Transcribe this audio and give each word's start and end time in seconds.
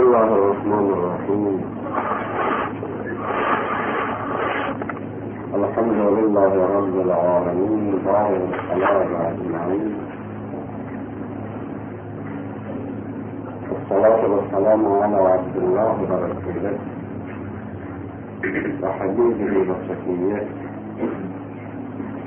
الله 0.00 0.28
الرحمن 0.38 0.86
الرحيم 0.96 1.56
الحمد 5.54 6.00
لله 6.18 6.52
رب 6.76 6.94
العالمين 7.06 7.82
دار 8.04 8.30
السلام 8.48 9.08
أجمعين 9.30 9.92
والصلاة 13.70 14.22
والسلام 14.34 14.82
على 15.02 15.18
عبد 15.34 15.56
الله 15.64 15.94
ورسوله 16.10 16.76
وحبيبه 18.82 19.52
وصفيه 19.70 20.42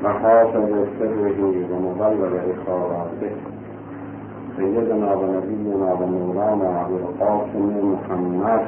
محافظ 0.04 0.70
سره 1.00 1.40
ومبلغ 1.72 2.32
رسالاته 2.52 3.53
سيدنا 4.56 5.14
ونبينا 5.16 5.94
ومولانا 5.94 6.82
ابو 6.82 6.96
القاسم 6.96 7.66
محمد. 7.92 8.64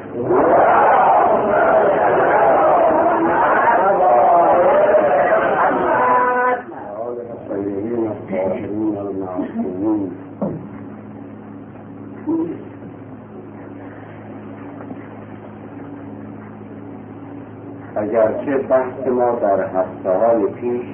اگرچه 17.96 18.58
بحث 18.58 19.08
ما 19.08 19.32
در 19.32 19.62
هفته 19.62 20.10
های 20.10 20.48
پیش 20.48 20.86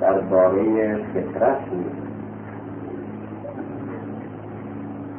درباره 0.00 0.96
فطرت 0.96 1.60
بود. 1.70 2.05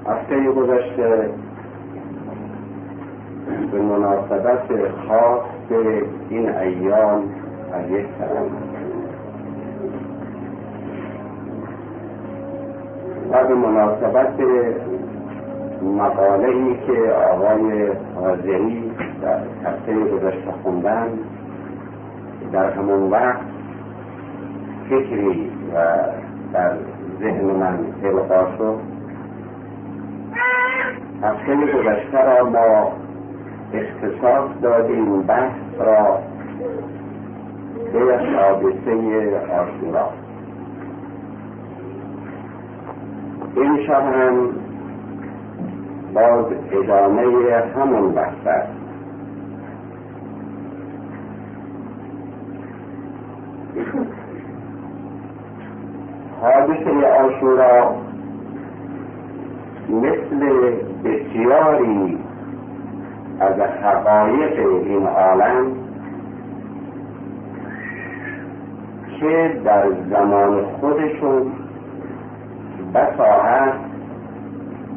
هفته 0.07 0.51
گذشته 0.51 1.29
به 3.71 3.81
مناسبت 3.81 4.61
خاص 5.07 5.41
به 5.69 6.03
این 6.29 6.49
ایام 6.49 7.23
از 7.73 7.91
یک 7.91 8.05
طرف 8.19 8.47
و 13.31 13.47
به 13.47 13.55
مناسبت 13.55 14.33
مقاله 15.97 16.47
ای 16.47 16.77
که 16.87 17.11
آقای 17.11 17.91
حاضری 18.15 18.91
در 19.21 19.39
هفته 19.65 19.99
گذشته 19.99 20.51
خوندن 20.63 21.07
در 22.51 22.71
همون 22.71 23.09
وقت 23.09 23.41
فکری 24.89 25.51
و 25.75 25.77
در 26.53 26.71
ذهن 27.19 27.45
من 27.45 27.77
القا 28.03 28.57
شد. 28.57 28.96
هفته 31.23 31.55
گذشته 31.55 32.23
را 32.23 32.49
ما 32.49 32.91
اختصاص 33.73 34.49
دادیم 34.61 35.21
بحث 35.21 35.51
را 35.79 36.19
به 37.93 38.17
حادثه 38.17 39.39
آشورا. 39.39 40.09
این 43.55 43.87
شب 43.87 44.13
هم 44.13 44.49
باز 46.13 46.45
ادامه 46.71 47.23
همون 47.75 48.11
بحث 48.11 48.47
است. 48.47 48.77
حادثه 56.41 57.07
آشورا 57.07 58.06
مثل 59.89 60.71
بسیاری 61.03 62.17
از 63.39 63.59
حقایق 63.59 64.67
این 64.83 65.07
عالم 65.07 65.65
که 69.19 69.61
در 69.65 69.85
زمان 70.09 70.65
خودشون 70.65 71.51
بسا 72.93 73.23
هست 73.43 73.79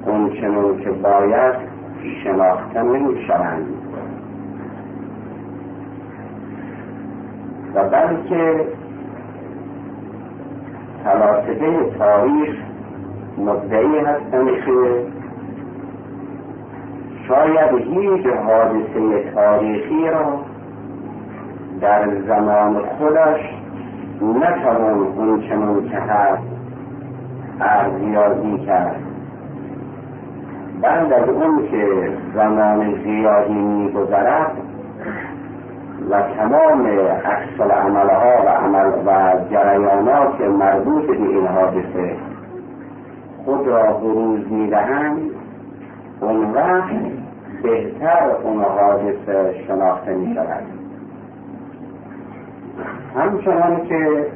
اونچنون 0.06 0.78
که 0.78 0.90
باید 0.90 1.54
شناخته 2.24 2.82
نمی 2.82 3.24
شوند 3.26 3.66
و 7.74 7.88
بلکه 7.88 8.66
فلاسفه 11.04 11.90
تاریخ 11.98 12.69
مدعی 13.46 13.98
هستند 13.98 14.48
که 14.48 15.04
شاید 17.28 17.74
هیچ 17.74 18.26
حادثه 18.26 19.30
تاریخی 19.34 20.08
را 20.08 20.38
در 21.80 22.20
زمان 22.28 22.80
خودش 22.98 23.40
نتوان 24.22 25.06
اونچنان 25.16 25.88
که 25.88 25.96
هست 25.96 26.42
ارزیابی 27.60 28.58
کرد. 28.66 28.96
بعد 30.82 31.12
از 31.12 31.28
اون 31.28 31.68
که 31.70 32.10
زمان 32.34 33.02
زیادی 33.04 33.54
میگذرد 33.54 34.52
و 36.10 36.22
تمام 36.22 36.86
عکس 37.26 37.60
عملها 37.60 38.44
و 38.44 38.48
عمل 38.48 38.90
و 39.06 39.34
جریانات 39.50 40.40
مربوط 40.40 41.06
به 41.06 41.12
این 41.12 41.46
حادثه 41.46 42.29
خود 43.44 43.66
را 43.66 43.92
بروز 43.92 44.52
می‌دهند 44.52 45.30
اون 46.20 46.54
وقت 46.54 46.94
بهتر 47.62 48.30
اون 48.44 48.62
حادثه 48.62 49.64
شناخته 49.66 50.14
می 50.14 50.34
شود 50.34 50.62
همچنان 53.16 53.86
که 53.86 54.26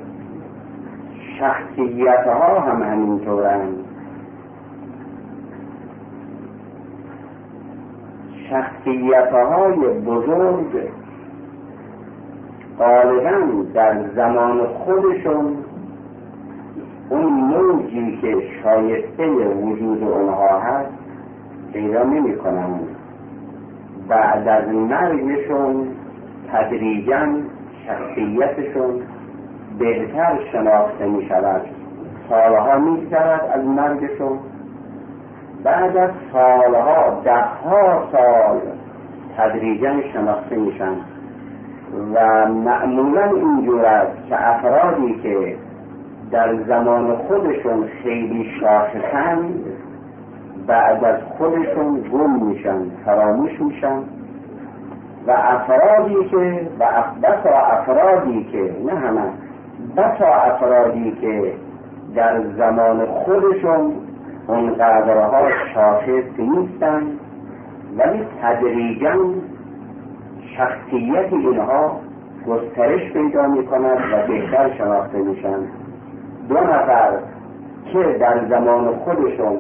شخصیت 1.39 2.27
ها 2.27 2.61
هم 2.61 2.83
همینطورند. 2.83 3.77
شخصیت 8.51 9.33
های 9.33 10.01
بزرگ 10.01 10.89
غالبا 12.79 13.65
در 13.75 14.09
زمان 14.17 14.67
خودشون 14.67 15.57
اون 17.11 17.25
موجی 17.25 18.19
که 18.21 18.37
شایسته 18.63 19.27
وجود 19.49 20.03
اونها 20.03 20.59
هست 20.59 20.91
پیدا 21.73 22.03
نمی 22.03 22.37
کنن 22.37 22.81
بعد 24.09 24.49
از 24.49 24.69
مرگشون 24.69 25.87
تدریجا 26.53 27.27
شخصیتشون 27.87 29.03
بهتر 29.79 30.39
شناخته 30.53 31.07
می 31.07 31.27
شود 31.27 31.63
سالها 32.29 32.79
می 32.79 33.15
از 33.55 33.65
مرگشون. 33.65 34.39
بعد 35.65 35.97
از 35.97 36.11
سالها 36.33 37.21
دهها 37.25 38.03
سال 38.13 38.61
تدریجا 39.37 40.03
شناخته 40.13 40.57
میشن. 40.57 40.97
و 42.15 42.47
معمولا 42.49 43.25
اینجور 43.25 43.85
است 43.85 44.29
که 44.29 44.49
افرادی 44.49 45.21
که 45.23 45.57
در 46.35 46.55
زمان 46.55 47.17
خودشون 47.17 47.89
خیلی 48.03 48.51
شاخصند 48.61 49.65
بعد 50.67 51.05
از 51.05 51.21
خودشون 51.39 52.01
گم 52.13 52.47
میشن 52.47 52.83
فراموش 53.05 53.61
میشن. 53.61 53.99
و 55.27 55.31
افرادی 55.31 56.29
که 56.31 56.69
و 56.79 56.87
بسا 57.23 57.57
افرادی 57.57 58.45
که 58.53 58.75
نه 58.87 58.95
همه 58.99 59.23
بسا 59.97 60.27
افرادی 60.27 61.17
که 61.21 61.53
در 62.15 62.41
زمان 62.59 63.07
خودشون 63.07 63.93
اون 64.47 64.75
قدرها 64.75 65.49
شاخص 65.75 66.39
نیستن 66.39 67.03
ولی 67.99 68.27
تدریجا 68.43 69.15
شخصیت 70.57 71.33
اینها 71.33 72.01
گسترش 72.47 73.13
پیدا 73.13 73.47
می 73.47 73.67
کند 73.67 73.99
و 74.13 74.27
بهتر 74.27 74.75
شناخته 74.79 75.19
میشن. 75.19 75.84
دو 76.49 76.55
نفر 76.55 77.11
که 77.93 78.17
در 78.21 78.45
زمان 78.49 78.97
خودشون 78.97 79.59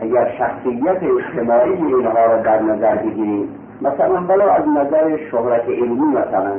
اگر 0.00 0.30
شخصیت 0.38 1.02
اجتماعی 1.02 1.72
اینها 1.72 2.26
را 2.26 2.36
در 2.36 2.62
نظر 2.62 2.96
بگیریم 2.96 3.48
مثلا 3.82 4.20
بلا 4.20 4.50
از 4.50 4.68
نظر 4.68 5.16
شهرت 5.30 5.68
علمی 5.68 6.06
مثلا 6.06 6.52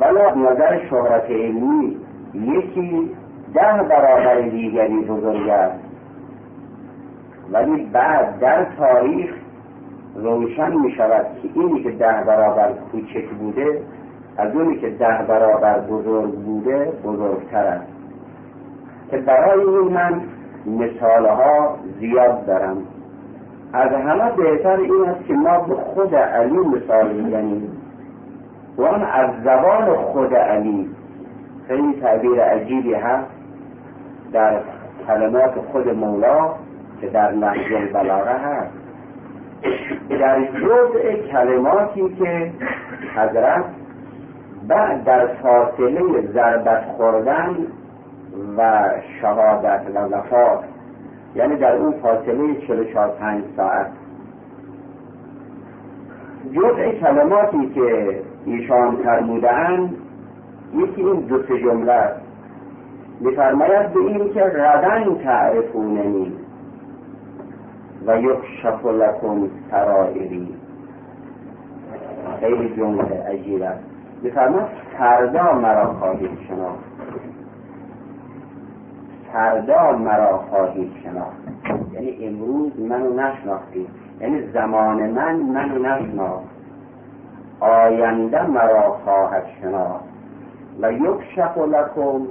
بلا 0.00 0.30
از 0.30 0.38
نظر 0.38 0.78
شهرت 0.90 1.30
علمی 1.30 1.96
یکی 2.34 3.10
ده 3.54 3.82
برابر 3.88 4.40
دیگری 4.40 5.00
بزرگ 5.00 5.48
است. 5.48 5.78
ولی 7.52 7.88
بعد 7.92 8.38
در 8.40 8.66
تاریخ 8.78 9.30
روشن 10.16 10.76
می 10.76 10.92
شود 10.92 11.26
که 11.42 11.48
اینی 11.54 11.82
که 11.82 11.90
ده 11.90 12.24
برابر 12.26 12.72
کوچک 12.92 13.28
بوده 13.28 13.82
از 14.38 14.54
اونی 14.56 14.76
که 14.76 14.90
ده 14.90 15.24
برابر 15.28 15.80
بزرگ 15.80 16.32
بوده 16.32 16.92
بزرگتر 17.04 17.66
است. 17.66 17.91
که 19.12 19.18
برای 19.18 19.60
این 19.60 19.92
من 19.92 20.20
مثالها 20.66 21.76
زیاد 22.00 22.46
دارم. 22.46 22.76
از 23.72 23.92
همه 23.92 24.30
بهتر 24.36 24.76
این 24.76 25.08
است 25.08 25.26
که 25.26 25.34
ما 25.34 25.58
به 25.58 25.74
خود 25.74 26.14
علی 26.14 26.56
مثال 26.56 27.12
می‌زنیم. 27.12 27.72
و 28.76 28.82
آن 28.82 29.02
از 29.02 29.30
زبان 29.44 29.96
خود 29.96 30.34
علی. 30.34 30.90
خیلی 31.68 32.00
تعبیر 32.00 32.42
عجیبی 32.42 32.94
هست 32.94 33.30
در 34.32 34.60
کلمات 35.06 35.52
خود 35.72 35.88
مولا 35.88 36.50
که 37.00 37.06
در 37.06 37.32
نهج 37.32 37.72
البلاغه 37.72 38.30
هست. 38.30 38.72
در 40.10 40.44
جزء 40.44 41.12
کلماتی 41.32 42.16
که 42.18 42.50
حضرت 43.16 43.64
بعد 44.68 45.04
در 45.04 45.26
فاصله 45.26 46.22
ضربت 46.34 46.84
خوردن 46.96 47.56
و 48.58 48.90
شهادت 49.20 49.82
و 49.94 49.98
وفات. 49.98 50.64
یعنی 51.34 51.56
در 51.56 51.76
اون 51.76 51.92
فاصله 51.92 52.54
44 52.54 53.08
پنج 53.08 53.44
ساعت. 53.56 53.86
جزء 56.52 56.90
کلماتی 57.00 57.68
که 57.74 58.20
ایشان 58.46 58.96
فرمودند 58.96 59.96
یکی 60.74 61.02
این 61.02 61.20
دو 61.20 61.42
سه 61.42 61.58
جمله 61.58 61.92
است. 61.92 62.20
میفرماید 63.20 63.92
به 63.92 64.00
این 64.00 64.32
که 64.34 64.40
غدا 64.40 65.14
تعرفوننی 65.24 66.32
و 68.06 68.20
یکشف 68.20 68.86
لکم 68.86 69.48
سرائری. 69.70 70.54
خیلی 72.40 72.76
جمله 72.76 73.24
عجیب 73.28 73.62
است. 73.62 73.84
میفرماید 74.22 74.66
فردا 74.98 75.52
مرا 75.52 75.86
خواهید 75.92 76.38
شناخت. 76.48 76.91
فردا 79.32 79.92
مرا 79.92 80.38
خواهید 80.38 80.92
شناخت. 81.02 81.36
یعنی 81.92 82.26
امروز 82.26 82.80
منو 82.80 83.12
نشناختید 83.12 83.88
یعنی 84.20 84.42
زمان 84.52 85.10
من 85.10 85.36
منو 85.36 85.78
نشناخت. 85.78 86.44
آینده 87.60 88.46
مرا 88.46 88.98
خواهد 89.04 89.44
شناخت. 89.60 90.04
و 90.80 90.92
یک 90.92 91.38
لکم 91.56 92.26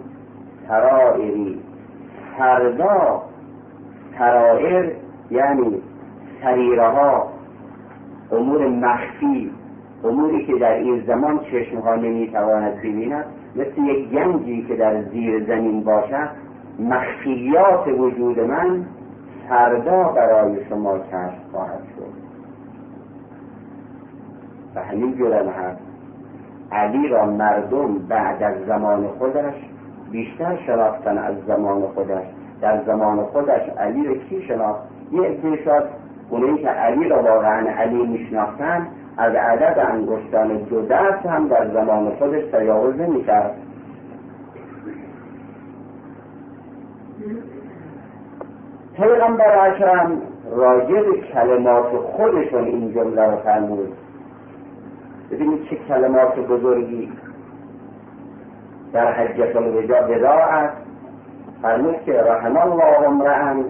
سرائری 0.68 1.60
فردا 2.38 3.22
سرائر 4.20 4.92
یعنی 5.32 5.82
سریره 6.44 6.88
ها 6.88 7.28
امور 8.32 8.68
مخفی 8.68 9.52
اموری 10.04 10.46
که 10.46 10.54
در 10.54 10.74
این 10.74 11.04
زمان 11.08 11.40
چشمها 11.40 11.96
نمی‌تواند 11.96 12.78
ببیند 12.78 13.26
مثل 13.56 13.82
یک 13.82 14.10
گنجی 14.10 14.66
که 14.68 14.76
در 14.76 15.02
زیر 15.02 15.44
زمین 15.44 15.84
باشد 15.84 16.30
مخفیات 16.82 17.88
وجود 17.88 18.40
من 18.40 18.86
فردا 19.50 20.04
برای 20.04 20.66
شما 20.70 21.00
کشف 21.00 21.52
خواهد 21.52 21.84
شد. 21.96 22.22
و 24.76 24.84
همین 24.84 25.18
جرم 25.18 25.48
هست. 25.48 25.82
علی 26.72 27.08
را 27.08 27.26
مردم 27.26 27.98
بعد 27.98 28.44
از 28.44 28.56
زمان 28.68 29.08
خودش 29.08 29.54
بیشتر 30.12 30.58
شناختن 30.68 31.18
از 31.18 31.36
زمان 31.48 31.82
خودش. 31.82 32.24
در 32.62 32.84
زمان 32.84 33.24
خودش 33.24 33.70
علی 33.78 34.08
را 34.08 34.14
کی 34.14 34.42
شناخت؟ 34.42 34.82
یه 35.12 35.22
عده 35.22 35.84
اونایی 36.30 36.58
که 36.58 36.70
علی 36.70 37.10
را 37.10 37.24
واقعا 37.24 37.70
علی 37.70 38.08
میشناختن 38.08 38.88
از 39.18 39.36
عدد 39.36 39.80
انگشتان 39.92 40.58
دو 40.58 40.82
دست 40.82 41.26
هم 41.26 41.48
در 41.48 41.68
زمان 41.74 42.10
خودش 42.10 42.44
تجاوز 42.44 42.96
نمی‌کرد. 42.96 43.56
پیغمبر 48.96 49.70
اکرم 49.70 50.22
راجع 50.56 51.02
به 51.02 51.22
کلمات 51.34 51.96
خودشون 51.96 52.64
این 52.64 52.94
جمله 52.94 53.32
رو 53.32 53.38
فرمود. 53.38 53.94
ببینید 55.32 55.70
چه 55.70 55.76
کلمات 55.76 56.40
بزرگی 56.40 57.12
در 58.94 59.12
حجت 59.12 59.56
الوداع 59.56 60.58
است 60.58 60.78
فرمود 61.62 61.96
که 62.06 62.22
رحم 62.22 62.58
الله 62.58 63.08
امرأن. 63.08 63.66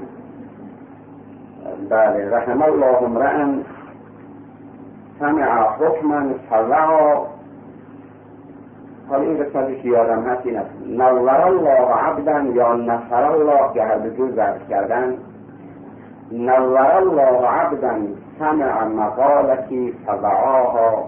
بله 1.89 2.29
رحم 2.29 2.61
الله 2.61 3.03
امرأن. 3.03 3.65
سمع 5.19 5.67
حکما 5.77 6.21
فضعا 6.49 7.25
حالا 9.11 9.23
این 9.23 9.43
قسمتی 9.43 9.81
که 9.81 9.87
یادم 9.87 10.23
هست 10.23 10.45
این 10.45 10.57
است 10.57 10.69
نور 10.87 11.41
الله 11.41 11.93
عبدا 11.93 12.39
یا 12.39 12.73
نصر 12.73 13.23
الله 13.23 13.73
که 13.73 13.83
هر 13.83 13.97
دو 13.97 14.31
کردن. 14.69 15.13
نور 16.31 16.77
الله 16.77 17.47
عبدا 17.47 17.93
سمع 18.39 18.83
مقالتی 18.83 19.93
فضعاها 20.07 21.07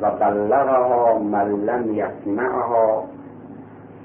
و 0.00 0.10
بلغها 0.10 1.18
من 1.18 1.48
لم 1.48 1.94
یسمعها. 1.94 3.04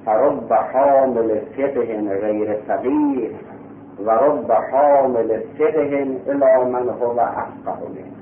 فرب 0.05 0.53
حامل 0.73 1.39
فقه 1.57 2.19
غیر 2.21 2.57
صغیر 2.67 3.31
و 4.05 4.11
رب 4.11 4.51
حامل 4.51 5.39
فقه 5.57 6.07
الى 6.27 6.71
من 6.71 6.89
هو 6.89 7.19
افقه 7.19 7.87
منه 7.89 8.12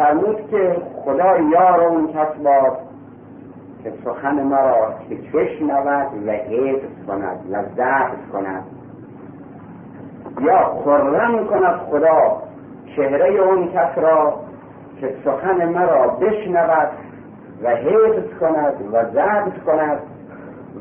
فرمود 0.00 0.50
که 0.50 0.76
خدا 1.04 1.38
یار 1.38 1.80
اون 1.80 2.06
کس 2.06 2.42
باد 2.44 2.78
که 3.84 3.92
سخن 4.04 4.42
مرا 4.42 4.94
که 5.08 5.14
بشنود 5.14 6.26
و 6.26 6.30
حفظ 6.30 7.06
کند 7.06 7.38
و 7.50 7.62
ضبط 7.76 8.28
کند. 8.32 8.64
یا 10.40 10.58
خرم 10.84 11.46
کند 11.46 11.80
خدا 11.90 12.42
چهره 12.96 13.40
اون 13.40 13.68
کس 13.68 13.98
را 13.98 14.34
که 15.00 15.14
سخن 15.24 15.68
مرا 15.68 16.06
بشنود 16.06 16.88
و 17.62 17.68
حفظ 17.68 18.38
کند 18.40 18.74
و 18.92 19.04
ضبط 19.04 19.64
کند 19.66 19.98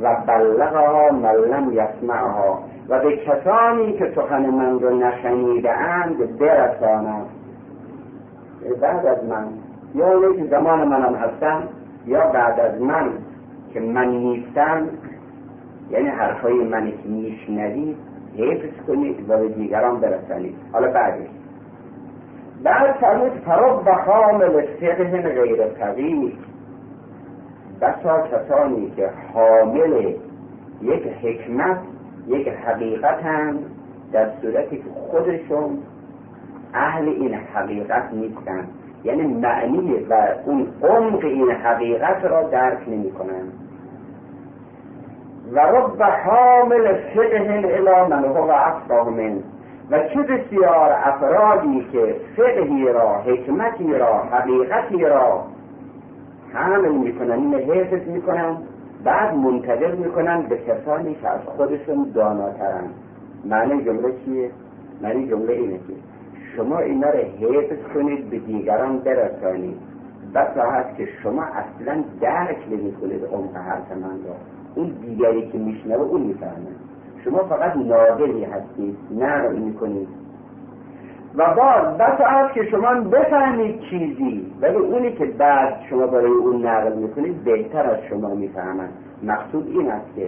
و 0.01 0.15
بلغها 0.27 1.11
من 1.11 1.35
لم 1.35 1.71
یسمعها. 1.71 2.59
و 2.89 2.99
به 2.99 3.17
کسانی 3.17 3.93
که 3.93 4.11
سخن 4.15 4.45
من 4.45 4.79
را 4.79 4.89
نشنیده 4.89 5.71
اند 5.71 6.37
برساند. 6.37 7.38
بعد 8.81 9.05
از 9.05 9.23
من. 9.23 9.47
یا 9.95 10.13
اونایی 10.13 10.37
که 10.37 10.47
زمان 10.47 10.87
منم 10.87 11.15
هستن 11.15 11.63
یا 12.05 12.27
بعد 12.27 12.59
از 12.59 12.81
من 12.81 13.09
که 13.73 13.79
من 13.79 14.07
نیستم. 14.07 14.87
یعنی 15.91 16.07
حرفای 16.07 16.53
منی 16.53 16.91
که 16.91 17.09
میشنوید 17.09 17.97
حفظ 18.37 18.85
کنید 18.87 19.29
و 19.29 19.37
به 19.37 19.47
دیگران 19.47 19.99
برسانید. 19.99 20.55
حالا 20.73 20.91
بعدش. 20.91 21.27
بعد 22.63 22.91
فرمود 22.91 23.31
فرق 23.45 23.87
و 23.87 23.91
حامل 23.91 24.61
فقه 24.61 25.21
غیر 25.21 25.67
طویل 25.67 26.37
بسا 27.81 28.27
کسانی 28.27 28.91
که 28.95 29.09
حامل 29.33 30.13
یک 30.81 31.07
حکمت 31.21 31.77
یک 32.27 32.47
حقیقت 32.47 33.23
هم 33.23 33.59
در 34.11 34.29
صورتی 34.41 34.77
که 34.77 34.83
خودشون 35.11 35.77
اهل 36.73 37.09
این 37.09 37.33
حقیقت 37.33 38.13
نیستن. 38.13 38.67
یعنی 39.03 39.23
معنی 39.23 39.93
و 40.09 40.27
اون 40.45 40.67
عمق 40.83 41.25
این 41.25 41.51
حقیقت 41.51 42.25
را 42.25 42.43
درک 42.43 42.89
نمی 42.89 43.11
کنن 43.11 43.43
و 45.51 45.59
رب 45.59 46.01
حامل 46.01 46.93
فقه 46.93 47.63
الى 47.65 48.09
من 48.09 48.25
هو 48.25 48.51
افقه 48.51 49.09
من. 49.09 49.43
و 49.91 49.99
چه 49.99 50.21
بسیار 50.21 50.91
افرادی 51.03 51.87
که 51.91 52.15
فقهی 52.37 52.85
را 52.85 53.13
حکمتی 53.13 53.93
را 53.93 54.17
حقیقتی 54.17 55.05
را 55.05 55.43
حامل 56.53 56.91
می‌کنن 56.91 57.31
این 57.31 57.53
حفظ 57.53 58.07
می‌کنن 58.07 58.57
بعد 59.03 59.35
منتظر 59.35 59.95
می‌کنن 59.95 60.41
به 60.41 60.57
کسانی 60.57 61.15
که 61.15 61.29
از 61.29 61.39
خودشون 61.45 62.11
داناترن. 62.13 62.83
معنی 63.45 63.83
جمله 63.83 64.13
چیه؟ 64.25 64.51
معنی 65.01 65.27
جمله 65.27 65.53
اینه 65.53 65.77
که 65.77 65.93
شما 66.59 66.79
اینا 66.79 67.09
رو 67.09 67.19
حفظ 67.19 67.93
کنید 67.93 68.29
به 68.29 68.37
دیگران 68.37 68.97
برسانید. 68.97 69.77
بسا 70.35 70.69
هست 70.69 70.97
که 70.97 71.07
شما 71.23 71.43
اصلا 71.43 72.03
درک 72.21 72.57
نمی 72.71 72.93
کنید 72.93 73.25
عمق 73.25 73.55
حرف 73.55 73.91
من 73.91 74.23
را 74.27 74.35
اون 74.75 74.87
دیگری 75.01 75.49
که 75.51 75.57
میشنوه 75.57 76.01
اون 76.01 76.21
می‌فهمه. 76.21 76.71
شما 77.23 77.37
فقط 77.37 77.77
ناقلی 77.77 78.43
هستید 78.43 78.97
نقل 79.19 79.55
می‌کنید. 79.55 80.07
و 81.35 81.53
باز 81.55 81.97
بسا 81.97 82.25
هست 82.25 82.53
که 82.53 82.63
شما 82.63 82.93
بفهمید 82.93 83.79
چیزی 83.79 84.51
ولی 84.61 84.75
اونی 84.75 85.11
که 85.11 85.25
بعد 85.25 85.73
شما 85.89 86.07
برای 86.07 86.31
اون 86.31 86.65
نقل 86.65 86.93
می‌کنید 86.93 87.43
بهتر 87.43 87.89
از 87.89 87.97
شما 88.09 88.35
می‌فهمند 88.35 88.93
مقصود 89.23 89.67
این 89.67 89.91
است 89.91 90.15
که 90.15 90.27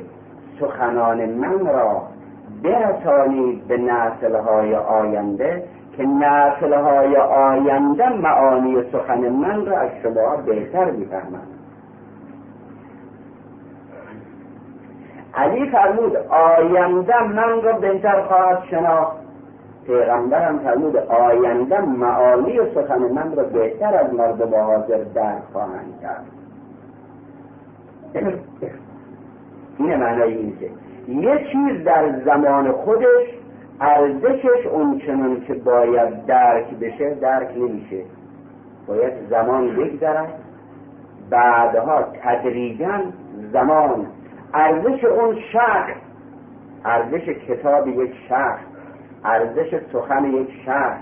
سخنان 0.59 1.25
من 1.25 1.65
را 1.65 2.01
برسانید 2.63 3.67
به 3.67 3.77
نسلهای 3.77 4.75
آینده 4.75 5.63
که 5.98 6.07
های 6.77 7.15
آینده 7.17 8.10
معانی 8.10 8.83
سخن 8.91 9.29
من 9.29 9.65
را 9.65 9.77
از 9.77 9.89
شما 10.03 10.36
بهتر 10.36 10.91
می‌فهمند. 10.91 11.48
علی 15.33 15.69
فرمود 15.69 16.15
آینده 16.29 17.24
من 17.24 17.62
را 17.62 17.74
بهتر 17.74 18.21
خواهد 18.21 18.63
شناخت. 18.71 19.17
پیغمبرم 19.88 20.60
فرمود 20.60 20.98
آینده 20.98 21.81
معانی 21.81 22.60
سخن 22.75 23.00
من 23.00 23.36
را 23.36 23.43
بهتر 23.43 23.95
از 23.95 24.13
مردم 24.13 24.55
حاضر 24.55 25.03
درک 25.13 25.43
خواهند 25.53 26.01
کرد. 26.01 26.25
این 29.77 29.95
معنای 29.95 30.33
این 30.33 30.53
یه 31.07 31.48
چیز 31.51 31.83
در 31.83 32.19
زمان 32.25 32.71
خودش 32.71 33.40
ارزشش 33.81 34.65
اونچنان 34.71 35.41
که 35.41 35.53
باید 35.53 36.25
درک 36.25 36.69
بشه 36.69 37.13
درک 37.13 37.57
نمیشه. 37.57 38.03
باید 38.88 39.13
زمان 39.29 39.75
بگذرد. 39.75 40.33
بعدها 41.29 42.03
تدریجا 42.23 43.00
زمان. 43.53 44.07
ارزش 44.53 45.03
اون 45.03 45.35
شخص 45.53 45.97
ارزش 46.85 47.29
کتاب 47.29 47.88
یک 47.88 48.13
شخص 48.29 48.61
ارزش 49.25 49.79
سخن 49.93 50.25
یک 50.25 50.50
شخص 50.65 51.01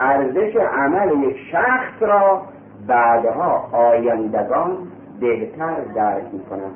ارزش 0.00 0.56
عمل 0.56 1.22
یک 1.22 1.36
شخص 1.52 2.02
را 2.02 2.42
بعدها 2.86 3.68
آیندگان 3.72 4.76
بهتر 5.20 5.80
درک 5.94 6.24
می‌کنند. 6.32 6.74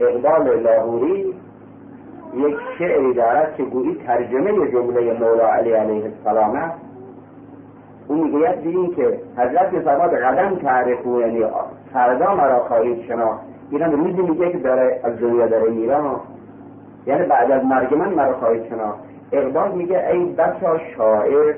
اقبال 0.00 0.60
لاهوری 0.60 1.34
یک 2.34 2.56
شعری 2.78 3.14
دارد 3.14 3.54
که 3.56 3.62
گویی 3.62 3.94
ترجمه 4.06 4.70
جمله 4.70 5.18
مولا 5.18 5.52
علی 5.52 5.72
علیه 5.72 6.04
السلام 6.04 6.56
است. 6.56 6.78
او 8.08 8.24
می‌گوید 8.24 8.62
دیدیم 8.62 8.94
که 8.94 9.20
حضرت 9.36 9.80
فرماد 9.80 10.14
قدم 10.14 10.54
تعرفو 10.54 11.20
یعنی 11.20 11.44
فردا 11.92 12.34
مرا 12.34 12.58
خواهید 12.58 13.02
شناخت. 13.02 13.40
اینم 13.70 14.04
روزی 14.04 14.22
میگه 14.22 14.52
که 14.52 14.58
داره 14.58 15.00
از 15.04 15.18
دنیا 15.20 15.46
داره 15.46 15.70
میرا 15.70 16.20
یعنی 17.06 17.26
بعد 17.26 17.50
از 17.50 17.64
مرگ 17.64 17.94
من 17.94 18.08
مرا 18.08 18.32
خواهید 18.32 18.68
شناخت. 18.68 18.98
اقبال 19.32 19.72
میگه 19.72 20.08
ای 20.08 20.24
بسا 20.24 20.78
شاعر 20.96 21.54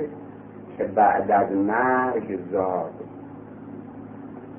که 0.78 0.84
بعد 0.84 1.30
از 1.30 1.52
مرگ 1.52 2.38
زاد. 2.52 2.90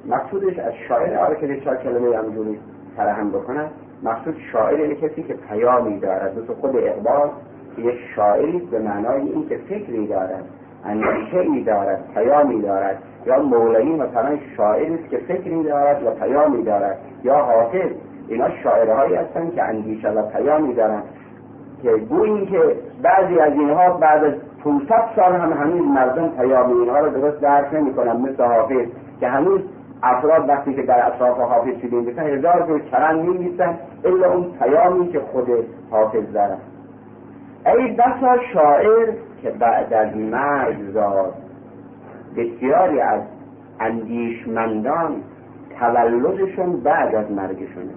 مقصودش 0.06 0.60
از 0.60 0.74
شاعر 0.88 1.18
آره 1.18 1.36
که 1.36 1.62
چهار 1.62 1.78
کلمه 1.78 2.18
همجوری 2.18 2.60
سرهم 2.98 3.30
بکنه. 3.30 3.70
مقصود 4.04 4.36
شاعر 4.52 4.94
کسی 4.94 5.24
که 5.24 5.34
پیامی 5.34 6.00
دارد 6.00 6.38
مثل 6.38 6.54
خود 6.54 6.76
اقبال 6.76 7.30
که 7.76 7.82
یک 7.82 8.00
شاعری 8.16 8.60
به 8.60 8.80
معنای 8.80 9.22
این 9.22 9.50
که 9.50 9.58
فکری 9.58 10.08
دارد 10.08 10.44
اندیشه 10.86 11.38
ای 11.38 11.64
دارد 11.64 12.04
پیامی 12.14 12.62
دارد 12.62 13.04
یا 13.26 13.42
مولوی 13.42 13.96
مثلا 13.96 14.38
شاعری 14.58 14.96
است 14.96 15.10
که 15.10 15.18
فکری 15.18 15.64
دارد 15.64 16.04
و 16.04 16.12
پیامی 16.12 16.64
دارد 16.64 16.98
یا 17.24 17.36
حافظ 17.36 17.92
اینا 18.28 18.50
شاعرهایی 18.64 19.16
هستند 19.16 19.56
که 19.56 19.64
اندیشه 19.64 20.10
و 20.10 20.22
پیامی 20.22 20.74
دارند 20.74 21.04
که 21.84 21.92
گویی 21.92 22.46
که 22.46 22.76
بعضی 23.02 23.40
از 23.40 23.54
اینها 23.54 23.90
بعد 23.90 24.24
از 24.24 24.34
500 24.64 25.04
سال 25.16 25.36
هم 25.36 25.54
هنوز 25.54 25.88
مردم 25.88 26.30
پیام 26.30 26.80
اینها 26.80 27.00
رو 27.00 27.10
درست 27.10 27.42
درک 27.42 27.74
نمی‌کنن 27.74 28.18
مثل 28.18 28.44
حافظ 28.44 28.88
که 29.20 29.28
هنوز 29.28 29.62
افراد 30.04 30.50
وقتی 30.50 30.74
که 30.74 30.82
در 30.82 31.08
اطراف 31.08 31.38
حافظ 31.38 31.82
شدیم 31.82 32.06
بسن 32.06 32.22
هزار 32.22 32.68
جور 32.68 32.82
چرند 32.92 33.20
میمیسن 33.20 33.80
الا 34.06 34.32
اون 34.34 34.52
پیامی 34.60 35.12
که 35.12 35.20
خود 35.20 35.48
حافظ 35.92 36.34
دارد 36.34 36.62
ای 37.66 37.92
بسا 37.92 38.38
شاعر 38.54 39.10
که 39.42 39.50
بعد 39.50 39.94
از 39.94 40.18
مرگ 40.18 40.92
زاد 40.94 41.34
بسیاری 42.38 43.00
از 43.00 43.22
اندیشمندان 43.80 45.16
تولدشون 45.80 46.80
بعد 46.80 47.16
از 47.16 47.32
مرگشونه. 47.32 47.94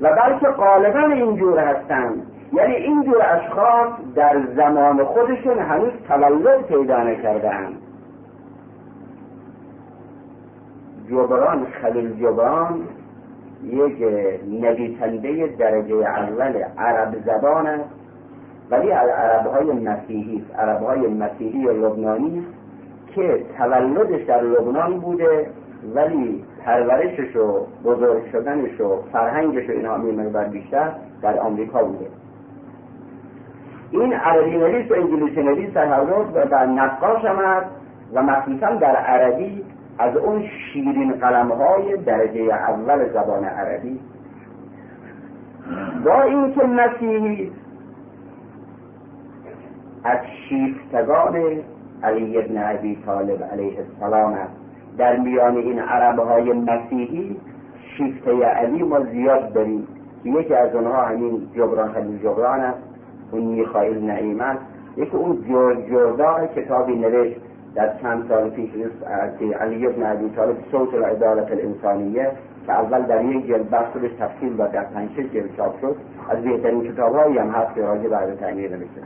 و 0.00 0.08
بلکه 0.16 0.46
غالبا 0.46 1.14
اینجور 1.14 1.58
هستند 1.58 2.26
یعنی 2.52 2.74
اینجور 2.74 3.22
اشخاص 3.22 3.88
در 4.14 4.42
زمان 4.56 5.04
خودشون 5.04 5.58
هنوز 5.58 5.92
تولد 6.08 6.62
پیدا 6.62 7.02
نکردهاند. 7.02 7.83
جبران 11.10 11.64
خلیل 11.64 12.20
جبران 12.20 12.80
یک 13.64 14.02
نویسنده 14.48 15.46
درجه 15.58 15.94
اول 15.94 16.52
عرب 16.78 17.14
زبان 17.26 17.66
است 17.66 17.90
ولی 18.70 18.92
از 18.92 19.08
عرب 19.08 19.46
های 19.46 19.72
مسیحی 19.72 20.42
است. 20.42 20.58
عرب 20.58 20.82
های 20.82 21.08
مسیحی 21.08 21.62
لبنانی 21.62 22.46
که 23.14 23.44
تولدش 23.58 24.24
در 24.24 24.42
لبنان 24.42 25.00
بوده 25.00 25.46
ولی 25.94 26.44
پرورشش 26.64 27.36
و 27.36 27.66
بزرگ 27.84 28.22
شدنش 28.32 28.80
و 28.80 29.02
فرهنگش 29.12 29.68
و 29.68 29.72
اینا 29.72 29.98
بر 30.28 30.44
بیشتر 30.44 30.92
در 31.22 31.38
آمریکا 31.38 31.84
بوده. 31.84 32.06
این 33.90 34.12
عربی 34.12 34.56
نویس 34.56 34.90
و 34.90 34.94
انگلیسی 34.94 35.42
نویس 35.42 35.70
در 35.70 36.02
و 36.34 36.46
در 36.50 36.66
نقاش 36.66 37.24
هم 37.24 37.64
و 38.14 38.22
مخصوصا 38.22 38.70
در 38.70 38.96
عربی 38.96 39.64
از 39.98 40.16
اون 40.16 40.42
شیرین 40.72 41.12
قلم 41.12 41.52
های 41.52 41.96
درجه 41.96 42.40
اول 42.40 43.12
زبان 43.12 43.44
عربی. 43.44 44.00
با 46.04 46.22
اینکه 46.22 46.62
مسیحی 46.62 47.52
از 50.04 50.18
شیفتگان 50.48 51.36
علی 52.02 52.38
ابن 52.38 52.74
ابی 52.74 52.98
طالب 53.06 53.42
علیه 53.52 53.78
السلام 53.78 54.32
است. 54.32 54.52
در 54.98 55.16
میان 55.16 55.56
این 55.56 55.78
عرب 55.78 56.18
های 56.18 56.52
مسیحی 56.52 57.36
شیفته 57.96 58.44
علی 58.44 58.82
ما 58.82 59.00
زیاد 59.00 59.52
داریم 59.52 59.86
یکی 60.24 60.54
از 60.54 60.74
اونها 60.74 61.02
همین 61.02 61.48
جبران 61.56 61.92
خلیل 61.92 62.18
جبران 62.18 62.60
است. 62.60 62.78
اون 63.30 63.42
میخائیل 63.42 64.04
نعیم 64.04 64.40
است. 64.40 64.60
یکی 64.96 65.16
اون 65.16 65.44
جردار 65.90 66.46
کتابی 66.46 66.94
نوشت 66.94 67.40
در 67.74 67.98
چند 68.02 68.28
سال 68.28 68.50
پیش 68.50 68.70
که 69.38 69.56
علی 69.56 69.86
ابن 69.86 70.06
ابی 70.06 70.30
طالب 70.36 70.56
صوت 70.70 70.94
العدالت 70.94 71.52
الانسانیه 71.52 72.30
که 72.66 72.72
اول 72.72 73.02
در 73.02 73.24
یک 73.24 73.46
جلد 73.46 73.70
بحثش 73.70 74.10
تفصیل 74.18 74.54
و 74.58 74.68
در 74.68 74.84
پنج 74.84 75.10
جلد 75.16 75.56
چاپ 75.56 75.80
شد. 75.80 75.96
از 76.30 76.42
بهترین 76.42 76.92
کتابهایی 76.92 77.38
هم 77.38 77.50
هست 77.50 77.74
که 77.74 77.82
راجع 77.82 78.08
بعد 78.08 78.38
تعمیر 78.38 78.70
نوشته 78.70 79.00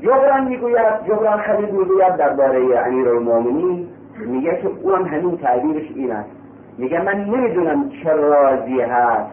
جبران 0.00 0.48
می‌گوید 0.48 1.06
جبران 1.08 1.38
خلید 1.38 1.72
می‌گوید 1.72 2.16
درباره 2.16 2.78
امیر 2.86 3.08
المومنین 3.08 3.88
میگه 4.26 4.58
که 4.62 4.68
اونم 4.82 5.04
همین 5.04 5.36
تعبیرش 5.36 5.90
این 5.94 6.12
است. 6.12 6.30
میگه 6.78 7.02
من 7.02 7.24
نمی‌دونم 7.24 7.90
چه 8.02 8.12
رازی 8.12 8.80
هست 8.80 9.30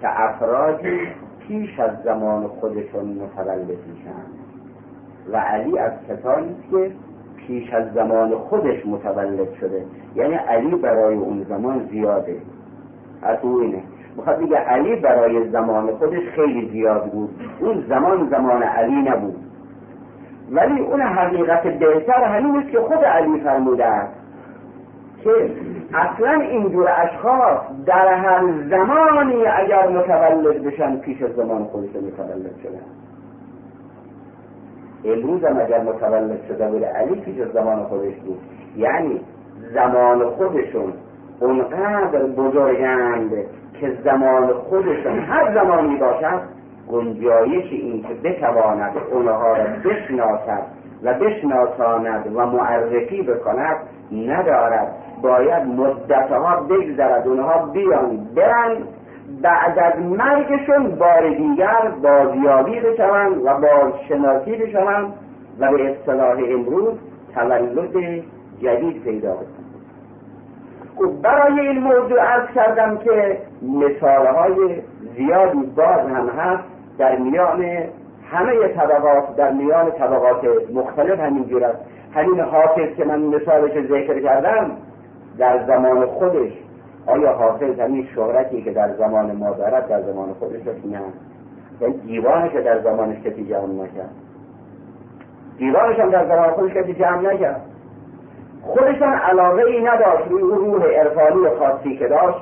که 0.00 0.22
افرادی 0.22 1.00
پیش 1.48 1.80
از 1.80 1.90
زمان 2.04 2.46
خودشون 2.46 3.04
متولد 3.04 3.68
میشن. 3.68 4.33
و 5.32 5.36
علی 5.36 5.78
از 5.78 5.92
کسانی 6.08 6.56
که 6.70 6.90
پیش 7.36 7.72
از 7.72 7.92
زمان 7.94 8.34
خودش 8.34 8.86
متولد 8.86 9.52
شده. 9.60 9.84
یعنی 10.14 10.34
علی 10.34 10.76
برای 10.76 11.16
اون 11.16 11.46
زمان 11.48 11.88
زیاده. 11.90 12.36
از 13.22 13.38
او 13.42 13.60
اینه. 13.60 13.82
می‌خواد 14.16 14.38
بگه 14.38 14.56
علی 14.56 14.96
برای 14.96 15.48
زمان 15.48 15.86
خودش 15.86 16.28
خیلی 16.34 16.70
زیاد 16.70 17.10
بود. 17.10 17.30
اون 17.60 17.84
زمان 17.88 18.28
زمان 18.30 18.62
علی 18.62 19.02
نبود. 19.02 19.36
ولی 20.50 20.80
اون 20.80 21.00
حقیقت 21.00 21.62
بهتر 21.62 22.24
است 22.24 22.70
که 22.70 22.80
خود 22.80 23.04
علی 23.04 23.40
فرموده 23.40 23.84
است. 23.84 24.14
که 25.24 25.50
اصلا 25.94 26.40
اینجور 26.40 26.88
اشخاص 26.96 27.60
در 27.86 28.14
هر 28.14 28.40
زمانی 28.70 29.46
اگر 29.46 29.88
متولد 29.88 30.64
بشن 30.64 30.96
پیش 30.96 31.22
از 31.22 31.30
زمان 31.32 31.64
خودشون 31.64 32.04
متولد 32.04 32.56
شدن. 32.62 33.03
امروز 35.04 35.44
هم 35.44 35.60
اگر 35.60 35.80
متولد 35.80 36.40
شده 36.48 36.68
بود 36.68 36.84
علی 36.84 37.42
از 37.42 37.48
زمان 37.52 37.84
خودش 37.84 38.14
بود 38.14 38.38
یعنی 38.76 39.20
زمان 39.74 40.30
خودشون 40.30 40.92
اونقدر 41.40 42.22
بزرگند 42.22 43.30
که 43.80 43.92
زمان 44.04 44.52
خودشون 44.52 45.18
هر 45.18 45.54
زمانی 45.54 45.96
باشد 45.96 46.40
گنجایش 46.90 47.72
این 47.72 48.02
که 48.02 48.14
بتواند 48.14 48.92
اونها 49.12 49.56
را 49.56 49.64
بشناسد 49.84 50.62
و 51.02 51.14
بشناساند 51.14 52.36
و 52.36 52.46
معرفی 52.46 53.22
بکند 53.22 53.76
ندارد. 54.12 54.94
باید 55.22 55.62
مدتها 55.62 56.60
بگذرد 56.60 57.28
اونها 57.28 57.66
بیان 57.66 58.26
برن 58.36 58.76
بعد 59.42 59.78
از 59.78 60.00
مرگشون 60.00 60.88
بار 60.88 61.28
دیگر 61.28 61.92
بازیابی 62.02 62.80
بشوند 62.80 63.44
و 63.44 63.54
بازشناسی 63.54 64.56
بشوند 64.56 65.12
و 65.58 65.72
به 65.72 65.90
اصطلاح 65.90 66.38
امروز 66.48 66.94
تولد 67.34 68.22
جدید 68.62 69.02
پیدا 69.02 69.32
بکنند. 69.32 69.64
خب 70.96 71.22
برای 71.22 71.60
این 71.60 71.78
موضوع 71.78 72.20
ارز 72.20 72.48
کردم 72.54 72.98
که 72.98 73.38
مثالهای 73.62 74.82
زیادی 75.16 75.72
باز 75.76 76.00
هم 76.08 76.28
هست 76.28 76.64
در 76.98 77.16
میان 77.16 77.64
همه 78.30 78.68
طبقات 78.68 79.36
در 79.36 79.52
میان 79.52 79.90
طبقات 79.90 80.44
مختلف 80.74 81.20
همینجور 81.20 81.64
است. 81.64 81.78
همین 82.14 82.40
حافظ 82.40 82.96
که 82.96 83.04
من 83.04 83.20
مثالش 83.20 83.72
ذکر 83.72 84.20
کردم 84.20 84.70
در 85.38 85.66
زمان 85.66 86.06
خودش 86.06 86.52
آیا 87.06 87.32
حافظ 87.32 87.80
همین 87.80 88.08
شهرتی 88.14 88.62
که 88.62 88.72
در 88.72 88.92
زمان 88.92 89.32
ما 89.32 89.50
دارد 89.50 89.88
در 89.88 90.02
زمان 90.02 90.32
خودش 90.32 90.60
نه 90.84 91.00
یعنی 91.80 91.98
دیوانش 91.98 92.52
در 92.52 92.80
زمانش 92.80 93.16
کسی 93.20 93.44
جمع 93.44 93.72
نکرد؟ 93.72 94.10
دیوانش 95.58 95.98
هم 95.98 96.10
در 96.10 96.26
زمان 96.26 96.50
خودش 96.50 96.72
کسی 96.72 96.94
جمع 96.94 97.32
نکرد؟ 97.32 97.60
خودشان 98.62 99.12
علاقه 99.12 99.62
ای 99.62 99.82
نداشت 99.82 100.28
روی 100.28 100.42
روح 100.42 100.84
عرفانی 100.84 101.48
خاصی 101.58 101.96
که 101.96 102.08
داشت. 102.08 102.38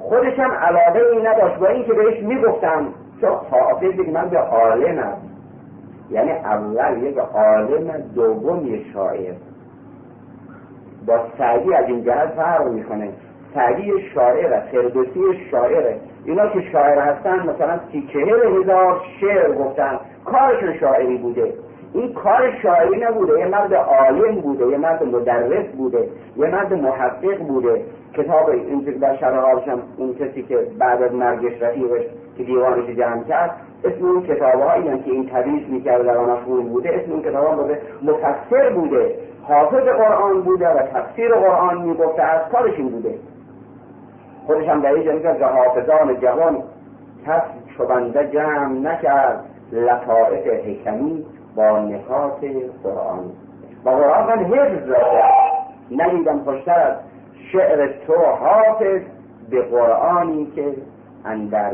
خودش 0.00 0.38
هم 0.38 0.50
علاقه 0.50 1.00
ای 1.12 1.22
نداشت 1.22 1.58
با 1.58 1.66
اینکه 1.66 1.92
بهش 1.92 2.22
می‌گفتم 2.22 2.86
چون 3.20 3.30
حافظ 3.50 4.08
من 4.12 4.28
به 4.28 4.38
عالمم 4.38 5.16
یعنی 6.10 6.30
اول 6.30 7.02
یک 7.02 7.18
عالم 7.18 8.02
دوم 8.14 8.66
یک 8.66 8.86
شاعر. 8.92 9.34
با 11.06 11.18
سعدی 11.38 11.74
از 11.74 11.84
این 11.88 12.04
جهت 12.04 12.28
فرق 12.28 12.68
می‌کنه. 12.68 13.08
سعدی 13.54 13.92
شاعر 14.14 14.60
فردوسی 14.60 15.20
شاعره. 15.50 15.96
اینا 16.24 16.48
که 16.48 16.60
شاعر 16.72 16.98
هستن 16.98 17.40
مثلا 17.40 17.80
سی 17.92 18.08
چهل 18.12 18.62
هزار 18.62 19.00
شعر 19.20 19.52
گفتن. 19.52 20.00
کارشون 20.24 20.78
شاعری 20.80 21.16
بوده. 21.16 21.52
این 21.94 22.12
کار 22.12 22.52
شاعری 22.62 23.04
نبوده. 23.04 23.38
یه 23.38 23.46
مرد 23.46 23.74
عالم 23.74 24.40
بوده 24.40 24.66
یه 24.66 24.78
مرد 24.78 25.02
مدرس 25.02 25.66
بوده 25.66 26.08
یه 26.36 26.46
مرد 26.46 26.72
محقق 26.72 27.38
بوده. 27.38 27.82
کتاب 28.14 28.48
این 28.48 28.80
در 28.80 29.16
شرح 29.16 29.44
اون 29.96 30.14
کسی 30.14 30.42
که 30.42 30.58
بعد 30.78 31.02
از 31.02 31.14
مرگش 31.14 31.62
رفیقش 31.62 32.02
که 32.36 32.44
دیوانش 32.44 32.86
جمع 32.86 33.24
کرد 33.24 33.50
اسم 33.84 34.04
اون 34.04 34.22
کتاب 34.22 34.60
هایی 34.60 34.84
که 34.84 35.10
این 35.10 35.30
تدریس 35.32 35.68
می‌کرد 35.68 36.06
در 36.06 36.18
مفهوم 36.18 36.68
بوده 36.68 36.90
اسم 36.94 37.12
اون 37.12 37.22
کتاب 37.22 37.56
بوده 37.56 37.80
مفسر 38.02 38.70
بوده. 38.70 39.14
حافظ 39.42 39.82
قرآن 39.82 40.42
بوده 40.42 40.68
و 40.68 40.78
تفسیر 40.78 41.34
قرآن 41.34 41.82
می‌گفته. 41.82 42.22
از 42.22 42.52
کارش 42.52 42.74
این 42.76 42.88
بوده. 42.88 43.14
خودش 44.46 44.68
هم 44.68 44.80
در 44.80 44.92
اینجا 44.92 45.34
که 45.34 45.44
حافظان 45.44 46.20
جوان 46.20 46.62
کس 47.26 47.42
شبنده 47.78 48.30
جمع 48.32 48.78
نکرد. 48.78 49.44
لطائف 49.72 50.46
حکمی 50.46 51.26
با 51.56 51.78
نکات 51.78 52.40
قرآن. 52.82 53.32
و 53.84 53.90
قرآن 53.90 54.26
من 54.26 54.44
حفظ 54.44 54.88
را 54.88 55.22
ندیدم 55.90 56.38
خوشتر 56.44 56.80
از 56.80 56.96
شعر 57.52 57.86
تو 58.06 58.14
حافظ 58.14 59.00
به 59.50 59.62
قرآنی 59.62 60.52
که 60.56 60.74
اندر 61.24 61.70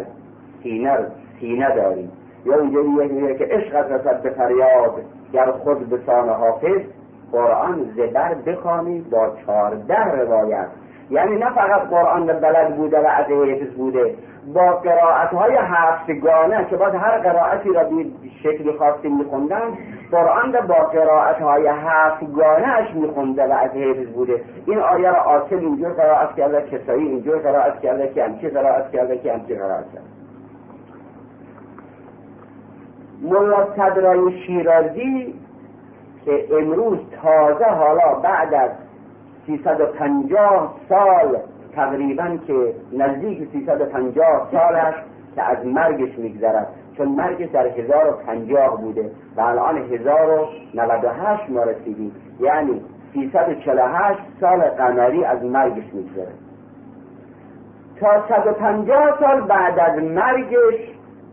سینه 0.62 0.98
سینه 1.40 1.74
داری. 1.74 2.08
یا 2.44 2.56
اونجوری 2.56 3.08
میگه 3.08 3.34
که 3.34 3.44
عشقت 3.44 3.92
رسد 3.92 4.22
به 4.22 4.30
فریاد 4.30 4.94
گر 5.32 5.50
خود 5.50 5.90
به 5.90 5.98
سان 6.06 6.28
حافظ 6.28 6.80
قرآن 7.32 7.92
زبر 7.96 8.34
بخوانی 8.34 9.00
با 9.00 9.32
چهارده 9.46 10.04
روایت. 10.04 10.66
یعنی 11.10 11.36
نه 11.36 11.50
فقط 11.50 11.88
قرآن 11.88 12.26
بلد 12.26 12.76
بوده 12.76 13.00
و 13.00 13.06
از 13.06 13.26
حفظ 13.26 13.74
بوده 13.74 14.14
با 14.54 14.72
قرائت 14.72 15.28
های 15.28 15.56
هفتگانه 15.60 16.66
که 16.70 16.76
باید 16.76 16.94
هر 16.94 17.18
قرائتی 17.18 17.72
را 17.72 17.84
به 17.84 18.06
شکلی 18.42 18.72
خاصی 18.78 19.08
میخوندن 19.08 19.78
قرآن 20.10 20.52
با 20.52 20.74
قرائت 20.74 21.42
های 21.42 21.66
هفتگانه 21.66 22.68
اش 22.68 22.94
میخونده 22.94 23.46
و 23.46 23.52
از 23.52 23.70
حفظ 23.70 24.06
بوده. 24.06 24.44
این 24.66 24.78
آیه 24.78 25.10
را 25.10 25.20
آسل 25.20 25.58
اینجور 25.58 25.92
قرائت 25.92 26.36
کرده 26.36 26.78
کسایی 26.78 27.08
اینجور 27.08 27.38
قرائت 27.38 27.80
کرده 27.80 28.08
که 28.08 28.24
همچی 28.24 28.48
قرائت 28.48 28.90
کرده 28.90 29.18
که 29.18 29.32
همچی 29.32 29.54
قرائت 29.54 29.84
کرده. 29.94 30.06
ملا 33.22 33.66
صدرای 33.76 34.32
شیرازی 34.46 35.34
که 36.24 36.44
امروز 36.52 36.98
تازه 37.22 37.64
حالا 37.64 38.14
بعد 38.14 38.54
از 38.54 38.70
350 39.47 40.75
سال 40.88 41.38
تقریبا 41.75 42.38
که 42.47 42.75
نزدیک 42.92 43.49
350 43.52 44.49
سالش 44.52 44.94
که 45.35 45.42
از 45.42 45.66
مرگش 45.66 46.18
میگذرد. 46.18 46.66
چون 46.97 47.09
مرگش 47.09 47.49
در 47.49 47.66
1050 47.66 48.80
بوده 48.80 49.11
و 49.37 49.40
الان 49.40 49.76
1098 49.78 51.50
ما 51.50 51.62
رسیدیم. 51.62 52.12
یعنی 52.41 52.80
348 53.14 54.21
سال 54.41 54.60
قمری 54.60 55.25
از 55.25 55.45
مرگش 55.45 55.95
میگذره 55.95 56.32
تا 58.00 58.28
150 58.28 59.19
سال 59.21 59.41
بعد 59.41 59.78
از 59.78 60.02
مرگش 60.02 60.91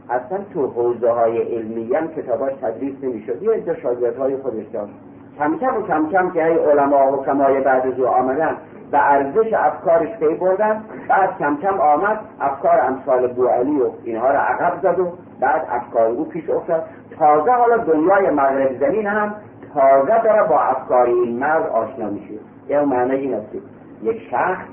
اصلا 0.10 0.38
تو 0.54 0.68
حوزه 0.68 1.12
های 1.12 1.38
علمی 1.56 1.94
هم 1.96 2.08
کتاباش 2.08 2.54
تدریس 2.62 2.96
نمی‌شد. 3.04 3.44
یه 3.44 3.52
عده 3.52 4.20
های 4.20 4.38
خودش 4.38 4.66
داشت. 4.74 4.94
کم 5.38 5.58
کم 5.58 5.78
و 5.78 5.82
کم 5.82 6.10
کم 6.10 6.30
که 6.32 6.44
های 6.44 6.58
علما 6.58 7.12
و 7.12 7.26
کمای 7.26 7.62
بعد 7.62 7.88
از 7.88 8.00
او 8.00 8.08
آمدن 8.08 8.58
به 8.92 9.12
ارزش 9.12 9.54
افکارش 9.54 10.10
پی 10.20 10.36
بردن 10.36 10.84
بعد 11.10 11.38
کم 11.40 11.58
کم 11.58 11.80
آمد 11.80 12.20
افکار 12.42 12.80
امثال 12.80 13.28
بو 13.28 13.48
علی 13.48 13.82
و 13.82 13.90
اینها 14.04 14.32
را 14.32 14.40
عقب 14.40 14.82
زد 14.82 15.00
و 15.00 15.12
بعد 15.40 15.68
افکار 15.72 16.06
او 16.06 16.26
پیش 16.26 16.50
افتاد. 16.50 16.84
تازه 17.20 17.52
حالا 17.52 17.78
دنیای 17.78 18.30
مغرب 18.30 18.80
زمین 18.80 19.08
هم 19.08 19.36
تازه 19.74 20.24
داره 20.24 20.44
با 20.44 20.60
افکار 20.60 21.06
این 21.06 21.40
مرد 21.40 21.68
آشنا 21.68 22.10
میشه. 22.10 22.34
یه 22.70 22.82
معنی 22.82 23.16
این 23.16 23.34
است 23.34 23.56
یک 24.04 24.22
شخص 24.32 24.66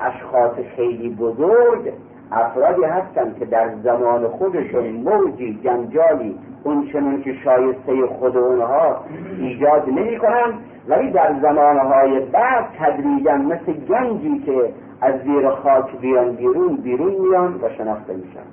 اشخاص 0.00 0.52
خیلی 0.76 1.10
بزرگ 1.14 1.92
افرادی 2.32 2.84
هستند 2.84 3.38
که 3.38 3.44
در 3.44 3.70
زمان 3.82 4.28
خودشون 4.28 4.86
موجی 4.86 5.60
جنجالی 5.64 6.38
اون 6.64 6.88
چنون 6.92 7.22
که 7.22 7.34
شایسته 7.34 8.06
خود 8.06 8.36
اونها 8.36 9.04
ایجاد 9.38 9.88
نمی 9.88 10.18
کنن 10.18 10.54
ولی 10.88 11.10
در 11.10 11.40
زمانهای 11.42 12.20
بعد 12.20 12.64
تدریجا 12.78 13.36
مثل 13.36 13.72
گنجی 13.72 14.38
که 14.38 14.72
از 15.00 15.14
زیر 15.22 15.50
خاک 15.50 15.98
بیان 16.00 16.32
بیرون 16.32 16.76
بیرون 16.76 17.14
میان 17.14 17.54
و 17.54 17.68
شناخته 17.78 18.12
میشن. 18.12 18.46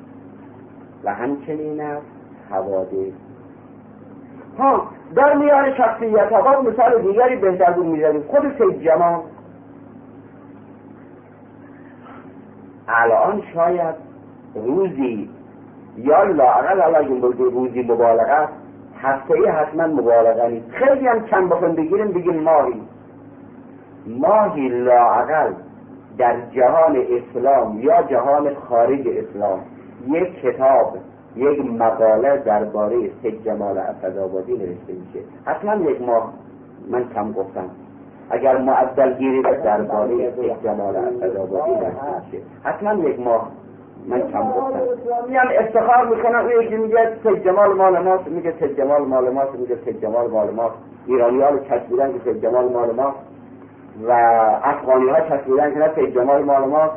و 1.03 1.13
همچنین 1.13 1.81
است 1.81 2.05
حوادث. 2.49 3.13
ها 4.59 4.87
در 5.15 5.33
میان 5.37 5.73
شخصیت 5.73 6.31
ها 6.31 6.61
مثال 6.61 7.01
دیگری 7.01 7.35
بهتر 7.35 7.71
بود 7.71 7.85
می‌زنیم. 7.85 8.21
خود 8.21 8.41
سید 8.57 8.81
جمال. 8.81 9.19
الان 12.87 13.41
شاید 13.53 13.95
روزی 14.55 15.29
یا 15.97 16.23
لاقل 16.23 16.81
حالا 16.81 16.97
اگه 16.97 17.19
روزی 17.37 17.81
مبالغه 17.83 18.47
هفته 19.01 19.33
ای 19.33 19.45
حتما 19.45 19.87
مبالغه 19.87 20.47
نیست. 20.47 20.69
خیلی 20.71 21.07
هم 21.07 21.25
کم 21.25 21.49
بخون 21.49 21.75
بگیریم 21.75 22.07
بگیم 22.07 22.39
ماهی. 22.39 22.81
ماهی 24.07 24.69
لاقل 24.69 25.53
در 26.17 26.35
جهان 26.51 26.97
اسلام 27.09 27.79
یا 27.79 28.01
جهان 28.01 28.55
خارج 28.55 29.07
اسلام 29.07 29.59
یک 30.07 30.41
کتاب 30.41 30.97
یک 31.35 31.65
مقاله 31.65 32.37
درباره 32.37 33.09
سید 33.21 33.43
جمال 33.43 33.77
اسدآبادی 33.77 34.51
نوشته 34.51 34.93
میشه. 34.93 35.25
حتما 35.45 35.75
یک 35.75 36.01
ماه 36.01 36.33
من 36.89 37.09
کم 37.15 37.31
گفتم. 37.31 37.69
اگر 38.29 38.57
معدل 38.57 39.13
گیری 39.13 39.41
درباره 39.41 40.31
سید 40.35 40.63
جمال 40.63 40.95
اسدآبادی 40.95 41.71
نوشته 41.71 42.13
میشه. 42.25 42.43
حتما 42.63 42.93
یک 42.93 43.19
ماه. 43.19 43.51
من 44.07 44.21
کم 44.21 44.51
گفتم. 44.51 44.79
میان 45.29 45.47
افتخار 45.59 46.05
می‌کنن 46.05 46.35
اون 46.35 46.61
یکی 46.61 46.75
میگه 46.75 47.17
سید 47.23 47.43
جمال 47.43 47.73
مال 47.73 48.03
ماست 48.03 48.27
میگه 48.27 48.53
سید 48.59 48.77
جمال 48.77 49.01
مال 49.01 49.29
ماست 49.29 49.55
میگه 49.55 49.77
سید 49.85 50.01
جمال 50.01 50.29
مال 50.29 50.49
ماست 50.49 50.75
ایرانی 51.07 51.41
ها 51.41 51.49
رو 51.49 51.59
چسبیدن 51.59 52.13
که 52.13 52.19
سید 52.23 52.41
جمال 52.41 52.71
مال 52.71 52.91
ماست 52.91 53.17
و 54.07 54.11
افغانی 54.63 55.09
ها 55.09 55.19
چسبیدن 55.19 55.73
که 55.73 55.79
نه 55.79 55.95
سید 55.95 56.15
جمال 56.15 56.43
مال 56.43 56.63
ماست 56.69 56.93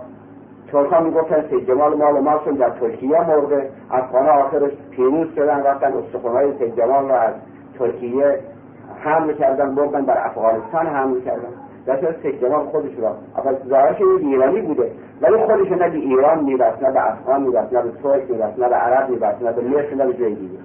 ترک 0.72 0.92
ها 0.92 1.00
می‌گفتن 1.00 1.44
سید 1.50 1.66
جمال 1.66 1.94
مال 1.94 2.56
در 2.56 2.70
ترکیه 2.70 3.20
مرده. 3.28 3.70
افغان 3.90 4.26
ها 4.26 4.32
آخرش 4.32 4.72
پیروز 4.90 5.34
شدن 5.34 5.62
رفتن 5.62 5.92
استخونهای 5.92 6.58
سید 6.58 6.76
جمال 6.76 7.08
رو 7.08 7.14
از 7.14 7.34
ترکیه 7.78 8.38
حمل 9.00 9.32
کردن 9.32 9.74
بردن 9.74 10.00
در 10.00 10.26
افغانستان 10.26 10.86
حمل 10.86 11.20
کردن. 11.20 11.48
در 11.86 12.00
صورت 12.00 12.68
خودش 12.70 12.98
را. 12.98 13.16
اول 13.36 13.54
ظاهرش 13.68 14.00
ایرانی 14.20 14.60
بوده. 14.60 14.90
ولی 15.22 15.36
خودش 15.36 15.72
نه 15.72 15.88
به 15.88 15.96
ایران 15.96 16.44
میبست 16.44 16.82
نه 16.82 16.92
به 16.92 17.10
افغان 17.12 17.42
میبست 17.42 17.72
نه 17.72 17.82
به 17.82 17.90
ترک 18.02 18.30
میبست 18.30 18.58
نه 18.58 18.68
به 18.68 18.74
عرب 18.74 19.10
میبست 19.10 19.42
نه 19.42 19.52
به 19.52 19.62
مصر 19.62 19.94
نه 19.94 20.06
به 20.06 20.14
جای 20.14 20.34
دیگه. 20.34 20.58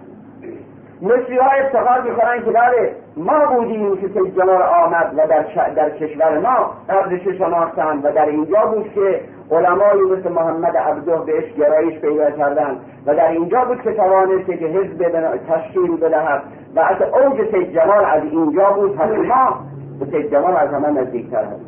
مصری 1.02 1.38
ها 1.38 1.50
افتخار 1.50 2.02
می‌کنن 2.02 2.44
که 2.46 2.52
بله 2.52 2.96
ما 3.18 3.46
بودیم 3.46 3.98
که 3.98 4.08
سید 4.08 4.36
جمال 4.36 4.62
آمد 4.62 5.14
و 5.18 5.28
در, 5.28 5.70
در 5.76 5.90
کشور 5.90 6.40
ما 6.40 6.72
قبلش 6.90 7.28
شناختن 7.38 8.00
و 8.04 8.12
در 8.12 8.26
اینجا 8.26 8.66
بود 8.66 8.92
که 8.94 9.22
علمایی 9.52 10.02
مثل 10.02 10.30
محمد 10.32 10.78
عبده 10.78 11.16
بهش 11.16 11.54
گرایش 11.54 12.00
پیدا 12.00 12.32
کردن 12.32 12.78
و 13.06 13.16
در 13.16 13.32
اینجا 13.32 13.66
بود 13.66 13.82
که 13.82 13.92
توانسته 13.92 14.58
که 14.58 14.66
حزب 14.66 15.28
تشکیل 15.50 15.98
بدهد. 15.98 16.42
و 16.76 16.80
از 16.80 17.02
اوج 17.02 17.52
سید 17.52 17.78
از 17.78 18.24
اینجا 18.24 18.72
بود 18.72 18.96
پس 18.96 19.10
ما 19.10 19.60
به 20.00 20.06
سید 20.06 20.32
جمال 20.32 20.56
از 20.56 20.70
همه 20.70 21.02
نزدیکتر 21.02 21.44
هست. 21.44 21.66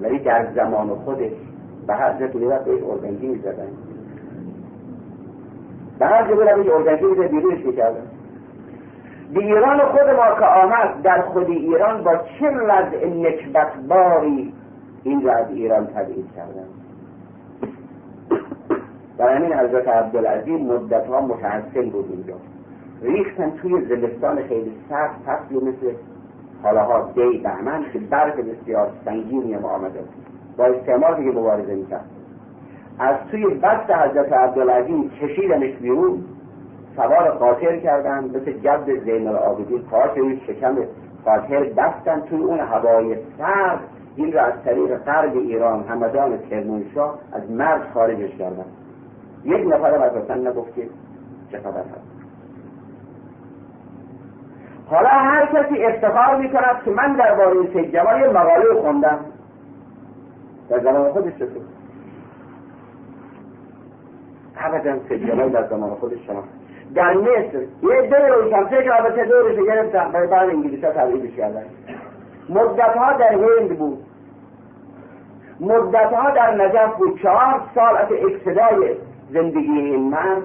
ولی 0.00 0.18
در 0.18 0.46
زمان 0.54 0.88
خودش 0.88 1.32
به 1.86 1.94
هر 1.94 2.18
جا 2.18 2.28
که 2.28 2.38
می‌رفت 2.38 2.64
بهش 2.64 2.82
ارگنگی 2.82 3.26
می‌زدن. 3.26 3.68
به 5.98 6.06
هر 6.06 6.28
جا 6.28 6.34
بهش 6.34 6.66
ارگنگی 6.68 7.06
می‌زد 7.06 7.30
بیرونش 7.30 7.64
می‌کردن. 7.64 8.06
به 9.34 9.40
ایران 9.40 9.78
خود 9.78 10.08
ما 10.10 10.34
که 10.38 10.44
آمد 10.44 11.02
در 11.02 11.22
خود 11.22 11.50
ایران 11.50 12.04
با 12.04 12.16
چه 12.16 12.50
لذع 12.50 13.06
نکبت 13.06 13.72
باری 13.88 14.52
این 15.04 15.22
را 15.22 15.32
از 15.32 15.50
ایران 15.50 15.86
تبعید 15.86 16.26
کردن. 16.36 16.66
برای 19.18 19.36
همین 19.36 19.52
حضرت 19.52 19.88
عبدالعزیز 19.88 20.60
مدت 20.60 21.06
ها 21.06 21.20
متحسن 21.20 21.88
بود 21.90 22.08
اونجا 22.12 22.34
ریختن 23.02 23.50
توی 23.50 23.80
زمستان 23.84 24.42
خیلی 24.42 24.72
سخت 24.90 25.22
فصل 25.26 25.54
مثل 25.54 25.94
حالاها 26.62 27.10
دی 27.14 27.38
بهمن 27.38 27.84
که 27.92 27.98
برف 27.98 28.38
بسیار 28.38 28.90
سنگینی 29.04 29.54
هم 29.54 29.64
آمده. 29.64 30.00
با 30.56 30.64
استعمار 30.64 31.14
دیگه 31.14 31.30
مبارزه 31.30 31.74
می‌کرد. 31.74 32.04
از 32.98 33.16
توی 33.30 33.46
بست 33.46 33.90
حضرت 33.90 34.32
عبدالعزیز 34.32 35.10
کشیدنش 35.10 35.76
بیرون 35.76 36.24
سوار 36.96 37.30
قاطر 37.30 37.76
کردن 37.76 38.24
مثل 38.24 38.52
جد 38.52 39.04
زین 39.04 39.28
العابدین 39.28 39.82
پاش 39.82 40.10
شکم 40.46 40.76
قاطر 41.24 41.64
بستن 41.64 42.20
توی 42.20 42.38
اون 42.38 42.60
هوای 42.60 43.16
سرد. 43.38 43.80
این 44.16 44.32
را 44.32 44.42
از 44.42 44.52
طریق 44.64 44.96
غرب 44.96 45.36
ایران 45.36 45.84
همدان 45.88 46.38
کرمانشاه 46.50 47.18
از 47.32 47.50
مرز 47.50 47.80
خارجش 47.94 48.30
کردن. 48.30 48.64
یک 49.44 49.66
نفر 49.66 49.94
از 49.94 50.14
اصلا 50.16 50.50
نگفت 50.50 50.74
که 50.74 50.82
چه 51.50 51.58
خبر 51.58 51.80
هست؟ 51.80 52.09
حالا 54.90 55.08
هر 55.08 55.46
کسی 55.46 55.84
افتخار 55.84 56.36
می‌کند 56.36 56.82
که 56.84 56.90
من 56.90 57.16
درباره 57.16 57.72
سید 57.72 57.92
جمال 57.92 58.20
یه 58.20 58.28
مقاله 58.28 58.82
خوندم. 58.82 59.18
در 60.70 60.78
زمان 60.78 61.12
خودش 61.12 61.32
رسید 61.32 61.62
ابدا 64.56 64.98
سید 65.08 65.26
جمال 65.26 65.48
در 65.48 65.66
زمان 65.66 65.90
خودش 65.90 66.18
شما 66.26 66.44
در 66.94 67.14
مصر 67.14 67.60
یه 67.82 68.02
دو 68.02 68.34
روشن 68.34 68.64
فکر 68.64 68.92
البته 68.92 69.24
دورش 69.24 69.56
گرفتم 69.66 70.10
برای 70.12 70.26
بعد 70.26 70.48
انگلیسی 70.50 70.86
ها 70.86 70.92
تبعیدش 70.92 71.36
کردن 71.36 71.64
مدت 72.48 72.96
ها 72.96 73.12
در 73.12 73.32
هند 73.32 73.78
بود. 73.78 74.04
مدت 75.60 76.12
ها 76.12 76.30
در 76.30 76.64
نجف 76.64 76.96
بود. 76.96 77.20
چهار 77.22 77.60
سال 77.74 77.96
از 77.96 78.08
ابتدای 78.12 78.96
زندگی 79.32 79.70
این 79.70 80.10
مرد 80.10 80.42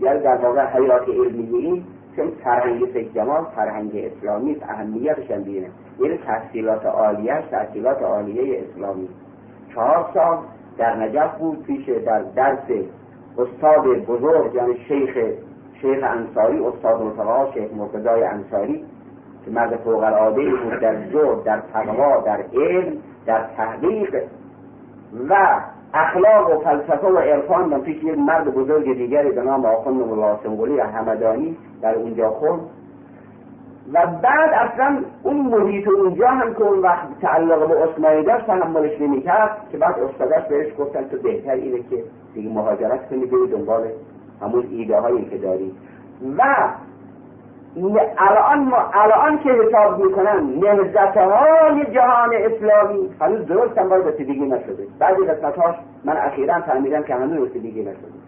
یعنی 0.00 0.20
در 0.20 0.36
واقع 0.36 0.66
حیات 0.66 1.08
علمیه 1.08 1.82
چون 2.20 2.30
فرهنگ 2.44 2.92
سید 2.92 3.14
جمال 3.14 3.44
فرهنگ 3.56 3.90
اسلامی 3.94 4.56
اهمیتش 4.62 5.30
هم 5.30 5.42
بینه 5.42 5.70
یعنی 6.00 6.16
تحصیلات 6.16 6.86
عالیه 6.86 7.42
تحصیلات 7.50 8.02
عالیه 8.02 8.62
اسلامی. 8.62 9.08
چهار 9.74 10.10
سال 10.14 10.38
در 10.78 10.96
نجف 10.96 11.38
بود 11.38 11.62
پیش 11.62 11.88
در 11.88 12.22
درس 12.22 12.70
استاد 13.38 13.84
بزرگ 14.06 14.54
یعنی 14.54 14.76
شیخ 14.88 15.18
شیخ 15.80 15.98
انصاری 16.02 16.58
استاد 16.58 17.02
مصطفی 17.02 17.60
شیخ 17.60 17.72
مرتضای 17.72 18.22
انصاری 18.22 18.84
که 19.44 19.50
مرد 19.50 19.76
فوق 19.76 20.02
العاده 20.02 20.50
بود 20.50 20.80
در 20.80 20.96
زهد 21.12 21.42
در 21.44 21.60
تقوا 21.72 22.20
در 22.20 22.44
علم 22.54 22.96
در 23.26 23.46
تحقیق 23.56 24.22
و 25.28 25.60
اخلاق 25.94 26.56
و 26.56 26.60
فلسفه 26.64 27.06
و 27.06 27.18
عرفان 27.18 27.68
من 27.68 27.80
پیش 27.80 28.04
یک 28.04 28.18
مرد 28.18 28.54
بزرگ 28.54 28.96
دیگری 28.96 29.30
به 29.30 29.42
نام 29.42 29.64
آخوند 29.64 30.02
سنگولی 30.42 30.80
همدانی 30.80 31.56
در 31.82 31.94
اونجا 31.94 32.30
خون 32.30 32.60
و 33.92 34.06
بعد 34.22 34.50
اصلا 34.52 35.04
اون 35.22 35.36
محیط 35.36 35.88
اونجا 35.88 36.28
هم 36.28 36.54
که 36.54 36.62
اون 36.62 36.78
وقت 36.78 37.20
تعلق 37.20 37.68
به 37.68 37.84
عثمانی 37.84 38.22
داشت 38.22 38.46
تحملش 38.46 39.00
نمی‌کرد 39.00 39.56
که 39.72 39.78
بعد 39.78 39.94
استادش 39.98 40.48
بهش 40.48 40.72
گفتن 40.78 41.08
تو 41.08 41.16
بهتر 41.16 41.52
اینه 41.52 41.82
که 41.82 42.04
دیگه 42.34 42.50
مهاجرت 42.50 43.08
کنی 43.10 43.26
بری 43.26 43.46
دنبال 43.46 43.82
همون 44.42 44.66
ایده 44.70 45.00
هایی 45.00 45.24
که 45.24 45.38
داری. 45.38 45.74
و 46.38 46.42
الان 47.76 48.58
ما 48.68 48.76
الان 48.92 49.38
که 49.38 49.50
حساب 49.50 50.04
می‌کنن 50.04 50.54
نهزت 50.62 51.16
های 51.16 51.84
جهان 51.94 52.30
اسلامی. 52.34 53.10
هنوز 53.20 53.46
درست 53.46 53.78
هم 53.78 53.88
باید 53.88 54.06
رسیدگی 54.06 54.46
نشده. 54.46 54.86
بعضی 54.98 55.24
قسمت 55.26 55.58
هاش 55.58 55.74
من 56.04 56.16
اخیرا 56.16 56.60
فهمیدم 56.60 57.02
که 57.02 57.14
هنوز 57.14 57.48
رسیدگی 57.48 57.82
نشده. 57.82 58.20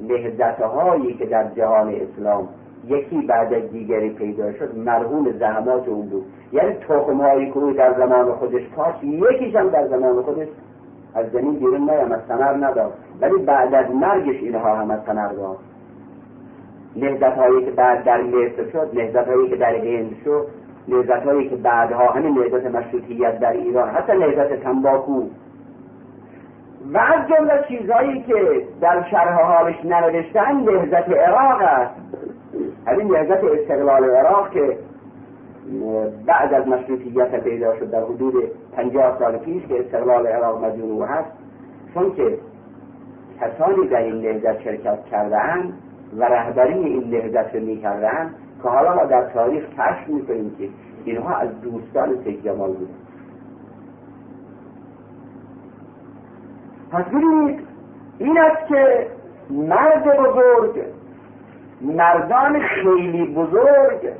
نهزت 0.00 0.60
هایی 0.60 1.14
که 1.14 1.26
در 1.26 1.44
جهان 1.44 1.94
اسلام 1.94 2.48
یکی 2.86 3.20
بعد 3.26 3.54
از 3.54 3.70
دیگری 3.70 4.10
پیدا 4.10 4.52
شد 4.52 4.78
مرهون 4.78 5.34
زحمات 5.38 5.88
اون 5.88 6.08
بود. 6.08 6.24
یعنی 6.52 6.72
تخم 6.72 7.20
هایی 7.20 7.50
که 7.50 7.60
در 7.76 7.92
زمان 7.92 8.32
خودش 8.32 8.62
کاش 8.76 8.94
یکیش 9.02 9.54
هم 9.54 9.68
در 9.68 9.88
زمان 9.88 10.22
خودش 10.22 10.48
از 11.14 11.30
زمین 11.32 11.54
بیرون 11.54 11.90
نیم 11.90 12.12
از 12.12 12.20
ثمر 12.28 12.66
نداد 12.66 12.92
ولی 13.20 13.36
بعد 13.36 13.74
از 13.74 13.90
مرگش 13.90 14.42
اینها 14.42 14.76
هم 14.76 14.90
از 14.90 15.00
ثمر 15.06 15.28
داد 15.28 15.56
نهزت 16.96 17.22
هایی 17.22 17.64
که 17.64 17.70
بعد 17.70 18.04
در 18.04 18.22
مصر 18.22 18.70
شد 18.72 18.90
نهزت 18.94 19.28
هایی 19.28 19.48
که 19.48 19.56
در 19.56 19.74
هند 19.74 20.16
شد 20.24 20.46
نهزت 20.88 21.26
هایی 21.26 21.48
که 21.48 21.56
بعدها 21.56 22.06
همین 22.06 22.38
نهزت 22.38 22.66
مشروطیت 22.66 23.38
در 23.38 23.52
ایران 23.52 23.88
حتی 23.90 24.12
نهزت 24.12 24.62
تنباکو. 24.62 25.22
و 26.92 26.98
از 26.98 27.28
جمله 27.28 27.64
چیزهایی 27.68 28.22
که 28.22 28.62
در 28.80 29.06
شرح 29.10 29.42
حالش 29.42 29.84
ننوشتن 29.84 30.56
نهزت 30.56 31.08
عراق 31.08 31.62
است. 31.62 31.94
همین 32.86 33.12
نهزت 33.12 33.44
استقلال 33.44 34.04
عراق 34.04 34.50
که 34.50 34.78
بعد 36.26 36.54
از 36.54 36.68
مشروطیت 36.68 37.44
پیدا 37.44 37.76
شد 37.78 37.90
در 37.90 38.02
حدود 38.02 38.34
پنجاه 38.76 39.18
سال 39.18 39.38
پیش 39.38 39.66
که 39.66 39.80
استقلال 39.80 40.26
عراق 40.26 40.64
مدیون 40.64 41.08
هست 41.08 41.30
چون 41.94 42.14
که 42.14 42.38
کسانی 43.40 43.88
در 43.88 44.02
این 44.02 44.20
نهزت 44.20 44.62
شرکت 44.62 45.04
کردهاند 45.04 45.72
و 46.16 46.24
رهبری 46.24 46.74
این 46.74 47.10
نهضت 47.10 47.54
رو 47.54 47.60
می‌کردن 47.60 48.34
که 48.62 48.68
حالا 48.68 48.94
ما 48.94 49.04
در 49.04 49.30
تاریخ 49.30 49.64
کشف 49.64 50.08
می‌کنیم 50.08 50.56
که 50.58 50.68
اینها 51.04 51.36
از 51.36 51.60
دوستان 51.60 52.24
سید 52.24 52.44
جمال 52.44 52.72
بودن. 52.72 52.94
پس 56.92 57.04
ببینید 57.04 57.60
این 58.18 58.38
است 58.38 58.66
که 58.68 59.06
مرد 59.50 60.04
بزرگ 60.04 60.84
مردان 61.80 62.60
خیلی 62.60 63.34
بزرگ 63.34 64.12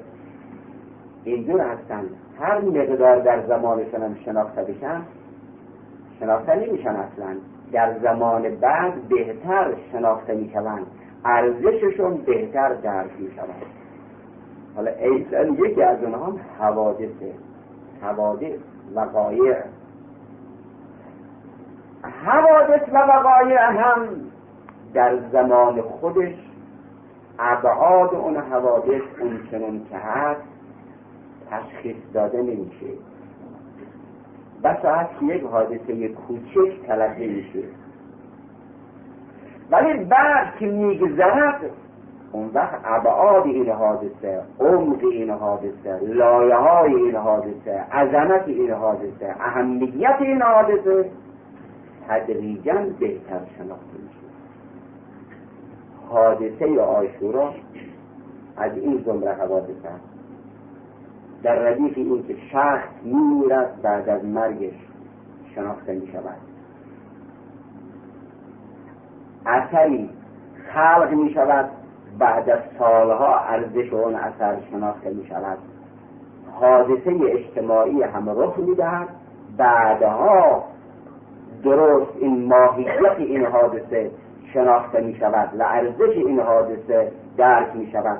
اینجور 1.24 1.60
هستند 1.60 2.10
هر 2.40 2.60
مقدار 2.60 3.18
در 3.18 3.46
زمانشان 3.46 4.02
هم 4.02 4.16
شناخته 4.24 4.62
بشن 4.62 5.02
شناخته 6.20 6.54
نمیشن 6.54 6.96
اصلا. 6.96 7.36
در 7.72 7.98
زمان 7.98 8.42
بعد 8.42 8.92
بهتر 9.08 9.74
شناخته 9.92 10.34
می‌شوند. 10.34 10.86
ارزششون 11.24 12.16
بهتر 12.16 12.74
درک 12.74 13.10
می 13.18 13.30
شود 13.36 13.66
حالا 14.76 14.90
ایسان 14.90 15.54
یکی 15.54 15.82
از 15.82 16.04
اونها 16.04 16.26
هم 16.26 16.40
حوادثه. 16.58 17.34
حوادث 18.02 18.58
وقایع. 18.94 19.56
حوادث 22.24 22.88
و 22.92 22.98
وقایع 22.98 23.70
هم 23.70 24.08
در 24.94 25.18
زمان 25.32 25.82
خودش 25.82 26.34
ابعاد 27.38 28.14
اون 28.14 28.36
حوادث 28.36 29.02
اون 29.20 29.40
چنون 29.50 29.86
که 29.90 29.96
هست 29.96 30.40
تشخیص 31.50 31.96
داده 32.14 32.42
نمیشه. 32.42 32.86
بس 34.64 34.76
یک 35.22 35.42
حادثه 35.42 36.08
کوچک 36.08 36.86
تلقی 36.86 37.26
میشه. 37.26 37.68
ولی 39.70 40.04
بعد 40.04 40.56
که 40.58 40.66
میگذرد 40.66 41.60
اون 42.32 42.50
وقت 42.54 42.80
ابعاد 42.84 43.46
این 43.46 43.70
حادثه 43.70 44.42
عمق 44.60 45.04
این 45.04 45.30
حادثه 45.30 45.98
لایه 46.02 46.56
های 46.56 46.94
این 46.94 47.16
حادثه 47.16 47.80
عظمت 47.92 48.48
این 48.48 48.70
حادثه 48.70 49.34
اهمیت 49.40 50.16
این 50.20 50.42
حادثه 50.42 51.10
تدریجا 52.08 52.74
بهتر 53.00 53.40
شناخته 53.58 53.96
میشه. 54.02 54.26
حادثه 56.08 56.80
آشورا 56.80 57.54
از 58.56 58.76
این 58.76 59.02
زمره 59.06 59.32
حوادثه 59.32 59.90
در 61.42 61.54
ردیف 61.54 61.98
این 61.98 62.26
که 62.28 62.36
شخص 62.52 62.88
میمیرد 63.04 63.82
بعد 63.82 64.08
از 64.08 64.24
مرگش 64.24 64.74
شناخته 65.54 65.92
می 65.92 66.06
شود 66.12 66.49
اثری 69.46 70.10
خلق 70.74 71.12
می 71.12 71.30
شود 71.30 71.70
بعد 72.18 72.50
از 72.50 72.58
سالها 72.78 73.38
ارزش 73.38 73.92
اون 73.92 74.14
اثر 74.14 74.56
شناخته 74.70 75.10
می 75.10 75.26
شود 75.26 75.58
حادثه 76.60 77.18
اجتماعی 77.28 78.02
هم 78.02 78.28
رخ 78.28 78.58
می 78.58 78.74
دهد 78.74 79.08
بعدها 79.56 80.64
درست 81.64 82.10
این 82.16 82.48
ماهیت 82.48 83.18
این 83.18 83.46
حادثه 83.46 84.10
شناخته 84.52 85.00
می 85.00 85.14
شود 85.14 85.48
و 85.58 85.62
ارزش 85.62 86.16
این 86.16 86.40
حادثه 86.40 87.12
درک 87.36 87.76
می 87.76 87.90
شود 87.92 88.18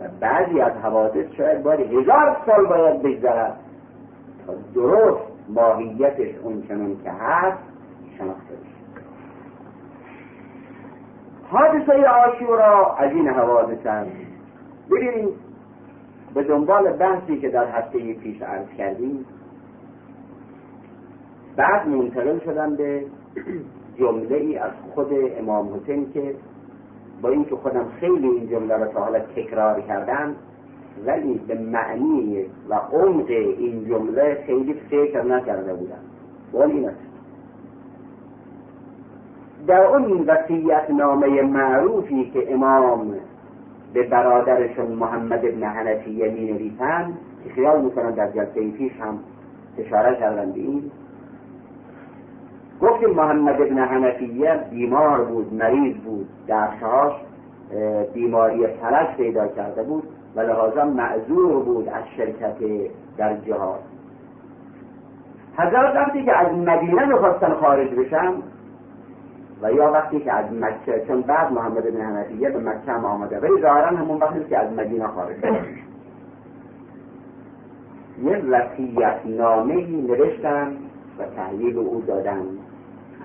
و 0.00 0.04
بعضی 0.20 0.60
از 0.60 0.72
حوادث 0.72 1.26
شاید 1.36 1.62
باید 1.62 1.80
هزار 1.80 2.36
سال 2.46 2.66
باید 2.66 3.02
بگذرد 3.02 3.56
تا 4.46 4.52
درست 4.74 5.22
ماهیتش 5.48 6.34
اون 6.42 6.62
چنون 6.68 6.96
که 7.04 7.10
هست 7.10 7.58
شناخته 8.18 8.54
بشه 8.54 8.71
حادثه 11.52 12.08
آشورا 12.08 12.94
از 12.94 13.12
این 13.12 13.28
حوادث 13.28 13.86
هم. 13.86 14.06
ببینید 14.90 15.34
به 16.34 16.42
دنبال 16.42 16.92
بحثی 16.92 17.40
که 17.40 17.48
در 17.48 17.66
هفته 17.66 18.14
پیش 18.14 18.42
عرض 18.42 18.68
کردیم 18.78 19.24
بعد 21.56 21.88
منتقل 21.88 22.38
شدن 22.38 22.76
به 22.76 23.04
جمله 23.98 24.36
ای 24.36 24.58
از 24.58 24.70
خود 24.94 25.08
امام 25.38 25.74
حسین 25.74 26.12
که 26.12 26.34
با 27.22 27.28
اینکه 27.28 27.56
خودم 27.56 27.88
خیلی 28.00 28.28
این 28.28 28.48
جمله 28.48 28.76
را 28.76 28.86
تا 28.86 29.00
حالا 29.00 29.18
تکرار 29.18 29.80
کردم 29.80 30.36
ولی 31.06 31.40
به 31.48 31.54
معنی 31.54 32.46
و 32.68 32.74
عمق 32.74 33.30
این 33.30 33.88
جمله 33.88 34.42
خیلی 34.46 34.74
فکر 34.74 35.22
نکرده 35.22 35.74
بودم. 35.74 36.02
و 36.52 36.58
این 36.58 36.88
است. 36.88 37.11
در 39.66 39.80
اون 39.80 40.24
وسیعت 40.26 40.90
نامه 40.90 41.42
معروفی 41.42 42.30
که 42.30 42.54
امام 42.54 43.14
به 43.94 44.02
برادرشون 44.02 44.86
محمد 44.86 45.44
ابن 45.44 45.62
حنفیه 45.62 46.30
می 46.30 46.52
نویسن 46.52 47.12
که 47.44 47.50
خیال 47.54 47.80
می‌کنن 47.80 48.10
در 48.10 48.30
جلسه 48.30 48.70
پیش 48.70 48.92
هم 49.00 49.18
اشاره 49.78 50.16
کردن 50.16 50.52
به 50.52 50.60
این. 50.60 50.90
گفتیم 52.80 53.10
محمد 53.10 53.60
ابن 53.60 53.78
حنفیه 53.78 54.60
بیمار 54.70 55.24
بود 55.24 55.54
مریض 55.54 55.96
بود 55.96 56.28
درسهاش 56.46 57.12
بیماری 58.14 58.66
فلج 58.66 59.16
پیدا 59.16 59.48
کرده 59.48 59.82
بود 59.82 60.02
و 60.36 60.40
لحاظا 60.40 60.84
معذور 60.84 61.62
بود 61.62 61.88
از 61.88 62.04
شرکت 62.16 62.56
در 63.16 63.34
جهاد. 63.36 63.80
حضرت 65.58 65.96
وقتی 65.96 66.24
که 66.24 66.36
از 66.36 66.52
مدینه 66.52 67.04
می‌خواستن 67.04 67.54
خارج 67.54 67.90
بشن 67.90 68.32
و 69.62 69.72
یا 69.72 69.92
وقتی 69.92 70.20
که 70.20 70.32
از 70.32 70.52
مکه 70.52 71.04
چون 71.08 71.20
بعد 71.20 71.52
محمد 71.52 71.94
بن 71.94 72.00
حنفیه 72.00 72.50
به 72.50 72.58
مکه 72.58 72.92
هم 72.92 73.04
آمده 73.04 73.40
ولی 73.40 73.62
ظاهرا 73.62 73.86
همون 73.86 74.18
وقتی 74.18 74.44
که 74.50 74.58
از 74.58 74.72
مدینه 74.72 75.06
خارج 75.06 75.36
شد. 75.40 75.56
یه 78.22 78.36
وسیعت 78.36 79.26
نامه 79.26 79.86
نوشتن 79.86 80.76
و 81.18 81.24
تحلیل 81.36 81.78
او 81.78 82.04
دادن. 82.06 82.42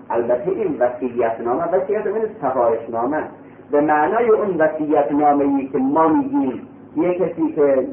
البته 0.09 0.51
این 0.51 0.77
وسیعت 0.79 1.41
نامه 1.41 1.63
وسیعت 1.63 2.07
این 2.07 2.25
سفارش 2.41 2.89
نامه 2.89 3.23
به 3.71 3.81
معنای 3.81 4.29
اون 4.29 4.57
وسیعت 4.57 5.11
نامه 5.11 5.45
ای 5.45 5.67
که 5.67 5.77
ما 5.77 6.07
میگیم 6.07 6.67
یه 6.95 7.13
کسی 7.13 7.51
که 7.55 7.87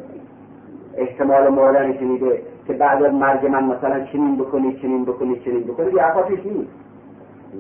احتمال 0.97 1.49
مردن 1.49 1.93
شنیده 1.93 2.43
که 2.67 2.73
بعد 2.73 3.03
از 3.03 3.15
مرگ 3.15 3.47
من 3.47 3.65
مثلا 3.65 4.05
چنین 4.05 4.37
بکنی 4.37 4.79
چنین 4.83 5.05
بکنی 5.05 5.41
چنین 5.45 5.63
بکنی 5.63 5.93
یه 5.93 6.53
نیست. 6.53 6.84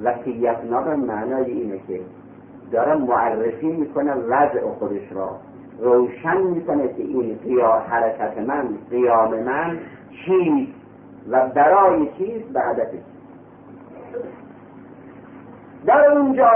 وسیعت 0.02 0.64
نامه 0.64 0.94
معنای 0.94 1.50
اینه 1.50 1.80
که 1.88 2.00
داره 2.72 2.94
معرفی 2.94 3.66
می‌کنه 3.66 4.14
وضع 4.14 4.70
خودش 4.78 5.12
را. 5.12 5.30
روشن 5.78 6.36
می‌کنه 6.36 6.88
که 6.88 7.02
این 7.02 7.38
حرکت 7.88 8.38
من 8.38 8.68
قیام 8.90 9.42
من 9.42 9.78
چیست 10.26 10.72
و 11.30 11.48
برای 11.48 12.08
چیست 12.18 12.48
به 12.52 12.60
هدف 12.60 12.88
در 15.86 16.12
اونجا 16.12 16.50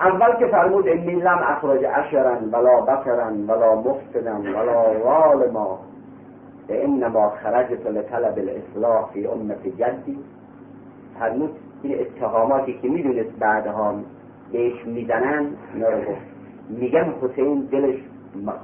اول 0.00 0.36
که 0.38 0.46
فرمود 0.46 0.88
انی 0.88 1.14
لم 1.14 1.38
اخرج 1.46 1.84
اشرا 1.94 2.36
ولا 2.52 2.80
بکرا 2.80 3.32
ولا 3.48 3.74
مفسدا 3.74 4.34
ولا 4.34 5.00
ظالما 5.04 5.78
انما 6.68 7.30
خرجت 7.30 7.86
لطلب 7.86 8.38
الاصلاح 8.38 9.10
فی 9.12 9.26
امت 9.26 9.66
جدی 9.66 10.18
فرمود 11.18 11.50
این 11.86 12.00
اتهاماتی 12.00 12.78
که 12.82 12.88
می‌دونست 12.88 13.38
بعدها 13.38 13.94
بهش 14.52 14.84
می‌زنن 14.86 15.46
اینا 15.74 15.90
گفت. 15.90 16.26
میگن 16.70 17.14
حسین 17.22 17.60
دلش 17.60 17.96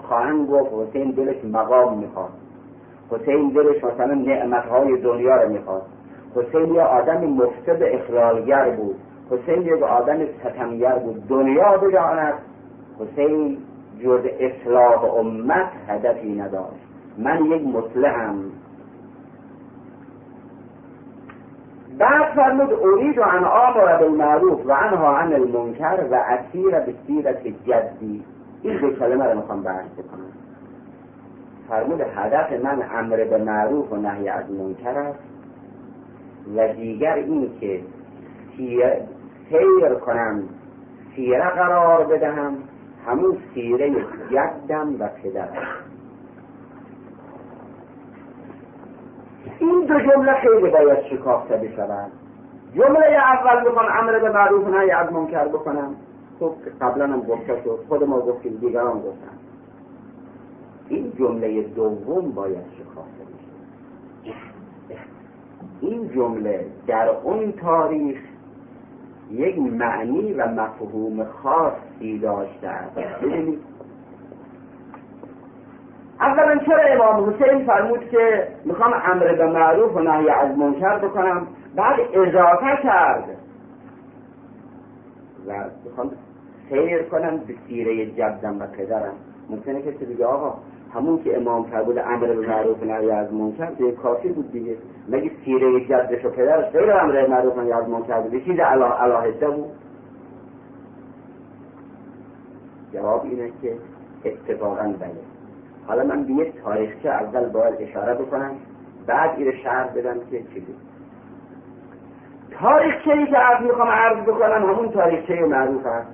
خواهن 0.09 0.47
گفت 0.47 0.71
حسین 0.73 1.11
دلش 1.11 1.45
مقام 1.45 1.99
می‌خواد 1.99 2.31
حسین 3.11 3.49
دلش 3.49 3.85
مثلا 3.85 4.15
نعمتهای 4.15 4.97
دنیا 5.01 5.43
رو 5.43 5.49
می‌خواد 5.53 5.83
حسین 6.37 6.75
یه 6.75 6.83
آدم 6.83 7.25
مفسد 7.25 7.83
اخلالگر 7.83 8.71
بود. 8.71 8.97
حسین 9.31 9.63
یک 9.63 9.83
آدم 9.83 10.19
ستمگر 10.27 10.99
بود. 10.99 11.29
دنیا 11.29 11.77
بجاند 11.77 12.35
حسین 13.01 13.59
جز 14.05 14.21
اصلاح 14.41 15.05
امت 15.05 15.69
هدفی 15.89 16.35
نداشت. 16.35 16.87
من 17.19 17.45
یک 17.45 17.67
مصلحم. 17.67 18.37
بعد 21.99 22.35
فرمود 22.35 22.73
ارید 22.73 23.19
و 23.19 23.23
ان 23.23 23.45
آمر 23.45 23.97
بالمعروف 23.97 24.67
و 24.67 24.71
انها 24.71 25.17
عن 25.17 25.33
المنکر 25.33 26.07
و 26.11 26.15
اسیر 26.15 26.81
به 26.81 26.95
سیرت 27.07 27.47
جدی. 27.47 28.25
این 28.63 28.81
دو 28.81 28.91
کلمه 28.91 29.25
رو 29.25 29.37
می‌خوام 29.37 29.63
بحث 29.63 29.91
بکنم. 29.99 30.33
فرمود 31.69 32.01
هدف 32.01 32.53
من 32.53 32.83
امر 32.95 33.17
به 33.17 33.39
معروف 33.39 33.93
و 33.93 33.97
نهی 33.97 34.29
از 34.29 34.51
منکر 34.51 34.99
است 34.99 35.19
و 36.57 36.69
دیگر 36.69 37.15
این 37.15 37.51
که 37.61 37.81
سیر 39.49 39.95
کنم 39.95 40.43
سیره 41.17 41.49
قرار 41.49 42.05
بدهم 42.05 42.57
همون 43.07 43.37
سیره 43.55 43.95
جدم 44.31 44.97
و 45.01 45.09
پدرم 45.23 45.67
این 49.59 49.82
دو 49.93 50.01
جمله 50.01 50.33
خیلی 50.33 50.71
باید 50.71 51.03
شکافته 51.03 51.57
بشود 51.57 52.13
جمله 52.75 53.07
اول 53.07 53.71
بکن 53.71 53.85
امر 53.99 54.19
به 54.19 54.31
معروف 54.31 54.69
نهی 54.69 54.91
از 54.91 55.13
منکر 55.13 55.49
بکنم 55.49 55.95
خب 56.41 56.55
قبلا 56.81 57.07
هم 57.07 57.21
گفته 57.21 57.63
شد. 57.65 57.79
خود 57.89 58.05
ما 58.05 58.21
گفتیم 58.21 58.57
دیگران 58.57 58.99
گفتن. 58.99 59.39
این 60.89 61.13
جمله 61.19 61.63
دوم 61.63 62.33
باید 62.33 62.65
شکافته 62.79 63.25
بشه. 63.25 65.01
این 65.81 66.09
جمله 66.09 66.67
در 66.87 67.09
اون 67.09 67.53
تاریخ 67.53 68.19
یک 69.31 69.59
معنی 69.59 70.33
و 70.33 70.47
مفهوم 70.47 71.25
خاصی 71.25 72.19
داشته. 72.19 72.69
است 72.69 72.95
ببینید 73.23 73.72
اولا 76.23 76.57
چرا 76.67 76.83
امام 76.83 77.31
حسین 77.31 77.67
فرمود 77.67 78.11
که 78.11 78.49
می‌خوام 78.65 78.93
امر 78.93 79.35
به 79.35 79.47
معروف 79.47 79.97
و 79.97 80.01
نهی 80.01 80.31
از 80.31 80.59
منکر 80.59 80.99
بکنم؟ 80.99 81.47
بعد 81.77 82.01
اضافه 82.15 82.83
کرد. 82.83 83.25
و 85.49 85.53
می‌خوام 85.85 86.11
سیر 86.69 87.03
کنم 87.03 87.37
به 87.37 87.55
سیره 87.69 88.07
جدم 88.07 88.63
و 88.63 88.67
پدرم. 88.67 89.15
ممکنه 89.51 89.83
کسی 89.83 90.05
بگه 90.05 90.27
آقا 90.27 90.55
همون 90.95 91.23
که 91.23 91.37
امام 91.37 91.65
فرمود 91.65 91.99
امر 91.99 92.27
به 92.27 92.49
معروف 92.49 92.83
و 92.83 92.85
نهی 92.85 93.11
از 93.11 93.33
منکر 93.33 93.67
دیگه 93.67 93.93
کافی 93.93 94.29
بود 94.29 94.53
دیگه. 94.53 94.77
مگه 95.09 95.31
سیره 95.45 95.81
جدش 95.81 96.25
و 96.25 96.31
پدرش 96.31 96.73
غیر 96.73 96.93
امر 96.93 97.13
به 97.13 97.29
معروف 97.29 97.57
و 97.57 97.61
نهی 97.61 97.73
از 97.73 97.89
منکر 97.89 98.21
بود؟ 98.21 98.45
چیز 98.45 98.59
علاهده 98.59 99.51
بود. 99.51 99.71
جواب 102.93 103.25
اینه 103.25 103.53
که 103.63 103.77
اتفاقا 104.25 104.83
بله. 104.83 105.32
حالا 105.87 106.05
من 106.05 106.25
به 106.25 106.33
یک 106.33 106.63
تاریخچه 106.63 107.09
اول 107.09 107.49
باید 107.49 107.75
اشاره 107.79 108.15
بکنم 108.15 108.57
بعد 109.07 109.31
این 109.39 109.53
شهر 109.63 109.85
بدم 109.89 110.21
که 110.31 110.43
چی 110.55 110.61
بود. 110.61 110.77
تاریخچه 112.51 113.27
که 113.27 113.37
عرض 113.37 113.67
می‌خوام 113.67 113.89
عرض 113.89 114.23
بکنم 114.23 114.73
همون 114.73 114.91
تاریخچه 114.91 115.35
معروف 115.35 115.87
هست 115.87 116.09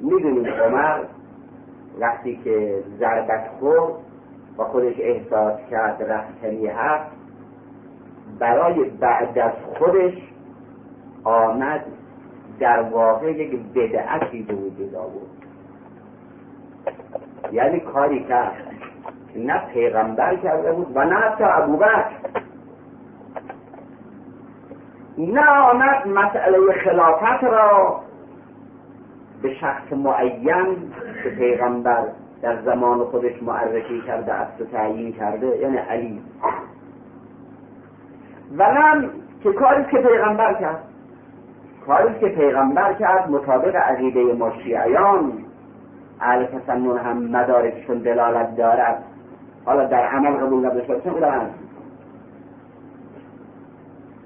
می‌دونیم 0.00 0.46
عمر 0.46 1.04
وقتی 2.00 2.40
که 2.44 2.82
ضربت 2.98 3.48
خورد 3.60 3.92
و 4.58 4.64
خودش 4.64 4.94
احساس 4.98 5.60
کرد 5.70 6.02
رفتنی 6.02 6.66
هست 6.66 7.10
برای 8.38 8.84
بعد 8.84 9.38
از 9.38 9.52
خودش 9.78 10.14
آمد 11.24 11.84
در 12.60 12.82
واقع 12.82 13.32
یک 13.32 13.60
بدعتی 13.74 14.42
به 14.42 14.54
وجود 14.54 14.94
آورد. 14.94 15.33
یعنی 17.52 17.80
کاری 17.80 18.24
کرد 18.24 18.52
نه 19.36 19.62
پیغمبر 19.72 20.36
کرده 20.36 20.72
بود 20.72 20.86
و 20.94 21.04
نه 21.04 21.14
حتی 21.14 21.44
ابوبکر. 21.44 22.04
نه 25.18 25.48
آمد 25.48 26.08
مسئله 26.08 26.72
خلافت 26.84 27.44
را 27.44 28.00
به 29.42 29.54
شخص 29.54 29.92
معین 29.92 30.92
که 31.24 31.30
پیغمبر 31.30 32.04
در 32.42 32.62
زمان 32.62 33.04
خودش 33.04 33.42
معرفی 33.42 34.00
کرده 34.00 34.32
است 34.32 34.60
و 34.60 34.64
تعیین 34.64 35.12
کرده 35.12 35.46
یعنی 35.46 35.76
علی. 35.76 36.22
و 38.58 38.72
نه 38.72 39.10
که 39.42 39.52
کاری 39.52 39.84
که 39.84 39.98
پیغمبر 39.98 40.54
کرد. 40.54 40.84
کاری 41.86 42.18
که 42.20 42.28
پیغمبر 42.28 42.92
کرد 42.92 43.30
مطابق 43.30 43.76
عقیده 43.76 44.32
ما 44.32 44.52
شیعیان. 44.62 45.43
اهل 46.20 46.46
تسنن 46.46 46.98
هم 46.98 47.18
مدارکشون 47.18 47.98
دلالت 47.98 48.56
دارد. 48.56 49.04
حالا 49.64 49.86
در 49.86 50.06
عمل 50.06 50.30
قبول 50.30 50.66
نداشته 50.66 50.94
باشن 50.94 51.10
اون 51.10 51.50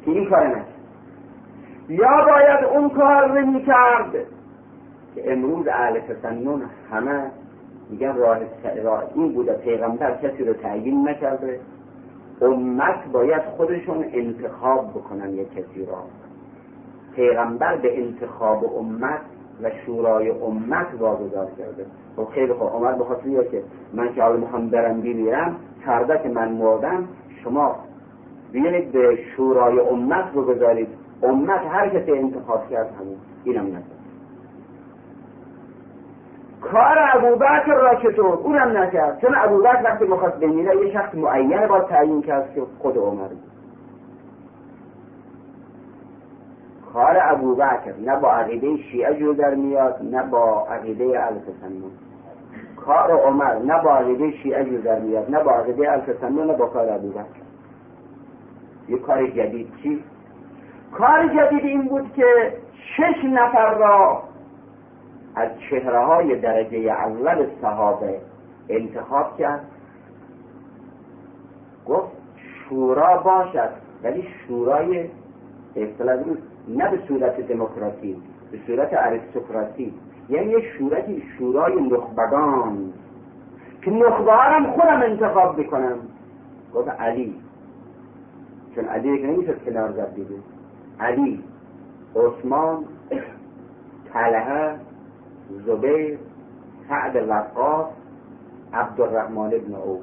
که 0.04 0.10
این 0.10 0.30
کار 0.30 0.46
نشد. 0.46 0.78
یا 1.88 2.26
باید 2.26 2.64
اون 2.64 2.88
کار 2.88 3.28
رو 3.28 3.46
می‌کرد 3.46 4.12
که 5.14 5.32
امروز 5.32 5.68
اهل 5.68 6.00
تسنن 6.00 6.60
همه 6.90 7.30
میگن 7.90 8.16
راه 8.16 8.38
این 9.14 9.32
بوده 9.32 9.52
پیغمبر 9.52 10.16
کسی 10.16 10.44
رو 10.44 10.52
تعیین 10.52 11.08
نکرده. 11.08 11.60
امت 12.42 13.08
باید 13.12 13.42
خودشون 13.42 14.04
انتخاب 14.12 14.90
بکنن 14.90 15.30
یک 15.30 15.50
کسی 15.50 15.86
را 15.86 16.02
پیغمبر 17.14 17.76
به 17.76 17.98
انتخاب 17.98 18.76
امت 18.78 19.20
و 19.62 19.70
شورای 19.86 20.30
امت 20.30 20.86
واگذار 20.98 21.46
کرده. 21.58 21.86
خب 22.16 22.28
خیلی 22.34 22.52
خوب. 22.52 22.68
عمر 22.68 22.92
بخاطر 22.92 23.44
که 23.50 23.62
من 23.92 24.14
که 24.14 24.22
حالا 24.22 24.36
می‌خوام 24.36 24.68
برم 24.68 25.00
بمیرم 25.00 25.56
فردا 25.86 26.16
که 26.16 26.28
من 26.28 26.52
مردم 26.52 27.08
شما 27.44 27.76
بیایید 28.52 28.92
به 28.92 29.18
شورای 29.36 29.80
امت 29.80 30.32
بگذارید. 30.32 30.88
امت 31.22 31.60
هر 31.70 31.88
کسی 31.88 32.12
انتخاب 32.12 32.70
کرد 32.70 32.90
همون 33.00 33.16
اینم 33.44 33.66
نکرد 33.66 33.98
کار 36.60 36.96
ابوبکر 37.14 37.74
را 37.74 37.94
چطور؟ 37.94 38.38
اونم 38.44 38.76
نکرد. 38.76 39.20
چون 39.20 39.34
ابوبکر 39.34 39.82
وقتی 39.84 40.04
می‌خواست 40.04 40.36
بمیره 40.40 40.86
یه 40.86 40.92
شخص 40.92 41.14
معین 41.14 41.66
با 41.66 41.80
تعیین 41.80 42.22
کرد 42.22 42.54
که 42.54 42.62
خود 42.78 42.96
عمر. 42.96 43.28
کار 46.92 47.18
ابوبکر 47.22 47.94
نه 48.04 48.16
با 48.16 48.32
عقیده 48.32 48.76
شیعه 48.76 49.14
جو 49.14 49.32
در 49.32 49.54
میاد 49.54 49.98
نه 50.02 50.22
با 50.22 50.66
عقیده 50.70 51.04
التسنن. 51.04 51.82
کار 52.76 53.10
عمر 53.10 53.58
نه 53.58 53.82
با 53.82 53.96
عقیده 53.96 54.30
شیعه 54.30 54.64
جو 54.64 54.80
در 54.82 54.98
میاد 54.98 55.30
نه 55.30 55.44
با 55.44 55.50
عقیده 55.50 55.92
التسنن 55.92 56.46
نه 56.46 56.52
با 56.52 56.66
کار 56.66 56.92
ابوبکر. 56.92 57.48
یه 58.88 58.98
کار 58.98 59.26
جدید 59.26 59.72
چی؟ 59.82 60.04
کار 60.92 61.28
جدید 61.28 61.64
این 61.64 61.88
بود 61.88 62.12
که 62.16 62.54
شش 62.96 63.24
نفر 63.24 63.74
را 63.74 64.22
از 65.34 65.48
چهره 65.70 66.04
های 66.04 66.40
درجه 66.40 66.78
اول 66.78 67.46
صحابه 67.62 68.20
انتخاب 68.68 69.38
کرد. 69.38 69.64
گفت 71.86 72.12
شورا 72.68 73.16
باشد 73.16 73.70
ولی 74.02 74.28
شورای 74.46 75.08
اصطلاح 75.76 76.16
نه 76.68 76.90
به 76.90 76.98
صورت 77.08 77.40
دموکراسی 77.40 78.16
به 78.52 78.58
صورت 78.66 78.88
اریستوکراسی 78.92 79.94
یعنی 80.28 80.50
یه 80.50 80.60
شورتی 80.60 81.22
شورای 81.38 81.80
نخبگان. 81.80 82.92
که 83.82 83.90
نخبه 83.90 84.70
خودم 84.72 85.02
انتخاب 85.02 85.60
بکنم 85.60 85.98
گفت 86.74 86.88
علی. 86.88 87.34
چون 88.74 88.84
علی 88.84 89.18
که 89.18 89.26
نمی‌شد 89.26 89.64
کنار 89.64 89.92
زد 89.92 90.14
دیگه. 90.14 90.36
علی 91.00 91.42
عثمان 92.16 92.84
طلحه 94.12 94.74
زبیر 95.66 96.18
سعد 96.88 97.28
وقاص 97.28 97.86
عبدالرحمن 98.72 99.54
ابن 99.54 99.74
او 99.74 100.02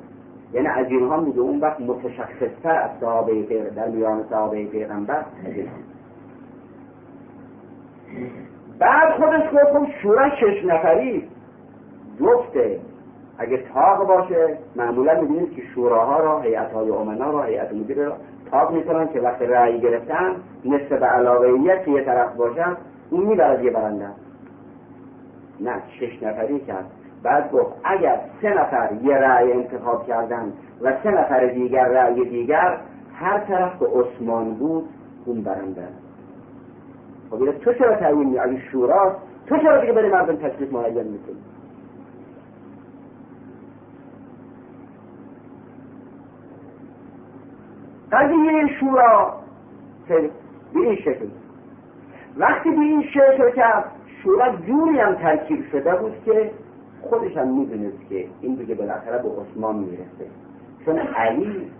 یعنی 0.54 0.68
از 0.68 0.86
اینها 0.90 1.20
میگه 1.20 1.40
اون 1.40 1.60
وقت 1.60 1.82
متشخصتر 1.82 2.76
از 2.76 2.90
صحابه 3.02 3.44
در 3.76 3.88
میان 3.88 4.24
صحابه 4.30 4.66
پیغمبر 4.66 5.18
از 5.18 5.54
بعد 8.80 9.14
خودش 9.14 9.44
گفت 9.74 9.92
شورا 10.02 10.30
شش 10.30 10.66
نفری 10.66 11.28
جفته 12.20 12.80
اگه 13.38 13.64
تاق 13.74 14.08
باشه 14.08 14.58
معمولا 14.76 15.22
می‌بینید 15.22 15.56
که 15.56 15.62
شوراها 15.76 16.20
را 16.20 16.40
هیئت 16.40 16.72
های 16.72 16.90
امنا 16.90 17.32
را 17.32 17.44
هیئت 17.44 17.74
مدیر 17.74 18.06
را 18.06 18.16
تاق 18.52 18.72
می‌کنن 18.72 19.08
که 19.08 19.20
وقتی 19.20 19.46
رأی 19.46 19.80
گرفتن 19.80 20.36
نصف 20.66 20.92
به 20.92 21.06
علاوه 21.06 21.80
که 21.86 21.92
یه 21.92 22.04
طرف 22.04 22.36
باشن 22.36 22.78
اون 23.10 23.26
می‌برد 23.26 23.64
یه 23.64 23.72
برنده. 23.72 24.08
نه 25.60 25.76
شش 26.00 26.24
نفری 26.24 26.60
کرد. 26.60 26.86
بعد 27.24 27.52
گفت 27.52 27.74
اگر 27.84 28.20
سه 28.42 28.50
نفر 28.50 28.90
یه 29.04 29.16
رأی 29.16 29.52
انتخاب 29.52 30.08
کردن 30.08 30.54
و 30.82 30.94
سه 31.04 31.12
نفر 31.12 31.48
دیگر 31.48 31.88
رأی 31.88 32.30
دیگر 32.30 32.78
هر 33.16 33.40
طرف 33.40 33.80
که 33.80 33.86
عثمان 33.86 34.54
بود 34.54 34.90
اون 35.26 35.42
برنده. 35.42 35.88
خب 37.32 37.52
تو 37.52 37.74
چرا 37.74 37.96
تعیین 37.96 38.30
می 38.30 38.40
اگه 38.40 38.62
شورا 38.72 39.16
تو 39.48 39.58
چرا 39.58 39.82
دیگه 39.82 39.94
بری 39.94 40.10
مردم 40.10 40.36
تکلیف 40.36 40.74
معین 40.74 41.04
می‌کنی؟ 41.04 41.36
قضیه 48.12 48.78
شورا 48.80 49.34
به 50.08 50.80
این 50.80 50.96
شکل. 50.96 51.26
وقتی 52.38 52.70
به 52.70 52.80
این 52.80 53.04
شکل 53.04 53.52
کرد 53.52 53.92
شورا 54.24 54.56
جوری 54.68 55.00
هم 55.00 55.16
ترکیب 55.16 55.66
شده 55.72 55.96
بود 55.96 56.14
که 56.26 56.52
خودش 57.02 57.38
هم 57.38 57.48
می‌دونست 57.48 58.10
که 58.10 58.28
این 58.42 58.56
دیگه 58.56 58.76
بالاخره 58.76 59.18
به 59.18 59.30
عثمان 59.30 59.76
می‌رسه. 59.76 60.32
چون 60.86 61.00
علی 61.00 61.72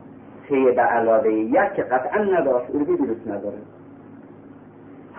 سه 0.50 0.72
به 0.72 0.82
علاوه 0.82 1.34
یک 1.34 1.74
که 1.76 1.84
قطعا 1.84 2.24
نداشت 2.24 2.70
اون 2.70 2.84
درست 2.84 3.28
نداره. 3.28 3.58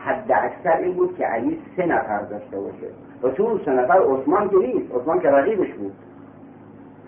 حد 0.07 0.33
اکثر 0.33 0.77
این 0.77 0.93
بود 0.93 1.17
که 1.17 1.27
علی 1.27 1.63
سه 1.77 1.87
نفر 1.87 2.23
داشته 2.23 2.61
باشه. 2.61 2.87
و 3.23 3.29
تو 3.29 3.59
سه 3.65 3.71
نفر 3.71 3.99
عثمان 3.99 4.49
که 4.49 4.57
نیست 4.57 4.95
عثمان 4.95 5.21
که 5.21 5.31
رقیبش 5.31 5.73
بود. 5.73 5.93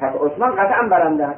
پس 0.01 0.15
عثمان 0.15 0.51
قطعا 0.51 0.89
برنده 0.89 1.29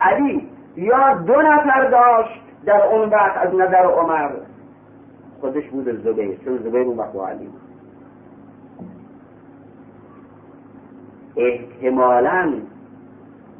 علی 0.00 0.48
یا 0.76 1.14
دو 1.14 1.42
نفر 1.42 1.90
داشت 1.90 2.40
در 2.64 2.82
اون 2.82 3.08
وقت 3.08 3.36
از 3.36 3.54
نظر 3.54 3.84
عمر. 3.84 4.30
خودش 5.40 5.68
بود 5.68 6.02
زبیر. 6.04 6.38
چون 6.44 6.58
زبیر 6.58 6.86
اون 6.86 6.96
وقت 6.96 7.16
علی 7.16 7.48
احتمالا 11.36 12.52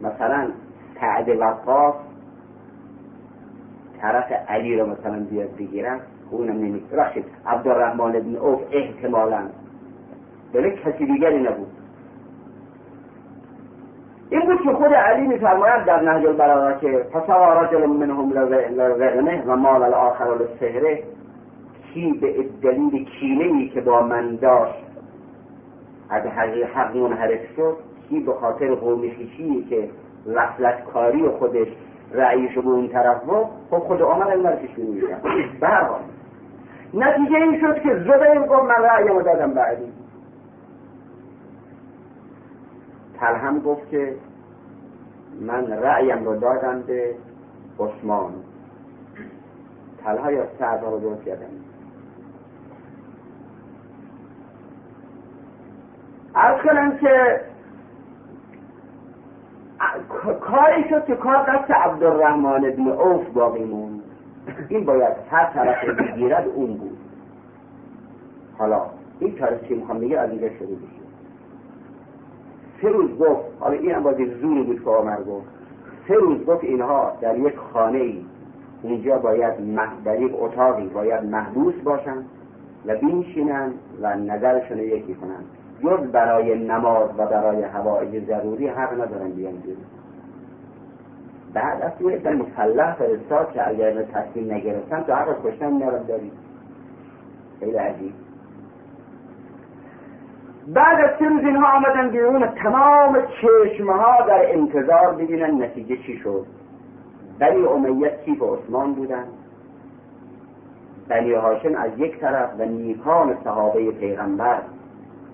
مثلا 0.03 0.49
سعد 1.01 1.29
وقاف 1.29 1.95
طرف 4.01 4.33
علی 4.49 4.79
رو 4.79 4.87
مثلا 4.87 5.27
بیاد 5.31 5.57
بگیرن 5.57 6.01
اونم 6.31 6.57
نمی 6.57 6.83
بخشید 6.99 7.25
عبدالرحمن 7.47 8.17
ابن 8.17 8.37
اوف 8.37 8.61
احتمالا. 8.73 9.43
بله 10.53 10.71
کسی 10.71 11.07
دیگری 11.07 11.43
نبود. 11.43 11.67
این 14.31 14.41
بود 14.41 14.63
که 14.63 14.73
خود 14.73 14.95
علی 14.95 15.27
میفرماید 15.27 15.85
در 15.85 16.01
نهج 16.01 16.27
البلاغه 16.27 16.81
که 16.81 17.07
فسوا 17.13 17.63
رجل 17.63 17.87
منهم 17.87 18.33
لرغنه 18.33 19.45
و 19.47 19.57
مال 19.57 19.83
الاخر 19.83 20.25
للسهره 20.25 21.03
کی 21.95 22.13
به 22.13 22.45
دلیل 22.63 23.05
کینه 23.05 23.45
ای 23.45 23.69
که 23.69 23.81
با 23.81 24.03
من 24.03 24.37
داشت 24.37 24.85
از 26.11 26.23
حق 26.75 26.97
منحرف 26.97 27.41
شد 27.57 27.77
کی 28.09 28.21
به 28.21 28.33
خاطر 28.33 28.75
قومی 28.75 29.11
خیشی 29.11 29.67
که 29.71 29.89
وصلت 30.27 30.85
کاری 30.85 31.29
خودش 31.29 31.69
رأیش 32.13 32.59
به 32.59 32.69
اون 32.69 32.89
طرف 32.89 33.23
بود 33.25 33.47
خب 33.71 33.79
خود 33.79 34.03
عمر 34.03 34.29
این 34.29 34.43
مرکش 34.43 34.79
میشن 34.79 35.21
به 35.61 35.69
هر 35.69 35.89
نتیجه 36.95 37.37
این 37.37 37.61
شد 37.61 37.83
که 37.83 37.95
زبیر 37.95 38.41
گفت 38.41 38.63
من 38.63 38.85
رأیم 38.85 39.23
دادم 39.23 39.53
بعدی. 39.53 39.93
تلهم 43.21 43.61
گفت 43.61 43.91
که 43.91 44.17
من 45.41 45.67
رأیم 45.67 46.25
رو 46.25 46.37
دادم 46.37 46.83
به 46.83 47.15
عثمان. 47.79 48.33
تلها 50.05 50.33
یا 50.33 50.47
سعد 50.59 50.85
رو 50.85 51.01
درست 51.01 51.25
کردم. 51.25 51.47
از 56.35 56.61
کنم 56.63 56.99
که 56.99 57.41
کاری 60.41 60.89
شد 60.89 61.07
که 61.07 61.15
کار 61.15 61.57
دست 61.57 61.71
عبدالرحمن 61.71 62.65
ابن 62.65 62.89
اوف 62.89 63.29
باقی 63.29 63.65
موند. 63.65 64.10
این 64.69 64.85
باید 64.85 65.13
هر 65.31 65.45
طرف 65.45 65.85
بگیرد 65.85 66.49
اون 66.55 66.75
بود. 66.75 66.99
حالا 68.59 68.83
این 69.21 69.39
کار 69.39 69.55
که 69.55 69.75
می‌خوام 69.75 69.99
بگه 69.99 70.19
از 70.19 70.31
اینجا 70.31 70.49
شروع 70.49 70.77
بشه 70.77 71.01
سه 72.83 72.89
روز 72.89 73.19
گفت 73.19 73.43
حالا 73.61 73.75
این 73.79 73.91
هم 73.91 74.03
بازی 74.03 74.27
زوری 74.27 74.63
بود 74.63 74.85
که 74.85 74.91
آمر 74.91 75.23
گفت. 75.23 75.47
سه 76.09 76.15
روز 76.15 76.45
گفت 76.45 76.65
اینها 76.65 77.13
در 77.21 77.39
یک 77.39 77.57
خانه 77.57 77.99
ای 77.99 78.25
اونجا 78.83 79.19
باید 79.19 79.55
در 80.05 80.21
یک 80.21 80.33
اتاقی 80.39 80.87
باید 80.87 81.25
محبوس 81.25 81.75
باشن 81.75 82.25
و 82.87 82.97
بینشینن 82.97 83.73
و 84.03 84.17
نظرشون 84.17 84.79
یکی 84.79 85.15
کنن 85.15 85.45
جز 85.83 86.07
برای 86.07 86.59
نماز 86.59 87.09
و 87.19 87.27
برای 87.27 87.63
هوای 87.63 88.21
ضروری 88.21 88.67
حق 88.69 88.93
ندارن 88.93 89.31
بیان 89.31 89.53
بیرون. 89.53 90.00
بعد 91.55 91.83
از 91.83 91.93
یه 92.01 92.19
در 92.19 92.35
مسلح 92.35 92.95
فرستاد 92.95 93.53
که 93.53 93.69
اگر 93.69 94.03
تصمیم 94.03 94.53
نگرفتن 94.55 95.03
تو 95.03 95.15
حق 95.15 95.47
کشتن 95.47 95.73
نرم 95.73 96.05
داریم 96.09 96.33
خیلی 97.61 97.77
عجیب. 97.77 98.13
بعد 100.69 101.01
از 101.01 101.11
سه 101.19 101.29
روز 101.29 101.45
اینها 101.45 101.77
آمدن 101.77 102.11
بیرون 102.11 102.47
تمام 102.47 103.19
چشمه 103.43 103.93
ها 103.93 104.27
در 104.27 104.53
انتظار 104.53 105.15
ببینن 105.15 105.63
نتیجه 105.63 105.97
چی 105.97 106.19
شد. 106.19 106.47
بنی 107.39 107.65
امیت 107.65 108.23
کیف 108.25 108.43
عثمان 108.43 108.95
بودن. 108.95 109.25
بنی 111.09 111.33
هاشم 111.33 111.75
از 111.75 111.91
یک 111.99 112.21
طرف 112.21 112.51
و 112.59 112.65
نیکان 112.65 113.37
صحابه 113.45 113.91
پیغمبر 113.91 114.59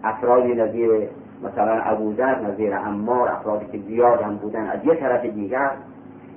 افرادی 0.04 0.54
نظیر 0.54 0.90
مثلا 1.42 1.82
ابوذر 1.82 2.40
نظیر 2.40 2.74
امار 2.74 3.28
افرادی 3.28 3.66
که 3.66 3.78
زیاد 3.78 4.22
هم 4.22 4.36
بودن 4.36 4.66
از 4.66 4.84
یک 4.84 5.00
طرف 5.00 5.24
دیگر 5.24 5.70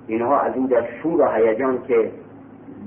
اینها 0.10 0.40
از 0.40 0.56
این 0.56 0.66
در 0.66 0.84
شور 1.02 1.22
و 1.22 1.28
هیجان 1.32 1.82
که 1.88 2.12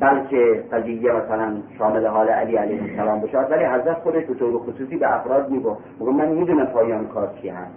بلکه 0.01 0.65
قضیه 0.73 1.13
مثلا 1.13 1.53
شامل 1.79 2.07
حال 2.07 2.29
علی 2.29 2.57
علیه 2.57 2.83
السلام 2.83 3.21
بشه 3.21 3.39
ولی 3.39 3.65
حضرت 3.65 3.99
خودش 3.99 4.25
به 4.25 4.35
طور 4.35 4.59
خصوصی 4.59 4.97
به 4.97 5.15
افراد 5.17 5.51
میگو 5.51 5.77
میگو 6.01 6.13
من 6.13 6.29
می‌دونم 6.29 6.67
پایان 6.67 7.07
کار 7.07 7.31
چی 7.43 7.49
هست. 7.49 7.75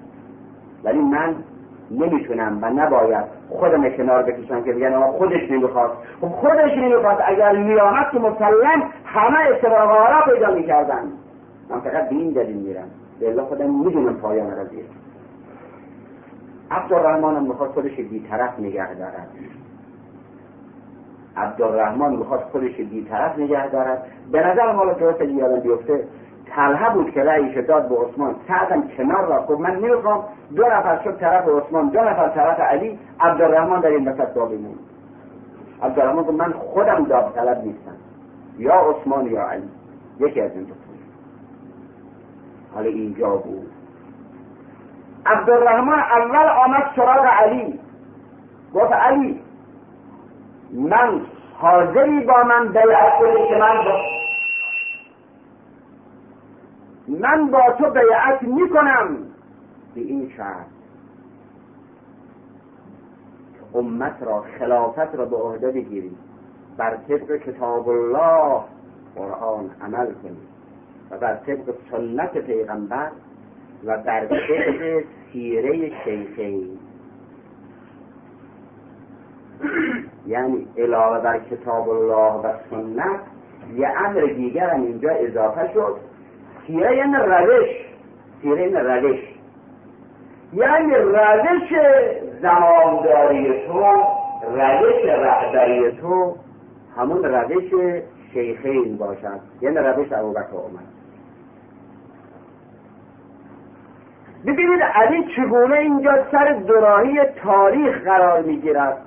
ولی 0.84 1.00
من 1.00 1.36
نمی‌تونم 1.92 2.60
و 2.62 2.70
نباید 2.70 3.26
خودم 3.50 3.90
کنار 3.90 4.24
بکشم 4.24 4.64
که 4.64 4.74
بگن 4.74 4.94
آقا 4.94 5.12
خودش 5.18 5.52
نمی‌خواد. 5.52 5.92
خب 6.22 6.28
خودش 6.28 6.78
نمی‌خواد 6.78 7.18
اگر 7.26 7.56
میآمد 7.56 8.12
که 8.12 8.20
مسلم 8.20 8.84
همه 9.06 9.38
استقرارها 9.56 10.32
پیدا 10.34 10.54
می‌کردن. 10.54 11.04
من 11.70 11.80
فقط 11.80 12.10
به 12.10 12.16
این 12.16 12.30
دلیل 12.30 12.58
میرم. 12.58 12.88
به 13.20 13.42
خودم 13.42 13.70
می‌دونم 13.70 14.14
پایان 14.14 14.50
قضیه. 14.50 14.84
عبدالرحمن 16.72 17.36
هم 17.36 17.44
می‌خواد 17.44 17.70
خودش 17.70 17.96
بیطرف 17.96 18.60
نگه 18.60 18.94
دارد. 18.94 19.28
عبدالرحمن 21.38 22.16
می‌خواد 22.16 22.40
خودش 22.40 22.76
بیطرف 22.76 23.40
نگه 23.40 23.70
دارد. 23.70 24.06
به 24.32 24.48
نظر 24.48 24.72
حالا 24.72 24.94
درست 24.94 25.22
یادم 25.22 25.60
بیفته 25.60 26.04
طلحه 26.46 26.94
بود 26.94 27.12
که 27.12 27.24
رأیش 27.24 27.58
داد 27.58 27.90
به 27.90 27.96
عثمان. 27.96 28.36
سعدم 28.48 28.88
کنار 28.98 29.26
را 29.26 29.42
خب 29.42 29.60
من 29.60 29.76
نمی‌خوام 29.76 30.24
دو 30.56 30.64
نفر 30.64 31.04
شد 31.04 31.18
طرف 31.18 31.48
عثمان 31.48 31.90
دو 31.90 32.00
نفر 32.00 32.30
طرف 32.30 32.60
علی 32.60 33.00
عبدالرحمن 33.20 33.80
در 33.80 33.90
این 33.90 34.08
وسط 34.08 34.34
باقی 34.34 34.58
موند 34.58 34.80
عبدالرحمن 35.84 36.36
من 36.36 36.52
خودم 36.52 37.04
داد 37.04 37.34
طلب 37.36 37.64
نیستم. 37.64 37.96
یا 38.58 38.74
عثمان 38.74 39.26
یا 39.26 39.48
علی. 39.48 39.70
یکی 40.20 40.42
از 40.42 40.52
این 40.52 40.64
دو 40.64 40.74
حالا 42.76 42.90
اینجا 42.90 43.30
بود. 43.30 43.72
عبدالرحمن 45.26 46.00
اول 46.00 46.50
آمد 46.66 46.92
سراغ 46.96 47.26
علی. 47.26 47.80
گفت 48.74 48.92
علی 48.92 49.42
من 50.72 51.22
حاضری 51.58 52.20
با 52.20 52.44
من 52.44 52.68
بیعت 52.68 53.20
کنی 53.20 53.48
که 53.48 53.56
من 53.56 53.84
با 53.86 54.02
من 57.08 57.48
با 57.48 57.72
تو 57.78 57.90
بیعت 57.90 58.42
می‌کنم. 58.42 59.18
به 59.96 60.02
این 60.02 60.32
شرط 60.38 60.66
امت 63.76 64.16
را 64.22 64.44
خلافت 64.60 65.16
را 65.16 65.26
به 65.26 65.36
عهده 65.36 65.72
بگیری. 65.72 66.18
بر 66.78 66.96
طبق 66.96 67.38
کتاب 67.38 67.90
الله 67.90 68.62
قرآن 69.16 69.70
عمل 69.82 70.06
کنی. 70.06 70.38
و 71.12 71.18
بر 71.18 71.36
طبق 71.36 71.76
سنت 71.92 72.38
پیغمبر 72.38 73.12
و 73.86 73.98
بر 73.98 74.26
طبق 74.26 75.04
سیره 75.34 75.92
شیخین 76.04 76.80
یعنی 80.28 80.68
علاوه 80.78 81.20
بر 81.20 81.40
کتاب 81.40 81.90
الله 81.90 82.34
و 82.34 82.54
سنت 82.70 83.20
یه 83.76 83.88
امر 83.88 84.22
دیگر 84.22 84.70
هم 84.70 84.82
اینجا 84.82 85.10
اضافه 85.10 85.74
شد. 85.74 85.96
سیره 86.68 86.98
یعنی 86.98 87.16
روش. 87.16 87.70
سیره 88.42 88.62
یعنی 88.62 88.76
روش. 88.76 89.20
یعنی 90.54 90.96
روش 90.96 91.74
زمانداری 92.42 93.68
تو 93.68 93.84
روش 94.56 95.06
رهبری 95.06 95.92
تو 95.92 96.36
همون 96.98 97.24
روش 97.24 97.72
شیخین 98.34 98.98
باشد. 98.98 99.40
یعنی 99.62 99.78
روش 99.78 100.12
ابوبکر 100.12 100.54
عمر 100.54 100.82
ببینید 104.48 104.82
علی 104.82 105.28
چگونه 105.36 105.76
اینجا 105.76 106.12
سر 106.32 106.54
دراهی 106.54 107.24
تاریخ 107.44 108.04
قرار 108.04 108.42
می‌گیرد. 108.42 108.98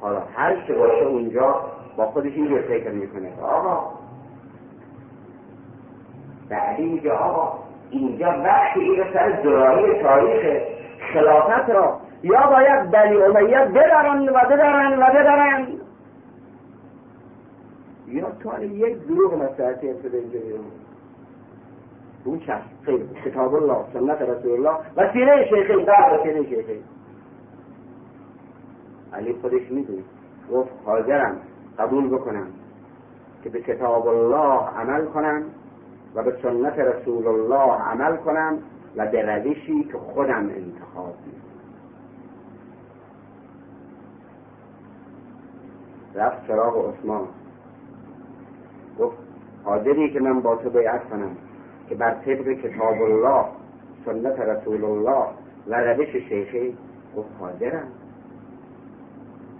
حالا 0.00 0.22
هر 0.36 0.56
چه 0.66 0.74
باشه 0.74 1.04
اونجا 1.04 1.60
با 1.96 2.06
خودش 2.06 2.32
اینجور 2.32 2.60
فکر 2.60 2.90
می‌کنه. 2.90 3.32
آقا. 3.42 3.92
بعدی 6.48 6.84
میگه 6.84 7.12
آقا 7.12 7.58
اینجا 7.90 8.26
وقتی 8.44 8.80
این 8.80 9.04
سر 9.12 9.28
دراهی 9.28 10.02
تاریخ 10.02 10.62
خلافت 11.12 11.70
را 11.70 12.00
یا 12.22 12.46
باید 12.46 12.90
بنی 12.90 13.16
امیه 13.16 13.58
بدارن 13.58 14.28
و 14.28 14.32
بدارن 14.32 14.98
و 14.98 15.06
بدارن 15.06 15.66
یا 18.06 18.26
تو 18.42 18.64
یک 18.64 19.06
دروغ 19.06 19.34
مسئله 19.34 19.94
شده 20.02 20.18
اینجا 20.18 20.38
اون 22.26 22.38
چشم 22.38 22.62
خیلی 22.82 23.08
کتاب 23.24 23.54
الله 23.54 23.76
سنت 23.92 24.22
رسول 24.22 24.50
الله 24.50 24.76
و 24.96 25.12
سیره 25.12 25.48
شیخین 25.48 25.84
در 25.84 26.20
سیره 26.22 26.42
شیخین 26.42 26.82
علی 29.12 29.32
خودش 29.32 29.70
می‌دونه 29.70 30.02
گفت 30.52 30.70
حاضرم 30.84 31.36
قبول 31.78 32.08
بکنم 32.08 32.46
که 33.44 33.48
به 33.48 33.60
کتاب 33.60 34.06
الله 34.06 34.68
عمل 34.68 35.04
کنم 35.04 35.42
و 36.14 36.22
به 36.22 36.36
سنت 36.42 36.78
رسول 36.78 37.26
الله 37.26 37.72
عمل 37.82 38.16
کنم 38.16 38.58
و 38.96 39.06
به 39.06 39.22
روشی 39.22 39.84
که 39.84 39.98
خودم 39.98 40.50
انتخاب 40.50 41.14
می‌کنم 41.26 41.46
رفت 46.14 46.46
سراغ 46.46 46.94
عثمان 46.94 47.28
گفت 48.98 49.16
حاضری 49.64 50.12
که 50.12 50.20
من 50.20 50.40
با 50.40 50.56
تو 50.56 50.70
بیعت 50.70 51.08
کنم 51.08 51.36
که 51.88 51.94
بر 51.94 52.10
طبق 52.10 52.52
کتاب 52.52 53.02
الله 53.02 53.44
سنت 54.06 54.40
رسول 54.40 54.84
الله 54.84 55.24
و 55.68 55.74
روش 55.74 56.16
شیخی 56.16 56.76
گفت 57.16 57.28
حاضرم 57.40 57.88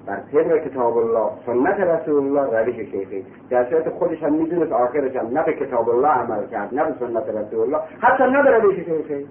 بر 0.06 0.20
طبق 0.32 0.64
کتاب 0.64 0.96
الله 0.96 1.30
سنت 1.46 1.80
رسول 1.80 2.38
الله 2.38 2.64
روش 2.64 2.76
شیخی 2.76 3.24
در 3.50 3.70
صورت 3.70 3.88
خودش 3.88 4.22
هم 4.22 4.32
می‌دونست 4.32 4.72
آخرش 4.72 5.16
هم 5.16 5.38
نه 5.38 5.42
به 5.42 5.52
کتاب 5.52 5.88
الله 5.88 6.08
عمل 6.08 6.46
کرد 6.46 6.74
نه 6.74 6.84
به 6.84 6.94
سنت 7.00 7.28
رسول 7.28 7.60
الله 7.60 7.78
حتی 8.00 8.24
نه 8.24 8.42
به 8.42 8.58
روش 8.58 8.76
شیخی 8.76 9.26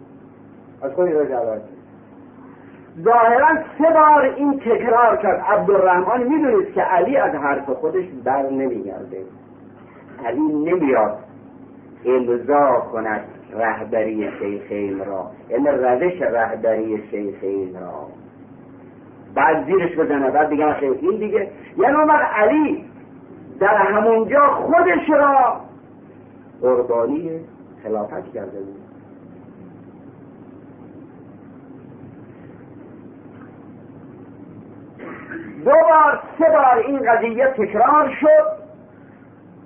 از 0.81 0.91
خودی 0.91 1.11
رو 1.11 1.25
جواب 1.25 1.61
ظاهرا 3.03 3.47
سه 3.77 3.93
بار 3.93 4.21
این 4.21 4.59
تکرار 4.59 5.17
کرد. 5.17 5.41
عبدالرحمن 5.47 6.23
می‌دونست 6.23 6.73
که 6.73 6.81
علی 6.81 7.17
از 7.17 7.35
حرف 7.35 7.69
خودش 7.69 8.05
بر 8.23 8.49
نمیگرده. 8.49 9.23
علی 10.25 10.41
نمیاد 10.41 11.17
امضا 12.05 12.79
کند 12.91 13.21
رهبری 13.53 14.31
شیخین 14.39 15.05
را 15.05 15.31
یعنی 15.49 15.67
روش 15.67 16.21
رهبری 16.21 17.03
شیخین 17.11 17.79
را. 17.79 18.07
بعد 19.35 19.65
زیرش 19.65 19.95
بزنه 19.95 20.31
بعد 20.31 20.49
دیگه 20.49 20.83
این 20.83 21.19
دیگه 21.19 21.51
یعنی 21.77 21.95
اومد 21.95 22.21
علی 22.35 22.85
در 23.59 23.77
همونجا 23.77 24.47
خودش 24.47 25.09
را 25.09 25.61
قربانی 26.61 27.39
خلافت 27.83 28.33
کرده 28.33 28.59
بود. 28.59 28.81
دو 35.65 35.71
بار 35.71 36.21
سه 36.39 36.45
بار 36.51 36.77
این 36.87 36.99
قضیه 36.99 37.47
تکرار 37.47 38.17
شد. 38.21 38.65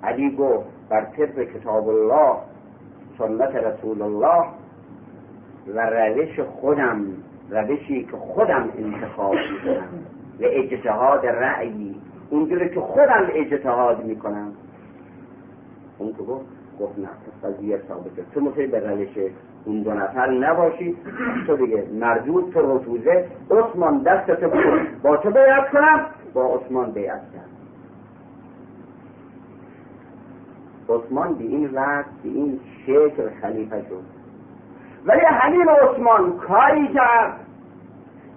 علی 0.02 0.36
گفت 0.36 0.79
بر 0.90 1.04
طبق 1.04 1.40
کتاب 1.40 1.88
الله 1.88 2.36
سنت 3.18 3.54
رسول 3.54 4.02
الله 4.02 4.44
و 5.74 5.90
روش 5.90 6.40
خودم 6.40 7.06
روشی 7.50 8.04
که 8.04 8.16
خودم 8.16 8.68
انتخاب 8.78 9.34
می‌کنم 9.34 9.88
و 10.40 10.42
اجتهاد 10.42 11.26
رأیی 11.26 11.96
اینجوری 12.30 12.68
که 12.68 12.80
خودم 12.80 13.28
اجتهاد 13.34 14.04
می‌کنم. 14.04 14.52
اون 15.98 16.12
که 16.12 16.22
گفت 16.22 16.44
گفت 16.80 16.98
نه 16.98 17.08
قضیه 17.44 17.80
ثابته 17.88 18.22
تو 18.34 18.40
می‌خوای 18.40 18.66
به 18.66 18.90
روش 18.90 19.32
اون 19.64 19.82
دو 19.82 19.94
نفر 19.94 20.30
نباشی. 20.30 20.96
تو 21.46 21.56
دیگه 21.56 21.84
مردود 22.00 22.52
تو 22.52 22.76
رفوزه. 22.76 23.28
عثمان 23.50 24.02
دستت 24.02 24.44
بود 24.44 25.02
با 25.02 25.16
تو 25.16 25.30
بیعت 25.30 25.70
کنم 25.70 26.06
با 26.34 26.54
عثمان 26.54 26.90
بیعت 26.90 27.20
کنم 27.20 27.59
عثمان 30.90 31.34
به 31.34 31.44
این 31.44 31.70
وقت 31.70 32.10
به 32.22 32.28
این 32.28 32.60
شکل 32.86 33.30
خلیفه 33.42 33.82
شد. 33.88 34.02
ولی 35.06 35.20
همین 35.20 35.68
عثمان 35.68 36.38
کاری 36.38 36.88
کرد. 36.88 37.32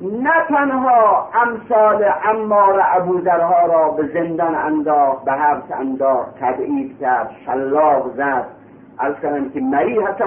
نه 0.01 0.33
تنها 0.47 1.29
امثال 1.33 2.05
امار 2.25 2.81
ابوذرها 2.85 3.65
را 3.65 3.89
به 3.89 4.07
زندان 4.13 4.55
انداخت 4.55 5.25
به 5.25 5.31
حبس 5.31 5.71
انداخت 5.71 6.39
تبعید 6.39 6.99
کرد 6.99 7.31
شلاق 7.45 8.15
زد. 8.15 8.45
از 8.97 9.15
کنم 9.15 9.49
که 9.49 9.59
مری 9.59 9.99
حتی 9.99 10.23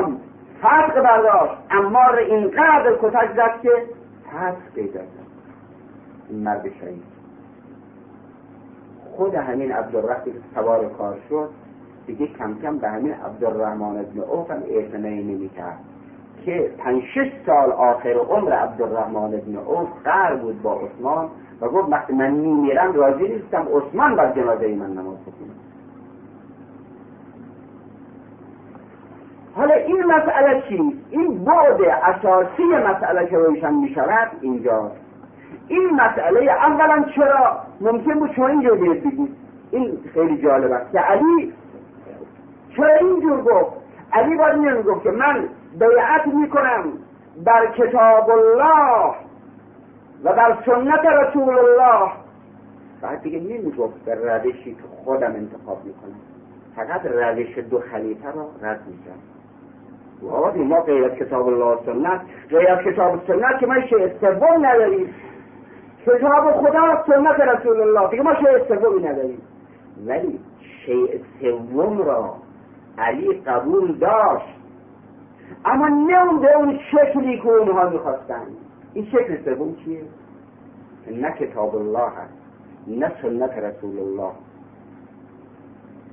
فرق 0.62 1.03
برداشت. 1.03 1.55
امار 1.70 2.18
اینقدر 2.18 2.97
کتک 3.03 3.37
زد 3.37 3.61
که 3.62 3.70
پس 4.33 4.55
پیدا 4.74 5.01
کرد. 5.01 5.27
این 6.29 6.43
مرد 6.43 6.68
شهید. 6.81 7.03
خود 9.16 9.35
همین 9.35 9.72
عبدالرحمن 9.72 10.24
که 10.24 10.31
سوار 10.55 10.89
کار 10.89 11.16
شد. 11.29 11.66
دیگه 12.07 12.27
کم 12.27 12.55
کم 12.63 12.79
به 12.79 12.89
همین 12.89 13.13
عبدالرحمن 13.13 13.99
ابن 13.99 14.21
اوف 14.21 14.51
هم 14.51 14.63
اعتنایی 14.69 15.23
نمی 15.23 15.49
کرد 15.49 15.79
که 16.45 16.71
پنج 16.79 17.03
شش 17.15 17.33
سال 17.47 17.73
آخر 17.73 18.13
عمر 18.13 18.53
عبدالرحمن 18.53 19.35
ابن 19.35 19.57
عوف 19.57 19.89
قرار 20.05 20.37
بود 20.37 20.63
با 20.63 20.81
عثمان 20.81 21.29
و 21.61 21.69
گفت 21.69 21.93
وقتی 21.93 22.13
من 22.13 22.31
میمیرم 22.31 22.93
راضی 22.93 23.29
نیستم 23.29 23.67
عثمان 23.75 24.17
بر 24.17 24.33
جنازه 24.33 24.75
من 24.75 24.91
نماز 24.91 25.17
بخونه. 25.17 25.51
حالا 29.55 29.75
این 29.75 30.05
مسئله 30.05 30.63
چی؟ 30.69 31.03
این 31.11 31.45
بعد 31.45 31.81
اساسی 31.83 32.63
مسئله 32.63 33.27
که 33.27 33.39
روشن 33.39 33.75
می 33.75 33.89
شود 33.89 34.31
اینجاست. 34.41 34.97
این 35.69 35.91
مسئله 35.91 36.53
اولا 36.53 37.05
چرا؟ 37.15 37.61
ممکن 37.81 38.15
بود 38.15 38.33
شما 38.33 38.47
اینجا 38.47 38.75
بگید. 38.75 39.37
این 39.71 39.99
خیلی 40.15 40.43
جالب 40.43 40.73
است. 40.73 40.93
که 40.93 40.99
علی 40.99 41.53
چرا 42.77 42.95
اینجور 42.95 43.43
گفت؟ 43.43 43.72
علی 44.12 44.37
باید 44.37 44.87
گفت 44.87 45.03
که 45.03 45.11
من 45.11 45.49
بیعت 45.79 46.27
می‌کنم 46.27 46.93
بر 47.45 47.66
کتاب 47.66 48.31
الله 48.31 49.14
و 50.24 50.33
بر 50.33 50.59
سنت 50.66 51.05
رسول 51.07 51.59
الله. 51.59 52.11
بعد 53.03 53.22
دیگه 53.22 53.41
نمی‌گفت 53.41 54.05
به 54.05 54.14
روشی 54.14 54.74
که 54.74 54.83
خودم 55.05 55.33
انتخاب 55.33 55.85
می‌کنم. 55.85 56.20
فقط 56.77 57.07
روش 57.07 57.59
دو 57.59 57.81
خلیفه 57.81 58.29
را 58.29 58.47
رد 58.62 58.81
می‌کرد 58.87 59.18
وادی 60.22 60.64
ما 60.64 60.81
غیر 60.81 61.05
از 61.05 61.11
کتاب 61.11 61.47
الله 61.47 61.79
سنت 61.87 62.20
غیر 62.51 62.77
کتاب 62.77 63.20
سنت 63.27 63.59
که 63.61 63.66
ما 63.66 63.81
شیء 63.81 64.09
سوم 64.20 64.66
نداریم. 64.66 65.14
کتاب 66.07 66.53
خدا 66.53 67.05
سنت 67.07 67.41
رسول 67.41 67.81
الله. 67.81 68.11
دیگه 68.11 68.22
ما 68.22 68.35
شیء 68.35 68.59
سومی 68.68 69.03
نداریم. 69.03 69.43
ولی 70.07 70.41
شیء 70.87 71.09
سوم 71.41 72.03
را 72.03 72.35
علی 72.99 73.32
قبول 73.32 73.92
داشت. 73.92 74.57
اما 75.64 75.88
نه 75.88 76.40
به 76.40 76.57
اون 76.57 76.78
شکلی 76.92 77.38
که 77.38 77.49
اونها 77.49 77.88
می‌خواستن. 77.88 78.47
این 78.94 79.07
شکل 79.07 79.44
سوم 79.44 79.76
چیه؟ 79.84 80.03
نه 81.11 81.30
کتاب 81.30 81.76
الله 81.76 82.09
هست 82.09 82.34
نه 82.86 83.12
سنت 83.22 83.59
رسول 83.59 83.99
الله. 83.99 84.32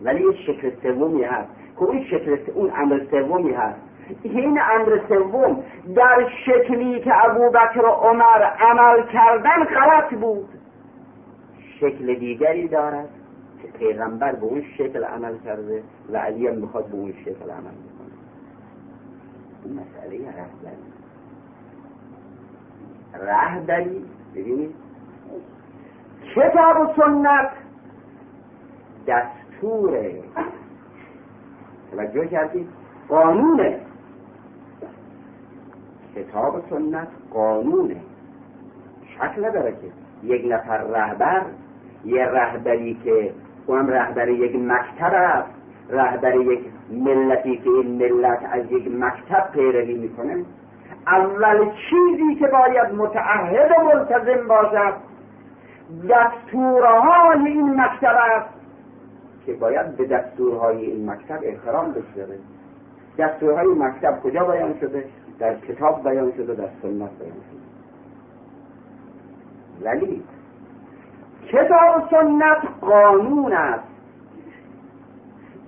ولی 0.03 0.23
این 0.23 0.33
شکل 0.33 0.71
سومی 0.83 1.23
هست. 1.23 1.49
که 1.79 1.83
اون 1.83 2.03
شکل 2.03 2.37
اون 2.53 2.71
امر 2.75 3.01
سومی 3.11 3.51
هست. 3.51 3.79
این 4.23 4.59
امر 4.75 4.99
سوم 5.09 5.63
در 5.95 6.29
شکلی 6.45 6.99
که 6.99 7.25
ابوبکر 7.25 7.85
و 7.85 7.89
عمر 7.89 8.43
عمل 8.43 9.03
کردن 9.03 9.63
غلط 9.63 10.13
بود. 10.13 10.49
شکل 11.79 12.15
دیگری 12.15 12.67
دارد. 12.67 13.09
پیغمبر 13.83 14.35
به 14.35 14.45
اون 14.45 14.63
شکل 14.77 15.03
عمل 15.03 15.37
کرده 15.37 15.83
و 16.11 16.17
علی 16.17 16.47
هم 16.47 16.55
می‌خواد 16.55 16.85
به 16.85 16.95
اون 16.95 17.13
شکل 17.13 17.49
عمل 17.51 17.61
بکنه. 17.61 18.13
این 19.63 19.73
مسئله 19.73 20.27
رهبری. 20.27 20.83
رهبری 23.13 24.05
ببینید 24.35 24.75
کتاب 26.35 26.81
و 26.81 26.93
سنت 26.95 27.49
دستوره 29.07 30.23
توجه 31.91 32.27
کردید؟ 32.27 32.67
قانونه. 33.09 33.79
کتاب 36.15 36.55
و 36.55 36.61
سنت 36.69 37.07
قانونه. 37.33 38.01
شک 39.17 39.37
نداره 39.37 39.71
که 39.71 39.91
یک 40.27 40.51
نفر 40.51 40.77
رهبر 40.77 41.45
یه 42.05 42.25
رهبری 42.25 42.99
که 43.03 43.33
اونم 43.67 43.87
رهبر 43.87 44.29
یک 44.29 44.55
مکتب 44.55 45.13
است. 45.13 45.49
رهبر 45.89 46.35
یک 46.35 46.59
ملتی 46.91 47.57
که 47.57 47.69
این 47.69 47.97
ملت 47.97 48.39
از 48.51 48.71
یک 48.71 48.91
مکتب 48.91 49.49
پیروی 49.53 49.93
می‌کنه. 49.93 50.45
اول 51.07 51.69
چیزی 51.89 52.35
که 52.35 52.47
باید 52.47 52.93
متعهد 52.95 53.71
و 53.71 53.83
ملتزم 53.83 54.47
باشد 54.47 54.93
دستورهای 56.09 57.47
این 57.47 57.81
مکتب 57.81 58.15
است 58.35 58.49
که 59.45 59.53
باید 59.53 59.97
به 59.97 60.05
دستورهای 60.05 60.85
این 60.85 61.09
مکتب 61.09 61.39
احترام 61.43 61.91
بگذاره 61.91 62.39
دستورهای 63.17 63.67
مکتب 63.67 64.19
کجا 64.23 64.43
بیان 64.43 64.79
شده؟ 64.79 65.05
در 65.39 65.55
کتاب 65.55 66.03
بیان 66.03 66.31
شده 66.31 66.53
در 66.53 66.69
سنت 66.81 66.91
بیان 67.19 67.41
شده. 67.51 67.63
ولی 69.83 70.23
کتاب 71.53 71.97
و 71.97 72.07
سنت 72.09 72.57
قانون 72.81 73.53
است. 73.53 73.83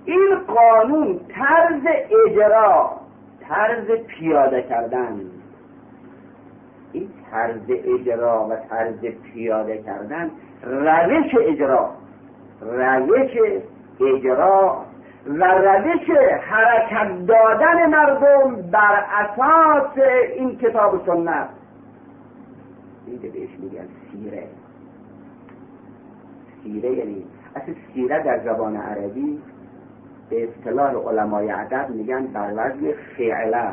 این 0.04 0.36
قانون 0.46 1.20
طرز 1.28 1.82
اجرا 2.26 2.90
طرز 3.48 3.90
پیاده 3.90 4.62
کردن. 4.62 5.20
این 6.92 7.08
طرز 7.30 7.70
اجرا 7.70 8.46
و 8.50 8.56
طرز 8.70 9.00
پیاده 9.00 9.82
کردن 9.82 10.30
روش 10.62 11.34
اجرا 11.40 11.90
روش 12.60 13.30
اجرا 14.00 14.84
و 15.26 15.44
روش 15.44 16.10
حرکت 16.40 17.26
دادن 17.26 17.86
مردم 17.86 18.62
بر 18.70 19.04
اساس 19.12 19.98
این 20.36 20.58
کتاب 20.58 20.94
و 20.94 20.98
سنت 21.06 21.48
این 23.06 23.18
بهش 23.18 23.50
میگن 23.58 23.88
سیره. 24.12 24.46
سیره 26.66 26.92
یعنی 26.92 27.24
اصل 27.56 27.72
سیره 27.94 28.22
در 28.22 28.38
زبان 28.44 28.76
عربی 28.76 29.38
به 30.30 30.48
اصطلاح 30.48 30.94
علمای 30.94 31.50
ادب 31.50 31.90
میگن 31.90 32.26
بر 32.26 32.52
وزن 32.52 32.92
فعله. 33.16 33.68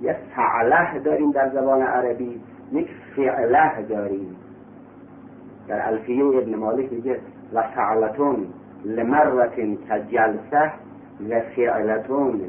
یه 0.00 0.16
فعله 0.36 0.98
داریم 0.98 1.30
در 1.30 1.48
زبان 1.48 1.82
عربی 1.82 2.40
یک 2.72 2.88
فعله 3.16 3.82
داریم. 3.88 4.36
در 5.68 5.88
الفیه 5.88 6.24
ابن 6.24 6.54
مالک 6.54 6.92
میگه 6.92 7.18
و 7.52 7.62
فعلتون 7.62 8.46
لمرت 8.84 9.54
کجلسه 9.56 10.72
و 11.30 11.40
فعلتون 11.56 12.40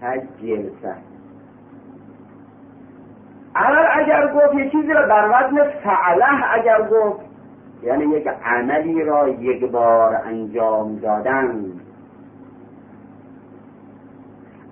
کجلسه. 0.00 0.94
اول 3.58 3.86
اگر 3.92 4.32
گفت 4.34 4.54
یه 4.54 4.70
چیزی 4.70 4.92
رو 4.92 5.06
بر 5.08 5.28
وزن 5.28 5.70
فعله 5.84 6.54
اگر 6.54 6.88
گفت 6.88 7.20
یعنی 7.82 8.04
یک 8.04 8.28
عملی 8.44 9.04
را 9.04 9.28
یک 9.28 9.64
بار 9.64 10.20
انجام 10.24 10.96
دادن. 10.96 11.64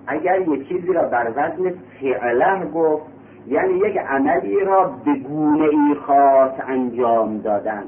اگر 0.07 0.41
یک 0.41 0.67
چیزی 0.67 0.93
را 0.93 1.03
بر 1.03 1.31
وزن 1.35 1.73
فعله 2.01 2.65
گفت 2.65 3.05
یعنی 3.47 3.73
یک 3.73 3.97
عملی 3.97 4.59
را 4.59 4.91
به 5.05 5.13
گونه 5.13 5.63
ای 5.63 5.95
خاص 6.07 6.51
انجام 6.67 7.37
دادن. 7.37 7.83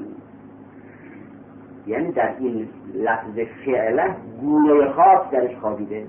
یعنی 1.86 2.12
در 2.12 2.34
این 2.38 2.68
لفظ 2.94 3.38
فعله 3.64 4.14
گونه 4.40 4.88
خاص 4.88 5.30
درش 5.30 5.56
خوابیده. 5.56 6.06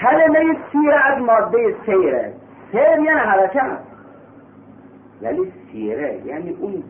کلمه 0.00 0.56
سیره 0.72 1.06
از 1.06 1.22
ماده 1.22 1.74
سیره. 1.86 2.32
سیر 2.72 2.80
یعنی 2.80 3.08
حرکت. 3.08 3.78
ولی 5.22 5.52
سیره 5.72 6.22
یعنی 6.24 6.56
اون 6.60 6.82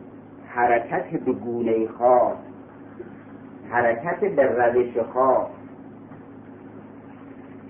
حرکت 0.47 1.09
به 1.09 1.31
گونه 1.31 1.87
خاص. 1.87 2.37
حرکت 3.71 4.19
به 4.19 4.43
روش 4.43 4.97
خاص. 5.13 5.47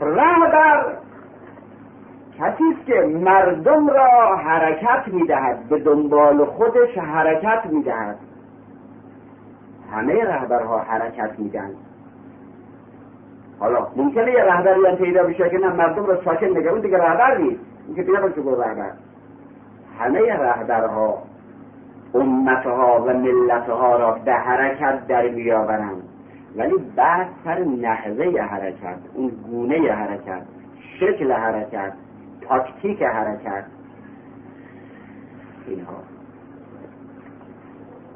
رهبر 0.02 0.86
کسی 2.40 2.64
است 2.78 2.86
که 2.86 3.02
مردم 3.02 3.88
را 3.88 4.36
حرکت 4.36 5.08
می‌دهد 5.08 5.70
به 5.70 5.80
دنبال 5.80 6.46
خودش 6.46 6.98
حرکت 6.98 7.66
می‌دهد. 7.66 8.18
همه 9.92 10.24
رهبرها 10.24 10.80
حرکت 10.80 11.40
میدن 11.40 11.70
حالا 13.60 13.88
ممکنه 13.96 14.32
یه 14.32 14.44
رهبری 14.44 14.96
پیدا 14.96 15.24
بشه 15.24 15.50
که 15.50 15.58
نه 15.58 15.74
مردم 15.74 16.06
را 16.06 16.24
ساکن 16.24 16.46
نگه 16.46 16.72
دیگه 16.72 16.98
رهبر 16.98 17.38
نیست. 17.38 17.69
این 17.90 17.96
که 17.96 18.04
پیدا 18.04 18.28
بشه 18.28 18.42
رهبر 18.42 18.92
همه 20.00 20.34
رهبرها 20.34 21.24
امتها 22.14 23.04
و 23.08 23.14
ملتها 23.14 23.98
را 23.98 24.12
به 24.12 24.34
حرکت 24.34 25.08
در 25.08 25.30
میآورند 25.30 26.04
ولی 26.56 26.74
بعد 26.96 27.28
سر 27.44 27.60
نحوه 27.60 28.42
حرکت 28.42 28.98
اون 29.14 29.28
گونه 29.28 29.92
حرکت 29.92 30.42
شکل 31.00 31.32
حرکت 31.32 31.94
تاکتیک 32.42 33.04
حرکت. 33.04 33.64
اینها. 35.68 36.04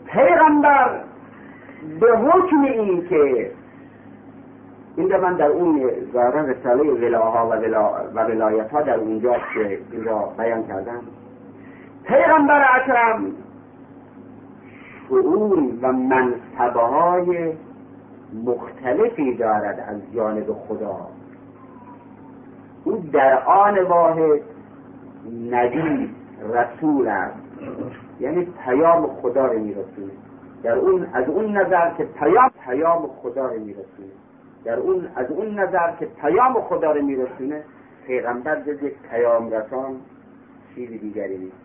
پیغمبر 0.06 1.00
به 2.00 2.18
حکم 2.18 2.62
این 2.62 3.08
که 3.08 3.52
این 4.96 5.18
من 5.18 5.36
در 5.36 5.48
اون 5.48 5.92
ظاهرا 6.14 6.42
رساله 6.42 6.84
ولاها 6.84 7.48
و, 7.48 7.50
ولا 7.50 7.92
و 8.14 8.20
ولایت 8.20 8.72
ها 8.72 8.82
در 8.82 8.96
اونجا 8.96 9.34
که 9.54 9.80
اینجا 9.92 10.34
بیان 10.38 10.68
کردم 10.68 11.02
پیغمبر 12.04 12.66
اکرم 12.76 13.32
شعور 15.10 15.60
و 15.82 15.92
منصبه 15.92 16.82
های 16.82 17.54
مختلفی 18.46 19.34
دارد 19.36 19.80
از 19.88 20.14
جانب 20.16 20.54
خدا. 20.68 21.08
او 22.84 22.98
در 23.14 23.44
آن 23.44 23.84
واحد 23.84 24.42
نبی 25.52 26.10
رسول 26.54 27.08
است. 27.08 27.36
یعنی 28.20 28.48
پیام 28.66 29.08
خدا 29.08 29.46
رو 29.46 29.60
میرسونه. 29.60 30.12
در 30.64 30.76
اون 30.76 31.08
از 31.14 31.30
اون 31.30 31.58
نظر 31.58 31.92
که 31.94 32.04
پیام 32.04 32.50
پیام 32.66 33.10
خدا 33.22 33.46
رو 33.46 33.60
میرسونه. 33.60 34.23
در 34.66 34.80
اون 34.80 35.08
از 35.16 35.32
اون 35.32 35.60
نظر 35.60 35.92
که 36.00 36.06
پیام 36.22 36.54
خدا 36.54 36.92
رو 36.92 37.02
میرسونه 37.02 37.64
پیغمبر 38.08 38.60
جز 38.60 38.84
یک 38.84 38.94
پیام 39.12 39.52
رسان 39.52 39.96
چیزی 40.76 40.98
دیگری 40.98 41.38
نیست. 41.38 41.58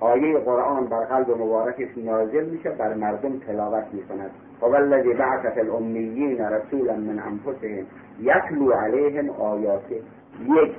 آیه 0.00 0.38
قرآن 0.38 0.86
بر 0.86 1.04
قلب 1.04 1.30
مبارکش 1.30 1.88
نازل 1.96 2.44
میشه 2.44 2.70
بر 2.70 2.94
مردم 2.94 3.38
تلاوت 3.38 3.84
می‌کند. 3.92 4.30
و 4.60 4.64
الذی 4.64 5.14
بعث 5.14 5.46
فی 5.46 5.60
الامیین 5.60 6.38
رسولا 6.38 6.96
من 6.96 7.18
انفسهم 7.18 7.86
یتلو 8.20 8.72
علیهم 8.72 9.30
آیاته 9.30 9.94
یک 10.40 10.74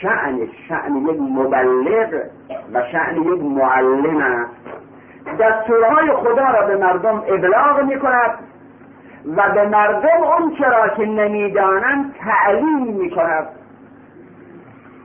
شعن 0.00 0.48
شعن 0.68 0.96
یک 0.96 1.20
مبلغ 1.20 2.22
و 2.72 2.82
شعن 2.92 3.22
یک 3.22 3.42
معلم 3.42 4.16
است. 4.16 4.50
دستورهای 5.40 6.12
خدا 6.12 6.50
را 6.50 6.66
به 6.66 6.76
مردم 6.76 7.24
ابلاغ 7.28 7.82
می 7.82 7.98
کند 7.98 8.38
و 9.26 9.54
به 9.54 9.68
مردم 9.68 10.22
اون 10.22 10.54
چرا 10.58 10.88
که 10.88 11.06
نمی‌دانند 11.06 12.14
تعلیم 12.14 12.86
می 12.86 13.10
کند 13.10 13.46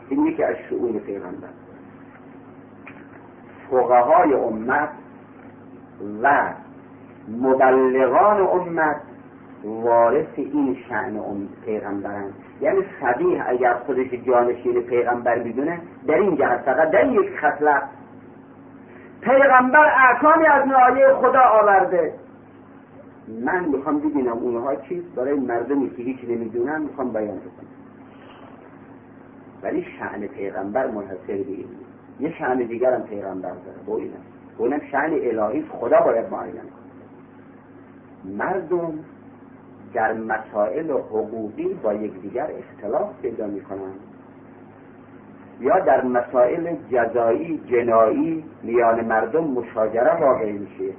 این 0.10 0.26
یکی 0.26 0.44
از 0.44 0.56
شعون 0.70 1.00
پیغمبر. 1.00 1.48
فقهای 3.72 4.34
امت 4.34 4.90
و 6.24 6.50
مبلغان 7.28 8.42
امت 8.42 9.02
وارث 9.64 10.28
این 10.36 10.78
شعن 10.90 11.18
ام 11.18 11.50
یعنی 12.62 12.86
صدیح 13.02 13.44
اگر 13.48 13.74
خودش 13.74 14.08
جانشین 14.28 14.82
پیغمبر 14.82 15.40
می‌دونه 15.40 15.82
در 16.08 16.16
این 16.16 16.36
جهت 16.36 16.62
فقط 16.62 16.92
در 16.92 17.06
یک 17.06 17.40
خصلت 17.40 17.84
پیغمبر 19.22 19.92
احکامی 20.10 20.46
از 20.46 20.68
نایه 20.68 21.14
خدا 21.14 21.42
آورده. 21.42 22.14
من 23.28 23.66
می‌خوام 23.66 24.00
ببینم 24.00 24.38
اونها 24.38 24.76
چیست 24.76 25.16
برای 25.16 25.34
مردمی 25.34 25.90
که 25.90 26.04
هیچ 26.04 26.18
نمی‌دونن 26.24 26.82
می‌خوام 26.82 27.14
بیان 27.14 27.38
بکنم. 27.38 27.68
ولی 29.64 29.86
شعن 30.00 30.28
پیغمبر 30.28 30.88
منحصر 30.88 31.18
به 31.28 31.34
این 31.34 31.68
یه 32.20 32.34
شعن 32.38 32.58
دیگر 32.58 32.94
هم 32.94 33.04
پیغمبر 33.04 33.50
داره 33.50 33.78
با 33.86 33.98
اینم. 33.98 34.22
اونم 34.58 34.80
شعن 34.92 35.14
الهی 35.14 35.66
خدا 35.70 36.02
باید 36.02 36.32
معین 36.32 36.54
کنه. 36.54 38.36
مردم 38.38 38.94
در 39.94 40.14
مسائل 40.14 40.92
حقوقی 40.92 41.74
با 41.84 41.94
یکدیگر 41.94 42.50
اختلاف 42.60 43.22
پیدا 43.22 43.48
می‌کنند. 43.48 44.00
یا 45.60 45.80
در 45.80 46.04
مسائل 46.04 46.76
جزایی 46.92 47.62
جنایی 47.68 48.44
میان 48.64 49.06
مردم 49.06 49.44
مشاجره 49.44 50.22
واقع 50.22 50.52
میشه. 50.52 50.94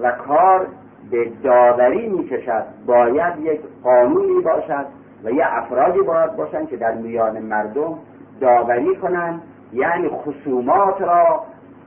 و 0.00 0.12
کار 0.12 0.66
به 1.10 1.30
داوری 1.42 2.08
می‌کشد. 2.08 2.64
باید 2.86 3.38
یک 3.40 3.60
قانونی 3.82 4.40
باشد 4.40 4.86
و 5.24 5.30
یه 5.30 5.44
افرادی 5.46 6.00
باید 6.00 6.36
باشند 6.36 6.68
که 6.68 6.76
در 6.76 6.94
میان 6.94 7.38
مردم 7.38 7.98
داوری 8.40 8.96
کنند 8.96 9.42
یعنی 9.72 10.08
خصومات 10.08 11.02
را 11.02 11.44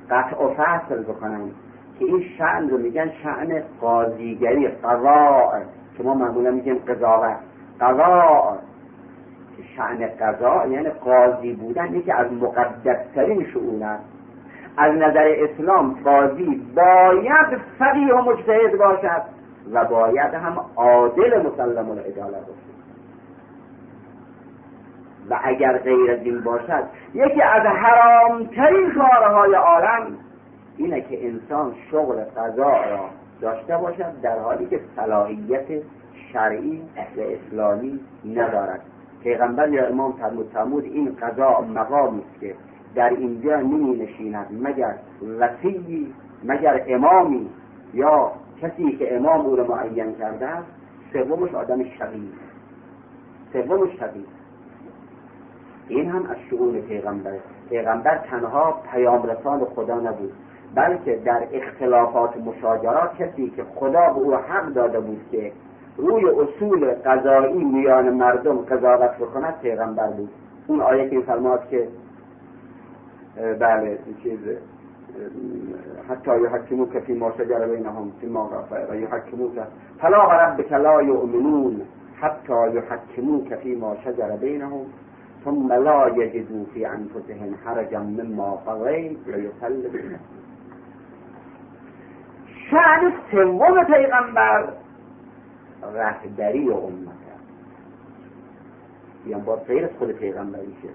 قطع 0.09 0.43
و 0.43 0.53
فصل 0.53 1.03
بکنند 1.03 1.51
که 1.99 2.05
این 2.05 2.24
شعن 2.38 2.70
رو 2.70 2.78
میگن 2.78 3.11
شعن 3.24 3.63
قاضیگری 3.82 4.68
قضاء. 4.68 5.59
که 5.97 6.03
ما 6.03 6.13
معمولا 6.13 6.51
میگیم 6.51 6.76
قضاوت. 6.88 7.38
قضاء. 7.82 8.55
شعن 9.76 10.07
قضا 10.20 10.65
یعنی 10.68 10.89
قاضی 10.89 11.53
بودن 11.53 11.95
یکی 11.95 12.11
از 12.11 12.34
مقدسترین 12.34 13.45
شعون 13.53 13.84
است. 13.84 14.16
از 14.78 14.93
نظر 14.93 15.36
اسلام 15.38 15.99
قاضی 16.03 16.61
باید 16.75 17.57
فقیه 17.80 18.13
و 18.13 18.21
مجتهد 18.21 18.78
باشد 18.78 19.21
و 19.71 19.86
باید 19.86 20.34
هم 20.34 20.65
عادل 20.75 21.41
مسلم 21.41 21.89
العدالت 21.89 22.47
باشد. 22.47 22.78
و 25.30 25.39
اگر 25.43 25.78
غیر 25.78 26.11
از 26.11 26.19
این 26.19 26.41
باشد 26.41 26.84
یکی 27.13 27.41
از 27.41 27.65
حرامترین 27.65 28.91
کارهای 28.91 29.53
عالم 29.53 30.17
اینه 30.78 31.01
که 31.01 31.28
انسان 31.28 31.73
شغل 31.91 32.15
قضا 32.38 32.71
را 32.71 33.09
داشته 33.41 33.78
باشد 33.78 34.21
در 34.21 34.39
حالی 34.39 34.65
که 34.65 34.80
صلاحیت 34.95 35.65
شرعی 36.34 36.82
و 37.17 37.21
اسلامی 37.21 37.99
ندارد. 38.25 38.82
پیغمبر 39.23 39.69
یا 39.69 39.88
امام 39.88 40.13
فرمود 40.53 40.84
این 40.84 41.17
قضا 41.21 41.61
مقامی 41.61 42.23
است 42.32 42.39
که 42.39 42.55
در 42.98 43.10
اینجا 43.10 43.58
نمی 43.58 43.95
نشیند 43.95 44.48
مگر 44.62 44.95
وسیعی 45.39 46.14
مگر 46.43 46.84
امامی 46.88 47.50
یا 47.93 48.32
کسی 48.62 48.98
که 48.98 49.16
امام 49.16 49.45
او 49.45 49.56
را 49.56 49.68
معین 49.68 50.16
کرده 50.16 50.45
است؟ 50.45 50.68
سومش 51.14 51.54
آدم 51.54 51.84
شقی 51.84 52.32
سومش 53.54 54.00
شقی 54.00 54.26
این 55.88 56.10
هم 56.10 56.26
از 56.26 56.38
شعون 56.50 56.82
پیغمبر. 56.82 57.32
پیغمبر 57.70 58.18
تنها 58.18 58.82
پیام 58.91 59.24
رسان 59.24 59.66
خدا 59.66 59.95
نبود 60.00 60.34
بلکه 60.76 61.16
در 61.26 61.48
اختلافات 61.52 62.38
مشاجرات 62.38 63.16
کسی 63.16 63.50
که 63.50 63.64
خدا 63.76 64.14
به 64.14 64.20
او 64.20 64.36
حق 64.36 64.74
داده 64.74 65.00
بود 65.00 65.22
که 65.32 65.52
روی 65.98 66.26
اصول 66.26 66.91
قضایی 66.91 67.64
میان 67.64 68.10
مردم 68.10 68.58
قضاوت 68.58 69.18
بکند 69.18 69.60
پیغمبر 69.62 70.08
بود. 70.08 70.30
اون 70.68 70.82
آیه 70.82 71.10
که 71.10 71.22
فرماد 71.22 71.70
که 71.70 71.88
بله 73.38 73.99
چیز 74.23 74.39
حتی 76.09 76.41
یحکموک 76.41 76.99
فی 76.99 77.13
ما 77.13 77.31
شجر 77.31 77.67
بینهم 77.67 78.11
فی 78.21 78.27
ما 78.27 78.49
و 78.89 78.95
یحکموک 78.95 79.51
فلا 79.99 80.31
ربک 80.31 80.73
لا 80.73 81.01
یؤمنون 81.01 81.81
حتی 82.21 82.53
یحکموک 82.73 83.55
فی 83.55 83.75
ما 83.75 83.95
شجر 83.95 84.29
بینهم 84.29 84.85
ثم 85.45 85.73
لا 85.73 86.09
یجدوا 86.09 86.65
فی 86.73 86.85
انفسهم 86.85 87.55
حرجا 87.65 87.99
مما 87.99 88.55
قضیت 88.55 89.27
ویسلموا 89.27 90.17
شعن 92.71 93.13
سوم 93.31 93.83
پیغمبر 93.83 94.67
رهبری 95.93 96.69
امت 96.69 97.07
است. 97.07 97.43
بیان 99.25 99.41
با 99.41 99.55
غیر 99.55 99.85
از 99.85 99.91
خود 99.99 100.11
پیغمبر 100.11 100.59
میشه 100.59 100.93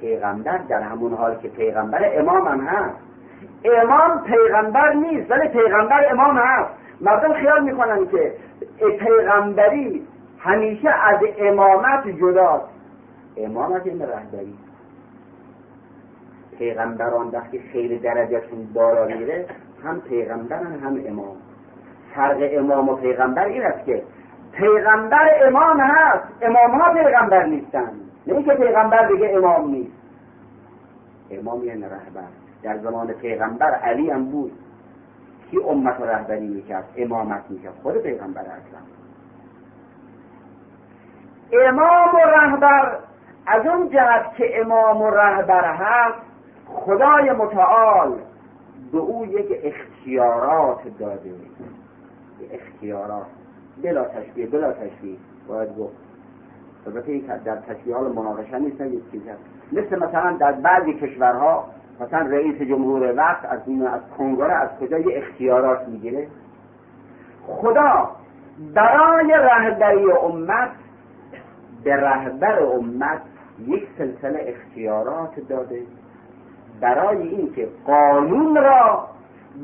پیغمبر 0.00 0.58
در 0.58 0.80
همون 0.80 1.14
حال 1.14 1.34
که 1.34 1.48
پیغمبر 1.48 2.18
امام 2.18 2.48
هم 2.48 2.60
هست. 2.60 2.96
امام 3.64 4.22
پیغمبر 4.22 4.92
نیست 4.92 5.30
ولی 5.30 5.48
پیغمبر 5.48 6.06
امام 6.10 6.36
هست. 6.36 6.70
مردم 7.00 7.32
خیال 7.32 7.64
می‌کنن 7.64 8.06
که 8.06 8.32
پیغمبری 8.98 10.06
همیشه 10.38 10.88
از 10.88 11.20
امامت 11.38 12.08
جداست. 12.08 12.68
امامت 13.36 13.86
این 13.86 14.02
رهبری. 14.02 14.54
پیغمبران 16.58 17.28
وقتی 17.28 17.58
خیلی 17.58 17.98
درجهشون 17.98 18.66
بالا 18.74 19.04
میره 19.04 19.46
هم 19.84 20.00
پیغمبرن 20.00 20.80
هم 20.84 21.00
امام. 21.06 21.36
فرق 22.14 22.36
امام 22.52 22.88
و 22.88 22.96
پیغمبر 22.96 23.44
این 23.44 23.62
است 23.62 23.84
که 23.86 24.02
پیغمبر 24.52 25.30
امام 25.42 25.80
هست 25.80 26.24
امام 26.42 26.70
ها 26.70 26.94
پیغمبر 26.94 27.46
نیستن. 27.46 28.05
نه 28.26 28.42
که 28.42 28.54
پیغمبر 28.54 29.12
بگه 29.12 29.34
امام 29.36 29.70
نیست. 29.70 29.92
امام 31.30 31.64
یعنی 31.64 31.82
رهبر. 31.82 32.28
در 32.62 32.78
زمان 32.78 33.12
پیغمبر 33.12 33.70
علی 33.70 34.10
هم 34.10 34.24
بود. 34.24 34.52
کی 35.50 35.58
امت 35.68 36.00
رهبری 36.00 36.48
می‌کرد؟ 36.48 36.84
امامت 36.96 37.42
می‌کرد. 37.48 37.74
خود 37.82 37.96
پیغمبر 37.96 38.40
اکرم. 38.40 38.86
امام 41.52 42.14
و 42.14 42.18
رهبر 42.18 42.98
از 43.46 43.66
اون 43.66 43.88
جهت 43.88 44.34
که 44.36 44.60
امام 44.60 45.02
و 45.02 45.10
رهبر 45.10 45.74
هست 45.74 46.18
خدای 46.66 47.32
متعال 47.32 48.18
به 48.92 48.98
او 48.98 49.26
یک 49.26 49.46
اختیارات 49.62 50.98
داده. 50.98 51.34
اختیارات. 52.52 53.26
بلا 53.82 54.04
تشبیه 54.04 54.46
بلا 54.46 54.72
تشبیه. 54.72 55.16
باید 55.48 55.78
گفت 55.78 56.05
البته 56.86 57.12
این 57.12 57.26
در 57.44 57.58
ها 57.92 58.00
مناقشه 58.00 58.58
نیست 58.58 58.80
یک 58.80 59.10
چیز 59.12 59.22
هست. 59.28 59.40
مثل 59.72 60.06
مثلا 60.06 60.32
در 60.32 60.52
بعضی 60.52 60.94
کشورها 60.94 61.64
مثلا 62.00 62.20
رئیس 62.20 62.62
جمهور 62.62 63.14
وقت 63.16 63.44
از 63.44 63.60
این 63.66 63.86
از 63.86 64.00
کنگره 64.18 64.52
از 64.52 64.68
کجا 64.80 64.98
یه 64.98 65.18
اختیارات 65.18 65.88
می‌گیره؟ 65.88 66.28
خدا 67.46 68.10
برای 68.74 69.32
رهبری 69.32 70.12
امت 70.12 70.70
به 71.84 71.96
رهبر 71.96 72.62
امت 72.62 73.22
یک 73.66 73.88
سلسله 73.98 74.44
اختیارات 74.46 75.40
داده. 75.48 75.82
برای 76.80 77.28
اینکه 77.28 77.68
قانون 77.86 78.56
را 78.56 79.08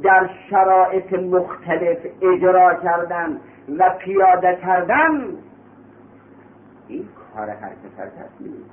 در 0.02 0.30
شرایط 0.50 1.12
مختلف 1.12 1.98
اجرا 2.22 2.74
کردن 2.74 3.40
و 3.78 3.90
پیاده 3.98 4.58
کردن 4.62 5.20
این 6.92 7.08
کار 7.34 7.48
هر 7.48 7.70
کسر 7.70 8.06
تصمیم 8.06 8.64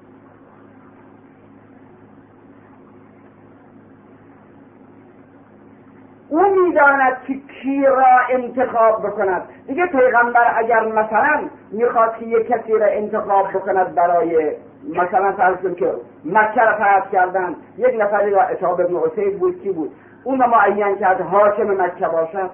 او 6.30 6.66
می‌داند 6.66 7.18
که 7.28 7.34
کی 7.34 7.86
را 7.86 8.06
انتخاب 8.30 9.08
بکند. 9.08 9.42
دیگه 9.68 9.86
پیغمبر 9.86 10.54
اگر 10.56 10.86
مثلا 10.86 11.50
می‌خواد 11.72 12.18
که 12.18 12.26
یک 12.26 12.48
کسی 12.48 12.74
را 12.74 12.86
انتخاب 12.86 13.48
بکند 13.50 13.96
برای 13.96 14.56
مثلا 14.90 15.32
فرض 15.32 15.76
که 15.76 15.94
مکه 16.26 16.62
را 16.62 16.76
فتح 16.76 17.12
کردن 17.12 17.56
یک 17.78 17.96
نفری 18.00 18.32
را 18.32 18.42
اتحاب 18.42 18.82
ابن 18.82 18.96
عسید 18.96 19.40
بود 19.40 19.62
کی 19.62 19.72
بود؟ 19.72 19.92
اون 20.24 20.40
را 20.40 20.48
معین 20.48 20.96
کرد 20.96 21.22
حاکم 21.22 21.82
مکه 21.82 22.08
باشد. 22.08 22.50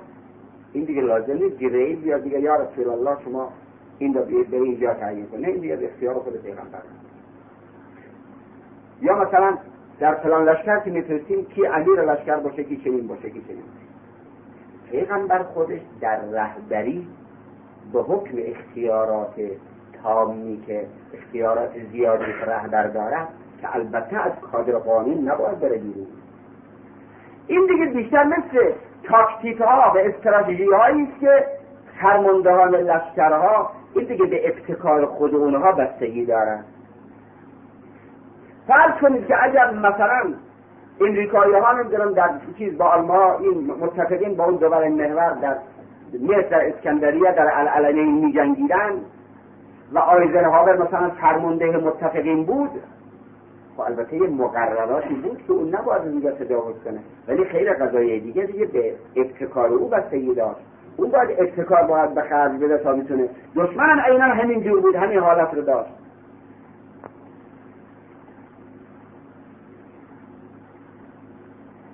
این 0.73 0.83
دیگه 0.83 1.01
لازم 1.01 1.33
نیست 1.33 1.57
گریل 1.57 2.07
یا 2.07 2.17
دیگه 2.17 2.39
یا 2.39 2.55
رسول 2.55 2.89
الله 2.89 3.17
شما 3.25 3.49
این 3.99 4.13
را 4.13 4.21
به 4.21 4.57
اینجا 4.57 4.93
تعیین 4.93 5.25
کنه. 5.25 5.47
این 5.47 5.61
دیگه 5.61 5.79
اختیار 5.81 6.15
خود 6.15 6.41
پیغمبر. 6.41 6.79
یا 9.01 9.15
مثلا 9.15 9.57
در 9.99 10.13
فلان 10.13 10.49
لشکر 10.49 10.79
که 10.79 10.91
میفرستیم 10.91 11.45
کی 11.45 11.67
امیر 11.67 12.01
لشکر 12.01 12.35
باشه 12.35 12.63
کی 12.63 12.77
چنین 12.77 13.07
باشه 13.07 13.29
کی 13.29 13.41
چنین 13.47 13.63
پیغمبر 14.91 15.43
خودش 15.43 15.79
در 16.01 16.19
رهبری 16.21 17.07
به 17.93 18.01
حکم 18.01 18.37
اختیارات 18.37 19.33
تامی 20.03 20.63
که 20.67 20.85
اختیارات 21.13 21.71
زیادی 21.91 22.25
که 22.25 22.51
رهبر 22.51 22.87
دارد 22.87 23.27
که 23.61 23.75
البته 23.75 24.17
از 24.17 24.31
کادر 24.51 24.77
قانون 24.77 25.29
نباید 25.29 25.59
بره 25.59 25.77
بیرون. 25.77 26.07
این 27.47 27.67
دیگه 27.67 27.85
بیشتر 27.85 28.23
مثل 28.23 28.71
تاکتیک 29.03 29.61
ها 29.61 29.91
و 29.95 29.97
استراتژی 29.97 30.65
هایی 30.65 31.03
است 31.03 31.19
که 31.19 31.45
فرماندهان 32.01 32.75
لشکرها 32.75 33.71
این 33.95 34.05
دیگه 34.05 34.25
به 34.25 34.49
ابتکار 34.49 35.05
خود 35.05 35.35
اونها 35.35 35.71
بستگی 35.71 36.25
دارند 36.25 36.65
فرض 38.67 39.01
کنید 39.01 39.27
که 39.27 39.43
اگر 39.43 39.71
مثلا 39.71 40.33
امریکایی 41.01 41.53
ها 41.53 41.71
نمی‌دونم 41.73 42.13
در 42.13 42.29
چیز 42.57 42.77
با 42.77 42.85
آلمان 42.85 43.41
این 43.41 43.73
متفقین 43.79 44.35
با 44.35 44.45
اون 44.45 44.55
دوباره 44.55 44.89
محور 44.89 45.33
در 45.41 45.57
مصر 46.21 46.41
در 46.41 46.67
اسکندریه 46.67 47.31
در 47.31 47.49
العلنین 47.53 48.25
می 48.25 48.33
جنگیدن 48.33 48.91
و 49.93 49.99
هاور 49.99 50.77
مثلا 50.77 51.09
فرمانده 51.09 51.77
متفقین 51.77 52.45
بود 52.45 52.69
خب 53.75 53.81
البته 53.81 54.17
یه 54.17 54.27
مقرراتی 54.27 55.13
بود 55.13 55.43
که 55.47 55.53
اون 55.53 55.75
نباید 55.75 56.01
اینجا 56.01 56.31
تجاوز 56.31 56.75
کنه. 56.83 56.99
ولی 57.27 57.45
خیلی 57.45 57.73
قضایه 57.73 58.19
دیگه 58.19 58.43
دیگه 58.43 58.65
به 58.65 58.95
ابتکار 59.15 59.69
او 59.69 59.89
بستگی 59.89 60.33
داشت. 60.33 60.59
اون 60.97 61.11
باید 61.11 61.29
ابتکار 61.39 61.83
باید 61.83 62.13
به 62.13 62.21
خرج 62.21 62.51
بده 62.63 62.77
تا 62.77 62.95
می‌تونه 62.95 63.29
دشمن 63.55 63.99
عینا 63.99 64.25
همین 64.25 64.63
جور 64.63 64.81
بود 64.81 64.95
همین 64.95 65.19
حالت 65.19 65.53
رو 65.53 65.61
داشت. 65.61 65.91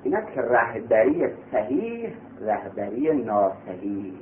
اینک 0.04 0.38
رهبری 0.38 1.28
صحیح 1.52 2.14
رهبری 2.41 3.24
ناصحیح 3.24 4.14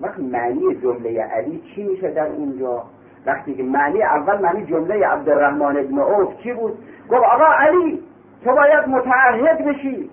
وقت 0.00 0.18
معنی 0.18 0.74
جمله 0.82 1.22
علی 1.22 1.62
چی 1.74 1.82
میشه 1.82 2.10
در 2.10 2.26
اینجا 2.26 2.82
وقتی 3.26 3.54
که 3.54 3.62
معنی 3.62 4.02
اول 4.02 4.40
معنی 4.40 4.66
جمله 4.66 5.06
عبدالرحمن 5.06 5.76
ابن 5.76 5.98
عوف 5.98 6.36
چی 6.42 6.52
بود؟ 6.52 6.78
گفت 7.08 7.22
آقا 7.22 7.44
علی 7.44 8.02
تو 8.44 8.54
باید 8.54 8.88
متعهد 8.88 9.64
بشی. 9.64 10.10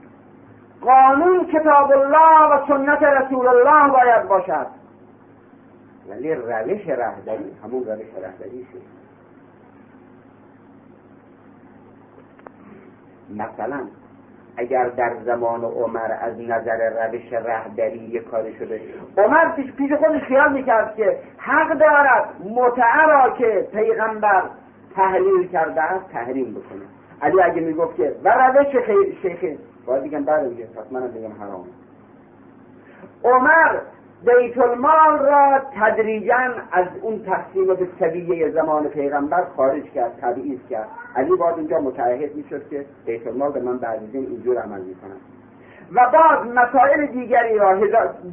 قانون 0.85 1.47
کتاب 1.47 1.91
الله 1.91 2.53
و 2.53 2.67
سنت 2.67 3.03
رسول 3.03 3.47
الله 3.47 3.91
باید 3.91 4.27
باشد. 4.27 4.67
ولی 6.09 6.33
روش 6.35 6.87
رهبری 6.87 7.55
همون 7.63 7.83
روش 7.85 8.23
رهبری 8.23 8.67
مثلا 13.29 13.79
اگر 14.57 14.89
در 14.89 15.13
زمان 15.25 15.63
عمر 15.63 16.11
از 16.21 16.41
نظر 16.41 17.07
روش 17.07 17.33
رهبری 17.33 17.97
یک 17.97 18.29
کاری 18.29 18.55
شده 18.55 18.81
عمر 19.17 19.51
پیش 19.55 19.71
پیش 19.71 19.91
خودش 19.93 20.21
خیال 20.21 20.53
می‌کرد 20.53 20.95
که 20.95 21.19
حق 21.37 21.77
دارد 21.77 22.29
متعه 22.55 23.05
را 23.07 23.29
که 23.37 23.67
پیغمبر 23.71 24.43
تحلیل 24.95 25.47
کرده 25.47 25.81
است 25.81 26.09
تحریم 26.09 26.51
بکنه. 26.51 26.85
علی 27.21 27.41
اگه 27.41 27.61
می‌گفت 27.61 27.97
که 27.97 28.15
و 28.23 28.29
روش 28.29 28.67
شیخ 29.21 29.57
باید 29.85 30.03
بگم 30.03 30.23
بله 30.23 30.49
دیگه 30.49 30.65
پس 30.65 30.91
منم 30.91 31.07
بگم 31.07 31.31
حرام. 31.39 31.65
عمر 33.23 33.79
بیت 34.25 34.57
المال 34.57 35.19
را 35.19 35.61
تدریجا 35.79 36.37
از 36.71 36.87
اون 37.01 37.23
تقسیم 37.23 37.65
به 37.65 38.51
زمان 38.51 38.87
پیغمبر 38.87 39.43
خارج 39.55 39.83
کرد 39.83 40.11
تبعیض 40.21 40.59
کرد. 40.69 40.87
علی 41.15 41.35
باید 41.35 41.57
اینجا 41.57 41.79
متعهد 41.79 42.35
می‌شد 42.35 42.69
که 42.69 42.85
بیت 43.05 43.27
المال 43.27 43.51
به 43.51 43.61
من 43.61 43.77
بعد 43.77 43.99
اینجور 44.13 44.57
عمل 44.57 44.81
می‌کنم 44.81 45.17
و 45.93 46.09
بعد 46.13 46.47
مسائل 46.47 47.05
دیگری 47.05 47.57
را 47.57 47.75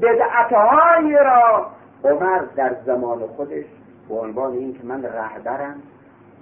بدعتهایی 0.03 1.14
را 1.14 1.66
عمر 2.05 2.42
در 2.57 2.76
زمان 2.86 3.26
خودش 3.26 3.64
به 4.09 4.14
عنوان 4.14 4.53
این 4.53 4.72
که 4.72 4.84
من 4.84 5.03
رهبرم 5.03 5.82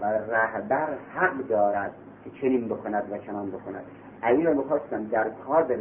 و 0.01 0.05
رهبر 0.07 0.89
حق 1.15 1.37
دارد 1.49 1.95
که 2.25 2.31
چنین 2.31 2.69
بکند 2.69 3.13
و 3.13 3.19
چنان 3.19 3.51
بکند. 3.51 3.85
علی 4.23 4.43
را 4.43 4.55
می‌خواستم 4.55 5.05
در 5.05 5.31
کادر 5.47 5.77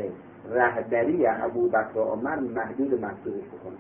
رهبری 0.52 1.28
ابو 1.28 1.70
بکر 1.70 1.98
و 1.98 2.02
عمر 2.02 2.36
محدود 2.36 3.02
محدودش 3.02 3.44
بکنه 3.48 3.78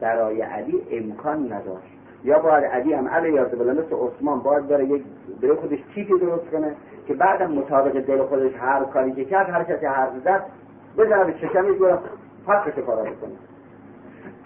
برای 0.00 0.42
علی 0.42 0.82
امکان 0.90 1.52
نداشت. 1.52 1.94
یا 2.24 2.38
باید 2.38 2.64
علی 2.64 2.92
هم 2.92 3.08
علی 3.08 3.32
یاد 3.32 3.54
مثل 3.54 3.96
عثمان 3.96 4.40
باید 4.40 4.68
بره 4.68 4.84
یک 4.84 5.02
برای 5.42 5.54
خودش 5.54 5.78
تیپی 5.94 6.18
درست 6.18 6.50
کنه 6.50 6.74
که 7.06 7.14
بعدم 7.14 7.50
مطابق 7.52 8.00
دل 8.00 8.22
خودش 8.22 8.52
هر 8.60 8.84
کاری 8.84 9.12
که 9.12 9.24
کرد 9.24 9.50
هر 9.50 9.64
کسی 9.64 9.86
هر 9.86 10.08
زد 10.24 10.42
بزنه 10.98 11.24
به 11.24 11.32
چشمی 11.32 11.78
گویا 11.78 11.98
پس 12.46 12.74
کارا 12.86 13.02
بکنه 13.02 13.32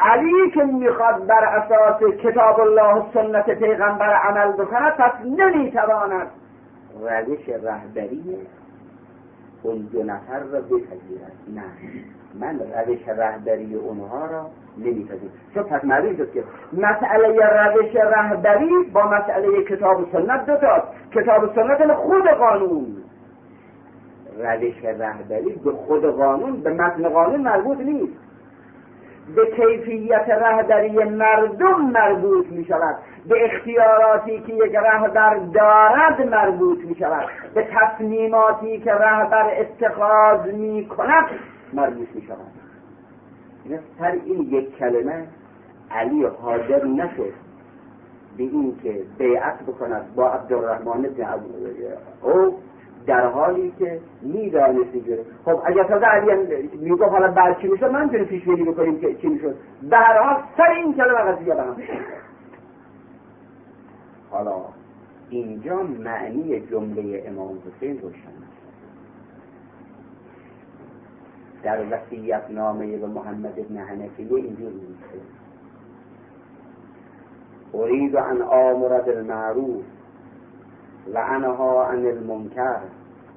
علی 0.01 0.51
که 0.55 0.65
می‌خواد 0.65 1.27
بر 1.27 1.45
اساس 1.45 2.03
کتاب 2.03 2.61
الله 2.61 2.95
و 2.95 3.03
سنت 3.15 3.51
پیغمبر 3.51 4.13
عمل 4.15 4.53
بکند 4.53 4.93
پس 4.93 5.13
نمی‌تواند 5.25 6.27
روش 7.03 7.49
رهبری 7.49 8.23
اون 9.63 9.89
دو 9.93 10.03
نفر 10.03 10.39
را 10.39 10.61
بپذیرد. 10.61 11.33
نه. 11.55 11.63
من 12.41 12.59
روش 12.59 13.09
رهبری 13.09 13.75
اونها 13.75 14.27
را 14.27 14.47
نمیپذیرم. 14.79 15.33
چون 15.55 15.63
پس 15.63 15.85
معلوم 15.85 16.17
شد 16.17 16.33
که 16.33 16.45
مسئله 16.73 17.29
روش 17.29 17.97
رهبری 17.97 18.71
با 18.93 19.03
مسئله 19.03 19.65
کتاب 19.65 20.13
سنت 20.13 20.47
دو 20.47 20.57
تاست. 20.57 20.87
کتاب 21.13 21.55
سنت 21.55 21.93
خود 21.93 22.29
قانون. 22.29 22.97
روش 24.39 24.85
رهبری 24.85 25.53
به 25.65 25.73
خود 25.73 26.05
قانون 26.05 26.61
به 26.61 26.71
متن 26.71 27.09
قانون 27.09 27.41
مربوط 27.41 27.79
نیست. 27.79 28.28
به 29.37 29.47
کیفیت 29.47 30.29
رهبری 30.29 31.05
مردم 31.05 31.81
مربوط 31.81 32.47
می 32.47 32.65
شود 32.65 32.97
به 33.29 33.45
اختیاراتی 33.45 34.41
که 34.41 34.55
یک 34.55 34.75
رهبر 34.75 35.37
دارد 35.55 36.27
مربوط 36.27 36.79
می 36.85 36.95
شود 36.95 37.29
به 37.55 37.69
تصمیماتی 37.73 38.81
که 38.81 38.93
رهبر 38.93 39.51
اتخاذ 39.61 40.55
می 40.55 40.87
کند 40.87 41.25
مربوط 41.73 42.09
می 42.15 42.23
شود 42.23 42.39
سر 43.99 44.19
این 44.25 44.41
یک 44.41 44.77
کلمه 44.77 45.27
علی 45.91 46.25
حاضر 46.25 46.85
نشد. 46.85 47.33
به 48.37 48.45
این 48.45 48.79
که 48.83 49.03
بیعت 49.19 49.63
بکند 49.63 50.15
با 50.15 50.31
عبدالرحمن 50.31 51.07
ابن 51.07 51.27
او 52.23 52.59
در 53.09 53.27
حالی 53.27 53.73
که 53.79 54.01
می‌دانست 54.23 54.93
دیگه 54.93 55.19
خب 55.45 55.63
اگر 55.65 55.85
تازه 55.85 56.07
علی 56.07 56.69
می‌گفت 56.73 57.13
حالا 57.13 57.29
بعد 57.33 57.59
چی 57.61 57.69
می‌شد 57.69 57.91
من 57.91 58.09
پیش 58.09 58.45
بینی 58.45 58.65
بکنیم 58.65 59.01
که 59.01 59.15
چی 59.15 59.29
می‌شد. 59.29 59.55
به 59.91 59.97
هر 59.97 60.23
حال 60.23 60.43
سر 60.57 60.71
این 60.71 60.95
کلمه 60.95 61.19
قضیه 61.19 61.55
به 61.55 61.63
هم 61.63 61.77
حالا 64.31 64.53
اینجا 65.31 65.83
معنی 65.83 66.61
جمله 66.61 67.25
امام 67.27 67.59
حسین 67.67 68.01
روشن 68.01 68.39
در 71.63 71.85
وسیعت 71.91 72.51
نامه 72.51 72.97
به 72.97 73.07
محمد 73.07 73.59
ابن 73.59 73.77
حنفیه 73.77 74.35
اینجور 74.35 74.73
میشه 74.73 75.21
اريد 77.75 78.17
ان 78.17 78.43
آمر 78.43 79.01
بالمعروف 79.01 79.85
و 81.15 81.19
انها 81.19 81.87
عن 81.87 82.07
المنکر. 82.07 82.77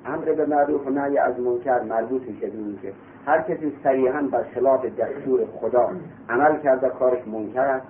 امر 0.06 0.34
به 0.34 0.46
معروف 0.46 0.88
و 0.88 0.90
نهی 0.90 1.18
از 1.18 1.40
منکر 1.40 1.82
مربوط 1.82 2.22
میشه 2.22 2.48
به 2.48 2.58
که 2.82 2.94
هر 3.26 3.42
کسی 3.42 3.74
صریحا 3.84 4.22
بر 4.32 4.44
خلاف 4.44 4.86
دستور 4.86 5.40
خدا 5.62 5.90
عمل 6.30 6.58
کرده 6.60 6.90
کارش 6.90 7.28
منکر 7.28 7.60
است 7.60 7.88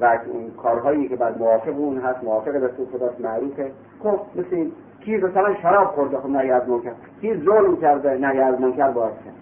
و 0.00 0.18
اون 0.32 0.50
کارهایی 0.62 1.08
که 1.08 1.16
بر 1.16 1.34
موافق 1.38 1.78
اون 1.78 1.98
هست 1.98 2.24
موافق 2.24 2.52
دستور 2.52 2.86
خداست 2.92 3.20
معروفه. 3.20 3.70
خب 4.02 4.20
مثل 4.36 4.70
کی 5.00 5.16
مثلا 5.16 5.54
شراب 5.54 5.86
خورده 5.86 6.18
خب 6.18 6.30
نهی 6.30 6.50
از 6.50 6.68
منکر. 6.68 6.92
کی 7.20 7.34
ظلم 7.34 7.76
کرده 7.76 8.18
نهی 8.18 8.40
از 8.40 8.60
منکر 8.60 8.90
باید 8.90 9.14
کرد 9.24 9.34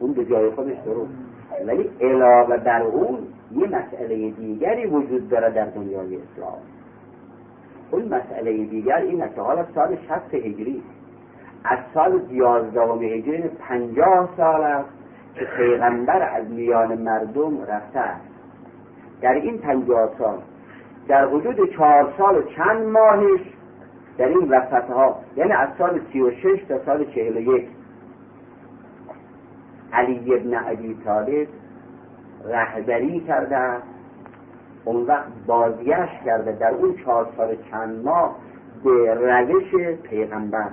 اون 0.00 0.12
به 0.12 0.24
جای 0.24 0.50
خودش 0.50 0.76
درست 0.84 1.10
ولی 1.66 1.90
علاوه 2.00 2.56
بر 2.56 2.82
اون 2.82 3.18
یه 3.52 3.66
مسئله 3.66 4.30
دیگری 4.30 4.86
وجود 4.86 5.28
داره 5.28 5.50
در 5.50 5.64
دنیای 5.64 6.16
اسلام. 6.16 6.58
اون 7.90 8.04
مسئله 8.04 8.64
دیگر 8.64 8.96
اینه 8.96 9.28
که 9.34 9.40
حالا 9.40 9.64
سال 9.74 9.96
60 9.96 10.34
هجری 10.34 10.82
از 11.64 11.78
سال 11.94 12.20
11 12.30 12.80
هجری 12.80 13.48
پنجاه 13.48 14.28
سال 14.36 14.62
است 14.62 14.88
که 15.34 15.44
پیغمبر 15.44 16.22
از 16.22 16.50
میان 16.50 16.98
مردم 16.98 17.62
رفته 17.62 17.98
است. 17.98 18.24
در 19.20 19.34
این 19.34 19.58
پنجاه 19.58 20.10
سال 20.18 20.38
در 21.08 21.26
حدود 21.26 21.70
چهار 21.70 22.12
سال 22.18 22.36
و 22.36 22.42
چند 22.42 22.86
ماهش 22.86 23.40
در 24.18 24.28
این 24.28 24.48
وسط 24.48 24.84
یعنی 25.36 25.52
از 25.52 25.68
سال 25.78 26.00
36 26.12 26.62
تا 26.68 26.84
سال 26.86 27.04
41 27.04 27.68
علی 29.92 30.34
ابن 30.34 30.54
عبی 30.54 30.96
طالب 31.04 31.48
رهبری 32.44 33.20
کرده 33.20 33.76
اون 34.84 35.06
وقت 35.06 35.26
بازگشت 35.46 36.24
کرده 36.24 36.52
در 36.52 36.70
اون 36.70 36.96
چهار 37.04 37.26
سال 37.36 37.56
چند 37.70 38.04
ماه 38.04 38.36
به 38.84 39.14
روش 39.14 39.96
پیغمبر. 40.02 40.68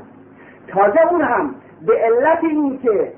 تازه 0.68 1.08
اون 1.12 1.22
هم 1.22 1.55
به 1.82 1.93
علت 1.93 2.43
این 2.43 2.80
که 2.80 3.14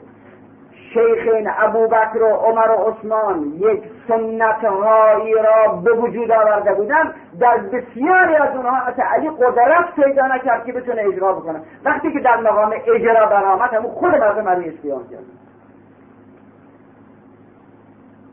شیخین 0.94 1.50
ابوبکر 1.58 2.24
و 2.24 2.36
عمر 2.36 2.72
و 2.72 2.74
عثمان 2.74 3.54
یک 3.58 3.84
سنت 4.08 4.66
هایی 4.66 5.34
را 5.34 5.74
به 5.74 5.94
وجود 5.94 6.32
آورده 6.32 6.74
بودن 6.74 7.14
در 7.40 7.58
بسیاری 7.58 8.36
از 8.36 8.56
اونها 8.56 8.78
از 8.78 8.94
علی 9.00 9.30
قدرت 9.30 9.96
پیدا 9.96 10.28
نکرد 10.28 10.66
که 10.66 10.72
بتونه 10.72 11.02
اجرا 11.02 11.34
بکنه. 11.34 11.62
وقتی 11.86 12.14
که 12.14 12.20
در 12.20 12.38
مقام 12.38 12.74
اجرا 12.96 13.26
برآمد 13.26 13.74
همون 13.74 13.92
خود 13.92 14.16
مردم 14.16 14.48
علی 14.50 14.70
اسیان 14.70 15.04
کرد. 15.12 15.49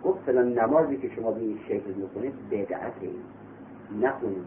گفت 0.07 0.19
فلان 0.27 0.59
نمازی 0.59 0.97
که 0.97 1.09
شما 1.09 1.31
به 1.31 1.41
این 1.41 1.59
شکل 1.69 1.91
می‌کنید 1.97 2.35
بدعته 2.51 3.09
نخونید. 4.01 4.45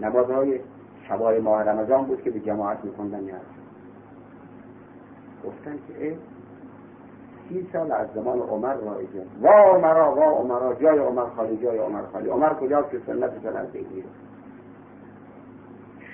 نمازهای 0.00 0.60
شبای 1.08 1.40
ماه 1.40 1.62
رمضان 1.62 2.04
بود 2.04 2.22
که 2.22 2.30
به 2.30 2.40
جماعت 2.40 2.84
میخوندن 2.84 3.24
یا 3.24 3.34
گفتن 5.44 5.78
که 5.88 6.16
سی 7.48 7.68
سال 7.72 7.92
از 7.92 8.08
زمان 8.14 8.38
عمر 8.38 8.74
رایجه. 8.74 9.22
وا 9.42 9.50
عمرا 9.50 10.14
وا 10.14 10.24
عمرا 10.24 10.74
جای 10.74 10.98
عمر 10.98 11.24
خالی 11.36 11.56
جای 11.56 11.78
عمر 11.78 12.02
خالی. 12.12 12.28
عمر 12.28 12.54
کجا 12.54 12.82
که 12.82 12.98
سنت 13.06 13.30
سنت 13.42 13.72
بگیره؟ 13.72 14.06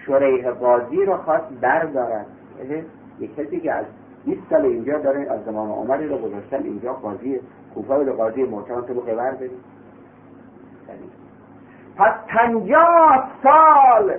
شریح 0.06 0.50
قاضی 0.50 1.04
رو 1.04 1.16
خواست 1.16 1.48
بردارد. 1.60 2.26
یک 3.20 3.36
کسی 3.36 3.60
که 3.60 3.72
از 3.72 3.84
20 4.24 4.40
سال 4.50 4.64
اینجا 4.64 4.98
داره 4.98 5.20
از 5.20 5.44
زمان 5.44 5.70
عمری 5.70 6.08
رو 6.08 6.18
گذاشتن 6.18 6.62
اینجا 6.62 6.92
قاضی 6.92 7.40
کوفه 7.74 7.94
و 7.94 8.16
قاضی 8.16 8.42
محترم 8.42 8.80
تو 8.80 9.00
خبر 9.00 9.30
داری 9.30 9.50
پس 11.96 12.12
پنجاه 12.28 13.30
سال 13.42 14.14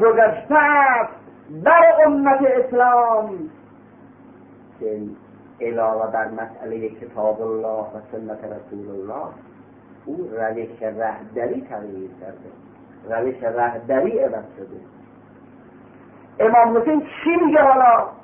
گذشته 0.00 1.08
بر 1.64 2.06
امت 2.06 2.42
اسلام. 2.42 3.50
که 4.80 5.00
علاوه 5.60 6.12
بر 6.12 6.28
مسئله 6.28 6.88
کتاب 6.88 7.42
الله 7.42 7.82
و 7.82 8.00
سنت 8.12 8.38
رسول 8.44 8.90
الله 8.90 9.28
او 10.04 10.30
روش 10.32 10.82
رهدری 10.82 11.66
تغییر 11.70 12.10
کرده. 12.20 12.50
روش 13.10 13.42
رهدری 13.42 14.18
عوض 14.18 14.44
شده. 14.56 14.80
امام 16.40 16.76
حسین 16.76 17.00
چی 17.00 17.44
میگه 17.44 17.62
حالا؟ 17.62 18.17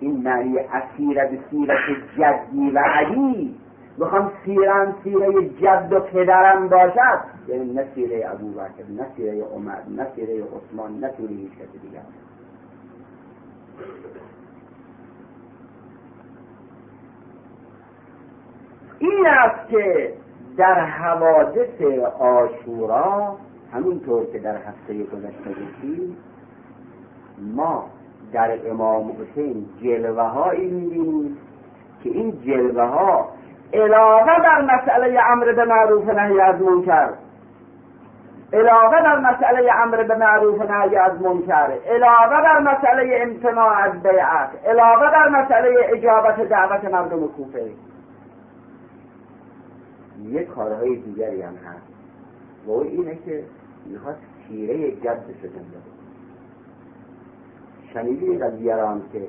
این 0.00 0.22
معنی 0.22 0.58
اسیر 0.58 1.24
به 1.24 1.38
سیرت 1.50 1.78
جدی 2.18 2.70
و 2.70 2.78
علی. 2.78 3.54
بخوام 4.00 4.32
سیرم 4.44 4.94
سیره 5.04 5.48
جد 5.48 5.88
و 5.92 6.00
پدرم 6.00 6.68
باشد. 6.68 7.20
یعنی 7.48 7.72
نه 7.72 7.84
سیره 7.94 8.30
ابو 8.30 8.52
بکر 8.52 8.90
نه 8.96 9.06
سیره 9.16 9.44
عمر 9.44 9.78
نه 9.96 10.06
سیره 10.16 10.44
عثمان 10.44 11.00
نه 11.00 11.10
سیره 11.16 11.34
هیچ 11.34 11.52
کسی 11.52 11.78
دیگر. 11.82 12.00
این 18.98 19.26
است 19.26 19.68
که 19.70 20.14
در 20.56 20.84
حوادث 20.84 21.82
آشورا 22.18 23.36
همونطور 23.72 24.26
که 24.26 24.38
در 24.38 24.56
هفته 24.56 25.04
گذشته 25.04 25.50
گفتیم 25.50 26.16
ما 27.54 27.90
در 28.32 28.70
امام 28.70 29.12
حسین 29.12 29.66
جلوه 29.82 30.22
هایی 30.22 30.68
می‌بینیم 30.70 31.38
که 32.04 32.10
این 32.10 32.40
جلوه 32.40 32.84
ها 32.84 33.28
علاوه 33.72 34.38
در 34.42 34.60
مسئله 34.60 35.20
امر 35.30 35.52
به 35.52 35.64
معروف 35.64 36.08
نهی 36.08 36.40
از 36.40 36.62
منکر 36.62 37.10
علاوه 38.52 39.02
در 39.02 39.18
مسئله 39.18 39.72
امر 39.74 40.02
به 40.02 40.16
معروف 40.16 40.70
نهی 40.70 40.96
از 40.96 41.22
منکر 41.22 41.72
علاوه 41.86 42.42
در 42.42 42.58
مسئله 42.58 43.18
امتناع 43.22 43.78
از 43.78 44.02
بیعت 44.02 44.50
علاوه 44.66 45.10
در 45.10 45.28
مسئله 45.28 45.74
اجابت 45.92 46.40
دعوت 46.40 46.84
مردم 46.84 47.26
کوفه. 47.26 47.70
یه 50.22 50.44
کارهای 50.44 50.96
دیگری 50.96 51.42
هم 51.42 51.54
هست 51.54 51.88
و 52.66 52.70
اینه 52.70 53.14
که 53.14 53.44
می‌خواست 53.86 54.20
تیره 54.48 54.90
جدش 54.90 55.40
زنده 55.42 55.78
شنیدید 57.94 58.42
از 58.42 58.56
دیگران 58.56 59.02
که 59.12 59.22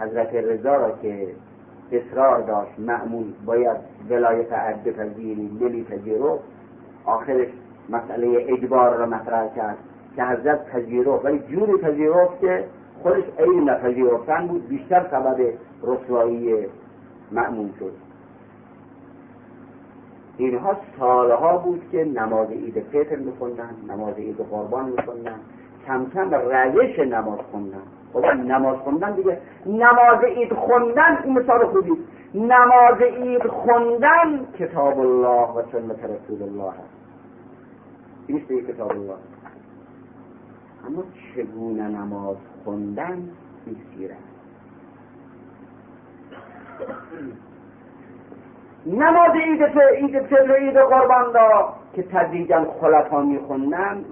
حضرت 0.00 0.34
رضا 0.34 0.76
را 0.76 0.98
که 1.02 1.26
اصرار 1.92 2.40
داشت 2.40 2.78
معمول 2.78 3.32
باید 3.46 3.76
ولایت 4.10 4.52
عد 4.52 4.84
بپذیری 4.84 5.58
نمیپذیرو 5.60 6.38
آخرش 7.04 7.48
مسئله 7.88 8.46
اجبار 8.48 8.96
را 8.96 9.06
مطرح 9.06 9.54
کرد 9.56 9.76
که 10.16 10.24
حضرت 10.24 10.66
پذیرفت. 10.66 11.24
ولی 11.24 11.38
جوری 11.38 11.72
پذیرفت 11.72 12.40
که 12.40 12.64
خودش 13.02 13.24
عین 13.38 13.70
نپذیرفتن 13.70 14.46
بود 14.46 14.68
بیشتر 14.68 15.06
سبب 15.10 15.52
رسوایی 15.82 16.66
معمول 17.32 17.68
شد. 17.78 17.92
اینها 20.36 20.76
سالها 20.98 21.58
بود 21.58 21.82
که 21.92 22.04
نماز 22.04 22.50
عید 22.50 22.80
فطر 22.80 23.16
میخوندن 23.16 23.70
نماز 23.88 24.14
عید 24.14 24.36
قربان 24.36 24.90
میخوندن. 24.90 25.40
کم 25.86 26.06
کم 26.14 26.30
روش 26.30 26.98
نماز 26.98 27.38
خوندن. 27.52 27.82
خب 28.12 28.24
نماز 28.26 28.76
خوندن 28.76 29.12
دیگه. 29.12 29.38
نماز 29.66 30.24
عید 30.24 30.52
خوندن 30.52 31.18
این 31.24 31.38
مثال 31.38 31.66
خوبی. 31.66 31.92
نماز 32.34 33.00
عید 33.00 33.46
خوندن 33.46 34.46
کتاب 34.58 35.00
الله 35.00 35.48
و 35.48 35.62
سنت 35.72 36.04
رسول 36.04 36.42
الله 36.42 36.70
هست 36.70 36.94
این 38.26 38.66
کتاب 38.66 38.90
الله. 38.90 39.14
اما 40.86 41.02
چگونه 41.34 41.88
نماز 41.88 42.36
خوندن؟ 42.64 43.28
این 43.66 43.76
سیره 43.94 44.16
نماز 48.86 49.30
عید 49.30 49.62
عید 49.62 50.16
عید 50.50 50.76
قربان 50.76 51.34
را 51.34 51.74
که 51.94 52.02
تدریجا 52.02 52.66
خلفا 52.80 53.22
میخوندن 53.22 54.04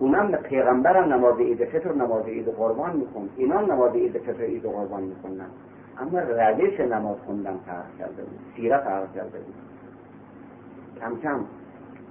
اونم 0.00 0.32
پیغمبرم 0.32 1.12
نماز 1.12 1.38
عید 1.38 1.64
فطر 1.64 1.92
نماز 1.92 2.24
عید 2.24 2.48
قربان 2.48 2.96
می‌خوند 2.96 3.30
اینا 3.36 3.60
نماز 3.60 3.92
عید 3.92 4.18
فطر 4.18 4.42
عید 4.42 4.62
قربان 4.62 5.02
میخوندن 5.02 5.46
اما 5.98 6.18
روش 6.18 6.80
نماز 6.80 7.16
خوندن 7.26 7.56
فرق 7.66 7.98
کرده 7.98 8.22
بود. 8.22 8.38
سیرت 8.56 8.80
فرق 8.80 9.14
کرده 9.14 9.38
بود. 9.38 9.54
کم 11.00 11.16
کم 11.22 11.40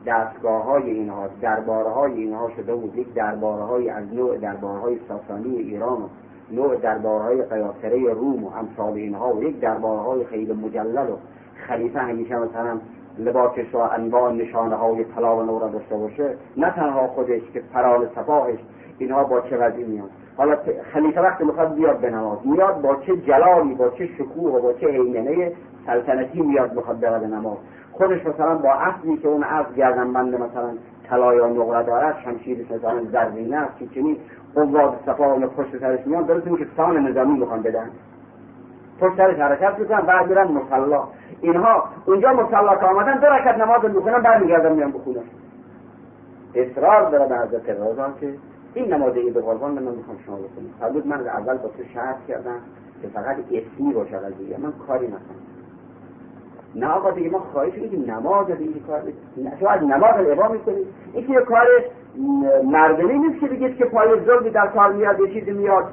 دستگاه 0.05 0.63
های 0.63 0.89
اینها 0.89 1.27
درباره 1.41 1.89
های 1.89 2.13
اینها 2.13 2.49
شده 2.55 2.75
بود. 2.75 2.97
یک 2.97 3.13
درباره 3.13 3.63
های 3.63 3.89
از 3.89 4.13
نوع 4.13 4.37
درباره 4.37 4.79
های 4.79 4.99
ساسانی 5.07 5.55
ایران 5.55 6.01
و 6.01 6.07
نوع 6.51 6.75
درباره 6.75 7.23
های 7.23 7.41
قیاصره 7.41 8.13
روم 8.13 8.43
و 8.43 8.51
امثال 8.55 8.93
اینها 8.93 9.35
و 9.35 9.43
یک 9.43 9.59
درباره 9.59 10.01
های 10.01 10.25
خیلی 10.25 10.53
مجلل 10.53 11.09
و 11.09 11.17
خلیفه 11.67 11.99
همیشه 11.99 12.35
مثلا 12.35 12.79
لباسش 13.19 13.75
و 13.75 13.77
انواع 13.77 14.31
نشانه 14.31 14.75
های 14.75 15.03
طلا 15.03 15.37
و 15.37 15.43
نورا 15.43 15.67
داشته 15.67 15.95
باشه 15.95 16.35
نه 16.57 16.71
تنها 16.71 17.07
خودش 17.07 17.41
که 17.53 17.63
فرال 17.73 18.07
صفاحش 18.15 18.59
اینها 18.97 19.23
با 19.23 19.41
چه 19.41 19.57
وضعی 19.57 19.83
میاد؟ 19.83 20.09
حالا 20.37 20.57
خلیفه 20.93 21.21
وقتی 21.21 21.43
می‌خواد 21.43 21.75
بیاد 21.75 21.99
به 21.99 22.09
نماز 22.09 22.37
میاد 22.43 22.81
با 22.81 22.95
چه 22.95 23.17
جلالی 23.17 23.75
با 23.75 23.89
چه 23.89 24.07
شکوه 24.07 24.53
و 24.53 24.61
با 24.61 24.73
چه 24.73 24.87
حیمنه 24.87 25.51
سلطنتی 25.85 26.41
میاد 26.41 26.73
می‌خواد 26.73 26.97
به 26.97 27.09
نماز؟ 27.09 27.57
خودش 27.91 28.25
مثلا 28.25 28.55
با 28.55 28.73
اصلی 28.73 29.17
که 29.17 29.27
اون 29.27 29.43
اصل 29.43 29.73
گردنبند 29.73 30.35
مثلا 30.35 30.71
طلا 31.09 31.35
یا 31.35 31.47
نقره 31.47 31.83
دارد 31.83 32.15
شمشیرش 32.23 32.71
مثلا 32.71 33.03
زرینه 33.11 33.57
است 33.57 33.77
که 33.79 33.87
چنین 33.87 34.17
قواد 34.55 34.99
صفا 35.05 35.35
و 35.35 35.39
پشت 35.39 35.79
سرش 35.79 36.07
میاد 36.07 36.27
درست 36.27 36.59
که 36.59 36.67
سان 36.77 37.07
نظامی 37.07 37.39
می‌خوان 37.39 37.61
بدن. 37.61 37.89
پشت 38.99 39.17
سرش 39.17 39.39
حرکت 39.39 39.79
می‌کنن 39.79 40.01
بعد 40.01 40.29
میرن 40.29 40.47
مصلا. 40.47 41.03
اینها 41.41 41.83
اونجا 42.05 42.33
مصلا 42.33 42.75
که 42.75 42.85
آمدن 42.85 43.19
دو 43.19 43.27
رکعت 43.27 43.57
نماز 43.57 43.85
می‌خونن 43.85 44.21
برمیگردن 44.21 44.73
میان 44.73 44.91
بخونن. 44.91 45.21
اصرار 46.55 47.11
داره 47.11 47.27
به 47.27 47.37
حضرت 47.37 47.69
رضا 47.69 48.13
که 48.19 48.33
این 48.73 48.93
نماز 48.93 49.13
عید 49.13 49.37
قربان 49.37 49.71
من 49.71 49.81
می‌خوام 49.81 50.17
شما 50.25 50.35
بکنیم 50.35 50.73
فرمود 50.79 51.07
من 51.07 51.27
اول 51.27 51.57
با 51.57 51.67
تو 51.67 51.83
شرط 51.93 52.15
کردم 52.27 52.59
که 53.01 53.07
فقط 53.07 53.37
اسمی 53.51 53.93
باشه 53.93 54.17
قضیه 54.17 54.57
من 54.57 54.73
کاری 54.87 55.07
نکنم. 55.07 55.19
نه 56.75 56.87
آقا 56.87 57.11
دیگه 57.11 57.29
ما 57.29 57.39
خواهش 57.39 57.73
میگیم 57.73 58.11
نماز 58.11 58.47
دیگه 58.47 58.79
کار 58.79 59.01
شما 59.59 59.69
از 59.69 59.83
نماز 59.83 60.15
الابا 60.15 60.47
می‌کنید. 60.47 60.87
این 61.13 61.27
که 61.27 61.33
کار 61.33 61.65
مردمی 62.63 63.19
نیست 63.19 63.39
که 63.39 63.47
بگید 63.47 63.77
که 63.77 63.85
پای 63.85 64.07
ظلمی 64.25 64.49
در 64.49 64.67
کار 64.67 64.93
میاد 64.93 65.19
یه 65.19 65.33
چیزی 65.33 65.51
میاد 65.51 65.85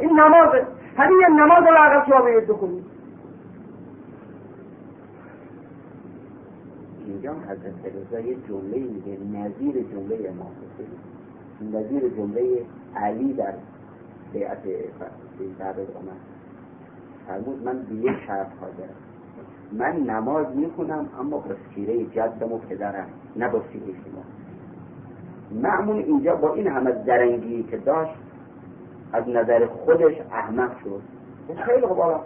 این 0.00 0.20
نمازه. 0.20 0.66
همین 0.96 1.20
یه 1.20 1.28
نماز 1.28 1.62
رو 1.62 1.90
اگر 1.90 2.04
شما 2.08 2.20
بگید 2.20 2.46
بکنید 2.46 2.84
اینجا 7.06 7.32
حضرت 7.32 7.94
رضا 7.96 8.20
یه 8.20 8.36
جمله 8.48 8.78
میگه 8.78 9.18
نظیر 9.38 9.72
جمله 9.72 10.28
امام 10.28 10.52
نظیر 11.72 12.08
جمله 12.08 12.64
علی 12.96 13.32
در 13.32 13.54
بیعت 14.32 14.62
بعد 15.58 15.76
عمر. 15.76 16.12
فرمود 17.26 17.62
من 17.64 17.82
به 17.82 17.94
یک 17.94 18.16
شرط 18.26 18.46
من 19.72 19.96
نماز 19.96 20.46
می‌خونم 20.56 21.08
اما 21.20 21.38
با 21.38 21.54
سیره 21.74 22.04
جدم 22.04 22.52
و 22.52 22.58
پدرم 22.58 23.06
نه 23.36 23.48
با 23.48 23.62
معمون 25.50 25.96
اینجا 25.96 26.34
با 26.34 26.54
این 26.54 26.66
همه 26.66 26.92
درنگی 26.92 27.62
که 27.62 27.76
داشت 27.76 28.14
از 29.12 29.28
نظر 29.28 29.66
خودش 29.66 30.14
احمق 30.32 30.70
شد. 30.84 31.00
خیلی 31.56 31.86
خوب 31.86 32.00
آقا 32.00 32.20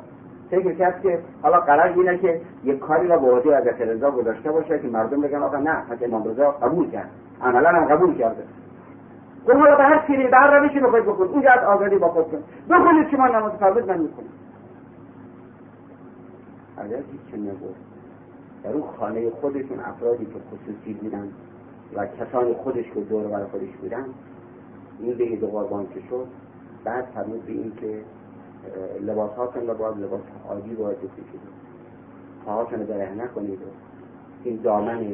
فکر 0.50 0.74
کرد 0.74 1.02
که 1.02 1.18
حالا 1.42 1.60
قرار 1.60 1.98
اینه 1.98 2.18
که 2.18 2.40
یک 2.64 2.78
کاری 2.78 3.08
را 3.08 3.18
به 3.18 3.30
عهده 3.30 3.58
حضرت 3.58 3.80
رضا 3.80 4.10
گذاشته 4.10 4.52
باشه 4.52 4.78
که 4.78 4.88
مردم 4.88 5.20
بگن 5.20 5.42
آقا 5.42 5.56
نه 5.56 5.82
حضرت 5.90 6.02
امام 6.02 6.24
رضا 6.24 6.50
قبول 6.50 6.90
کرد. 6.90 7.10
عملا 7.42 7.68
هم 7.68 7.84
قبول 7.84 8.18
کرده. 8.18 8.42
گفت 9.48 9.56
حالا 9.56 9.76
به 9.76 9.82
هر 9.82 10.06
سیری 10.06 10.28
به 10.28 10.36
هر 10.36 10.58
روشی 10.58 10.80
بخواید 10.80 11.04
بکن 11.04 11.24
اونجا 11.24 11.50
از 11.50 11.64
آزادی 11.64 11.96
با 11.96 12.08
خود 12.08 12.24
کن 12.30 12.38
بخونید 12.70 13.08
که 13.08 13.16
من 13.16 13.34
نماز 13.34 13.52
فرض 13.52 13.76
من 13.76 13.98
می‌کنم 13.98 14.26
اگر 16.76 16.96
هیچ 16.96 17.34
نگفت 17.34 17.80
در 18.64 18.72
اون 18.72 18.82
خانه 18.98 19.30
خودشون 19.30 19.80
افرادی 19.80 20.24
که 20.24 20.32
خصوصی 20.32 20.94
بودن 20.94 21.28
و 21.96 22.06
کسان 22.06 22.54
خودش 22.54 22.84
که 22.94 23.00
دور 23.00 23.26
بر 23.26 23.44
خودش 23.44 23.70
بودن 23.82 24.04
این 25.00 25.14
به 25.14 25.36
دو 25.36 25.46
قربان 25.46 25.86
که 25.86 26.00
شد 26.10 26.26
بعد 26.84 27.04
فرمود 27.04 27.46
به 27.46 27.52
این 27.52 27.72
که 27.80 28.00
لباساتون 29.00 29.66
رو 29.66 29.74
باید 29.74 29.98
لباس 29.98 30.20
عادی 30.48 30.74
باید 30.74 30.96
بپوشید 30.98 31.40
پاهاتون 32.46 32.80
رو 32.80 32.86
بره 32.86 33.14
نکنید. 33.14 33.58
این 34.44 34.60
دامن 34.62 35.06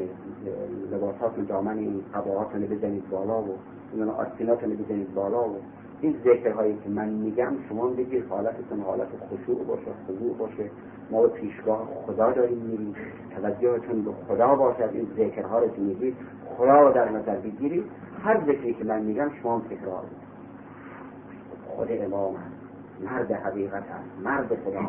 لباساتون 0.93 1.45
دامن 1.45 1.79
این 1.79 2.05
قباهاتون 2.15 2.63
رو 2.63 2.77
بزنید 2.77 3.11
بالا 3.11 3.43
و 3.43 3.49
این 3.93 4.09
آستیناتون 4.09 4.71
رو 4.71 4.77
بزنید 4.77 5.15
بالا 5.15 5.49
و 5.49 5.57
این 6.01 6.17
ذکرهایی 6.25 6.79
که 6.85 6.91
من 6.91 7.09
میگم 7.09 7.53
شما 7.69 7.87
بگید 7.87 8.25
حالتتون 8.29 8.81
حالت 8.81 9.09
خشوع 9.31 9.65
باشه 9.65 9.91
خضوع 10.09 10.37
باشه. 10.37 10.71
ما 11.11 11.23
به 11.23 11.29
پیشگاه 11.29 11.89
خدا 12.07 12.33
داریم 12.33 12.59
میریم. 12.59 12.95
توجهتون 13.37 14.05
به 14.05 14.11
خدا 14.29 14.55
باشد. 14.55 14.91
این 14.93 15.09
ذکرها 15.17 15.59
رو 15.59 15.69
که 15.69 15.81
میگید 15.81 16.17
خدا 16.57 16.81
رو 16.81 16.93
در 16.93 17.09
نظر 17.09 17.37
بگیرید. 17.37 17.85
هر 18.25 18.41
ذکری 18.41 18.75
که 18.75 18.85
من 18.85 19.03
میگم 19.03 19.31
شما 19.43 19.63
تکرار 19.71 20.05
خود 21.77 21.89
امام 21.91 22.35
مرد 23.01 23.33
حقیقت 23.33 23.83
هست. 23.83 24.25
مرد 24.25 24.47
خدا 24.65 24.81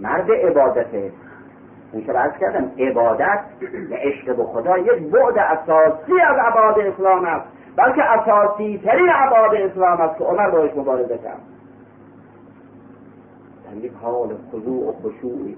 مرد 0.00 0.30
عبادته 0.30 1.12
این 1.92 2.06
که 2.06 2.12
کردم 2.40 2.70
عبادت 2.78 3.40
و 3.90 3.94
عشق 3.94 4.36
به 4.36 4.44
خدا 4.44 4.78
یک 4.78 5.02
بعد 5.02 5.38
اساسی 5.38 6.20
از 6.26 6.36
عباد 6.38 6.78
اسلام 6.78 7.24
است. 7.24 7.46
بلکه 7.76 8.02
اساسی 8.02 8.80
ترین 8.84 9.08
عباد 9.08 9.54
اسلام 9.54 10.00
است 10.00 10.18
که 10.18 10.24
عمر 10.24 10.50
باش 10.50 10.70
مبارزه 10.76 11.18
کرد. 11.18 11.40
در 13.70 13.84
یک 13.84 13.92
حال 14.02 14.28
خضوع 14.52 14.88
و 14.88 14.92
خشوعی 14.92 15.56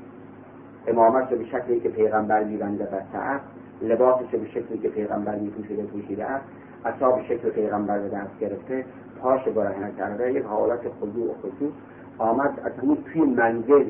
امامت 0.87 1.33
رو 1.33 1.39
به 1.39 1.45
شکلی 1.45 1.81
که 1.81 1.89
پیغمبر 1.89 2.45
میبنده 2.45 2.85
بسته 2.85 3.41
لباسش 3.83 4.31
به 4.31 4.49
شکلی 4.49 4.79
که 4.79 4.89
پیغمبر 4.89 5.35
میپوشیده 5.35 5.83
پوشیده 5.83 6.25
است 6.25 6.45
اصاب 6.85 7.23
شکل 7.23 7.51
پیغمبر 7.51 7.99
به 7.99 8.09
دست 8.09 8.39
گرفته 8.41 8.85
پاش 9.23 9.49
برهنه 9.49 9.93
کرده 9.99 10.33
یک 10.33 10.45
حالت 10.45 10.81
خضوع 11.01 11.31
و 11.31 11.35
خشوع 11.39 11.73
آمد 12.19 12.61
از 12.65 12.73
همون 12.83 12.99
توی 13.13 13.21
منزل 13.21 13.85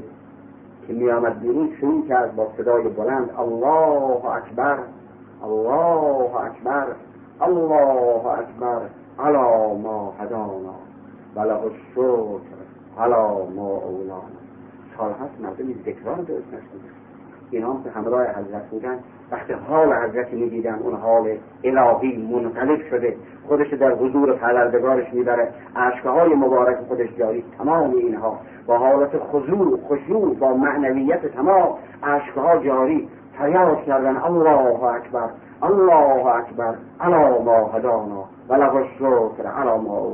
که 0.87 0.93
می 0.93 1.11
آمد 1.11 1.41
بیرون 1.41 1.71
شروع 1.81 2.09
کرد 2.09 2.37
با 2.37 2.53
صدای 2.57 2.89
بلند 2.89 3.31
الله 3.39 4.25
اکبر 4.25 4.79
الله 5.43 6.37
اکبر 6.37 6.87
الله 7.41 8.27
اکبر 8.27 8.81
علا 9.19 9.75
ما 9.75 10.15
هدانا 10.21 10.75
وله 11.37 11.63
الشکر. 11.63 12.70
علا 12.99 13.29
ما 13.57 13.77
اولانا 13.77 14.23
هست 14.99 15.41
مردم 15.41 15.69
این 15.69 15.77
ذکران 15.87 16.21
درست 16.21 16.47
نشده 16.49 16.91
اینا 17.51 17.77
که 17.85 17.91
همراه 17.91 18.23
حضرت 18.23 18.71
بودن. 18.71 18.99
وقتی 19.31 19.53
حال 19.53 19.93
حضرت 19.93 20.33
می‌دیدن 20.33 20.75
اون 20.75 20.95
حال 20.95 21.37
الهی 21.65 22.17
منقلب 22.33 22.81
شده. 22.91 23.17
خودش 23.49 23.75
در 23.75 23.93
حضور 23.93 24.33
پروردگارش 24.33 25.15
می‌بره. 25.15 25.49
اشکهای 25.77 26.35
مبارک 26.35 26.77
خودش 26.89 27.09
جاری. 27.19 27.45
تمام 27.59 27.91
اینها 27.91 28.39
با 28.67 28.79
حالت 28.79 29.19
خضوع 29.19 29.81
خشوع 29.89 30.35
با 30.35 30.55
معنویت 30.55 31.27
تمام 31.27 31.69
اشکها 32.03 32.59
جاری. 32.59 33.09
فریاد 33.39 33.85
کردن. 33.85 34.17
الله 34.17 34.85
اکبر 34.85 35.29
الله 35.63 36.27
اکبر. 36.27 36.75
علا 37.01 37.43
ما 37.43 37.67
هدانا 37.67 38.25
و 38.49 38.53
الشکر 38.53 39.47
علا 39.47 39.77
ما 39.77 40.13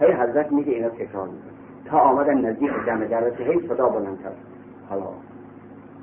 هی 0.00 0.12
حضرت 0.12 0.52
میگه 0.52 0.72
اینا 0.72 0.88
تکرار 0.88 1.26
می‌کنه 1.26 1.53
آمدن 1.98 2.46
نزدیک 2.46 2.70
جمع 2.86 3.04
جلسه 3.06 3.44
هی 3.44 3.68
صدا 3.68 3.88
بلند 3.88 4.22
کرد. 4.22 4.36
حالا 4.90 5.06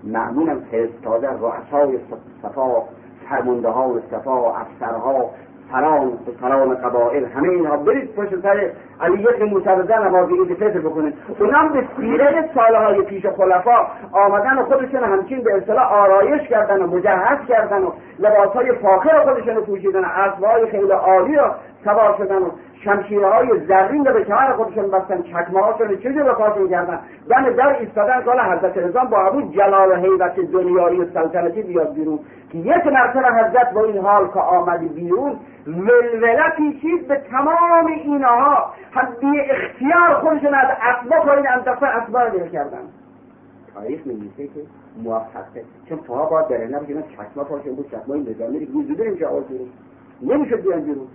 معمونم 0.03 0.59
فرستاده 0.71 1.29
رؤسای 1.29 1.99
صفا 2.41 2.83
فرماندهان 3.29 4.01
صفا 4.11 4.55
افسرها 4.55 5.29
سران 5.71 6.11
سران 6.41 6.75
قبائل 6.75 7.25
همه 7.25 7.49
اینها 7.49 7.77
برید 7.77 8.15
پشت 8.15 8.41
سر 8.41 8.71
علی 9.01 9.21
یک 9.21 9.41
موسوزه 9.41 9.99
نماز 9.99 10.29
عید 10.29 10.53
فطر 10.53 10.79
بکنید. 10.79 11.13
اونم 11.39 11.69
به 11.69 11.87
سیره 11.97 12.49
سالهای 12.55 13.01
پیش 13.01 13.25
خلفا 13.25 13.87
آمدن 14.11 14.57
و 14.57 14.63
خودشون 14.63 15.03
همچین 15.03 15.41
به 15.41 15.57
اصطلاح 15.57 15.93
آرایش 15.93 16.47
کردن 16.47 16.81
و 16.81 16.87
مجهز 16.87 17.47
کردن 17.47 17.81
و 17.81 17.91
لباسهای 18.19 18.71
فاخر 18.71 19.19
خودشون 19.19 19.55
پوشیدن. 19.55 20.05
اسبهای 20.05 20.65
خیلی 20.65 20.91
عالی 20.91 21.35
را 21.35 21.55
سوار 21.83 22.15
شدن 22.17 22.37
و 22.37 22.49
شمشیره 22.83 23.27
های 23.27 23.59
زرین 23.67 24.05
رو 24.05 24.13
به 24.13 24.23
کمر 24.23 24.53
خودشون 24.53 24.91
بستن 24.91 25.21
چکمه 25.21 25.61
هاشون 25.61 25.97
چیزی 25.97 26.19
رو 26.19 26.33
کارشون 26.33 26.69
کردن 26.69 26.99
دم 27.29 27.49
در 27.49 27.79
ایستادن 27.79 28.21
کال 28.21 28.39
حضرت 28.39 28.77
رضا 28.77 29.03
با 29.03 29.17
ابو 29.17 29.41
جلال 29.41 29.91
و 29.91 29.95
حیبت 29.95 30.39
دنیایی 30.39 30.99
و 30.99 31.05
سلطنتی 31.13 31.61
بیاد 31.61 31.93
بیرون. 31.93 32.19
که 32.51 32.57
یک 32.57 32.87
مرتبه 32.87 33.27
حضرت 33.27 33.73
با 33.73 33.83
این 33.83 33.97
حال 33.97 34.27
که 34.27 34.39
آمد 34.39 34.93
بیرون 34.95 35.35
ولوله 35.67 36.49
پیچید 36.57 37.07
به 37.07 37.15
تمام 37.15 37.85
اینها 37.85 38.73
هم 38.91 39.07
بی 39.21 39.39
اختیار 39.39 40.13
خودشون 40.13 40.53
از 40.53 40.67
اسبا 40.81 41.19
پایین 41.19 41.47
انداختن 41.49 41.87
اسبا 41.87 42.23
رو 42.23 42.47
کردن. 42.47 42.77
تاریخ 43.73 44.07
میگیسه 44.07 44.47
که 44.47 44.61
موفقه. 45.03 45.63
چون 45.89 45.97
پاها 45.97 46.25
باید 46.25 46.47
در 46.47 46.77
نبود 46.77 47.03
چکمه 47.09 47.43
پاشون 47.43 47.75
بود 47.75 47.91
چکمه 47.91 48.29
نظامی 48.29 48.59
دیگه 48.59 48.87
زوده 48.87 49.09
نمیشه 50.21 50.55
بیان 50.55 50.81
بیرون. 50.81 51.07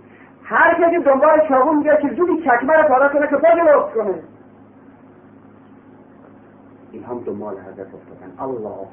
هر 0.49 0.73
کسی 0.73 0.97
دنبال 0.97 1.47
چاقو 1.49 1.71
میگه 1.71 1.97
که 2.01 2.07
زودی 2.07 2.41
چکمه 2.41 2.73
رو 2.73 2.87
پاره 2.87 3.09
کنه 3.09 3.27
که 3.27 3.35
باز 3.35 3.93
کنه. 3.93 4.13
این 6.91 7.03
هم 7.03 7.19
دنبال 7.19 7.53
حضرت 7.53 7.87
افتادن. 7.93 8.31
الله. 8.39 8.87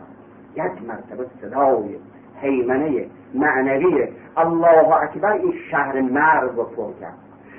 یک 0.54 0.88
مرتبه 0.88 1.26
صدای 1.40 1.96
حیمنه 2.40 3.06
معنوی. 3.34 4.08
الله 4.36 5.02
اکبر 5.02 5.32
این 5.32 5.54
شهر 5.70 6.00
مرد 6.00 6.56
رو 6.56 6.64
پر 6.64 6.92
کرد. 7.00 7.14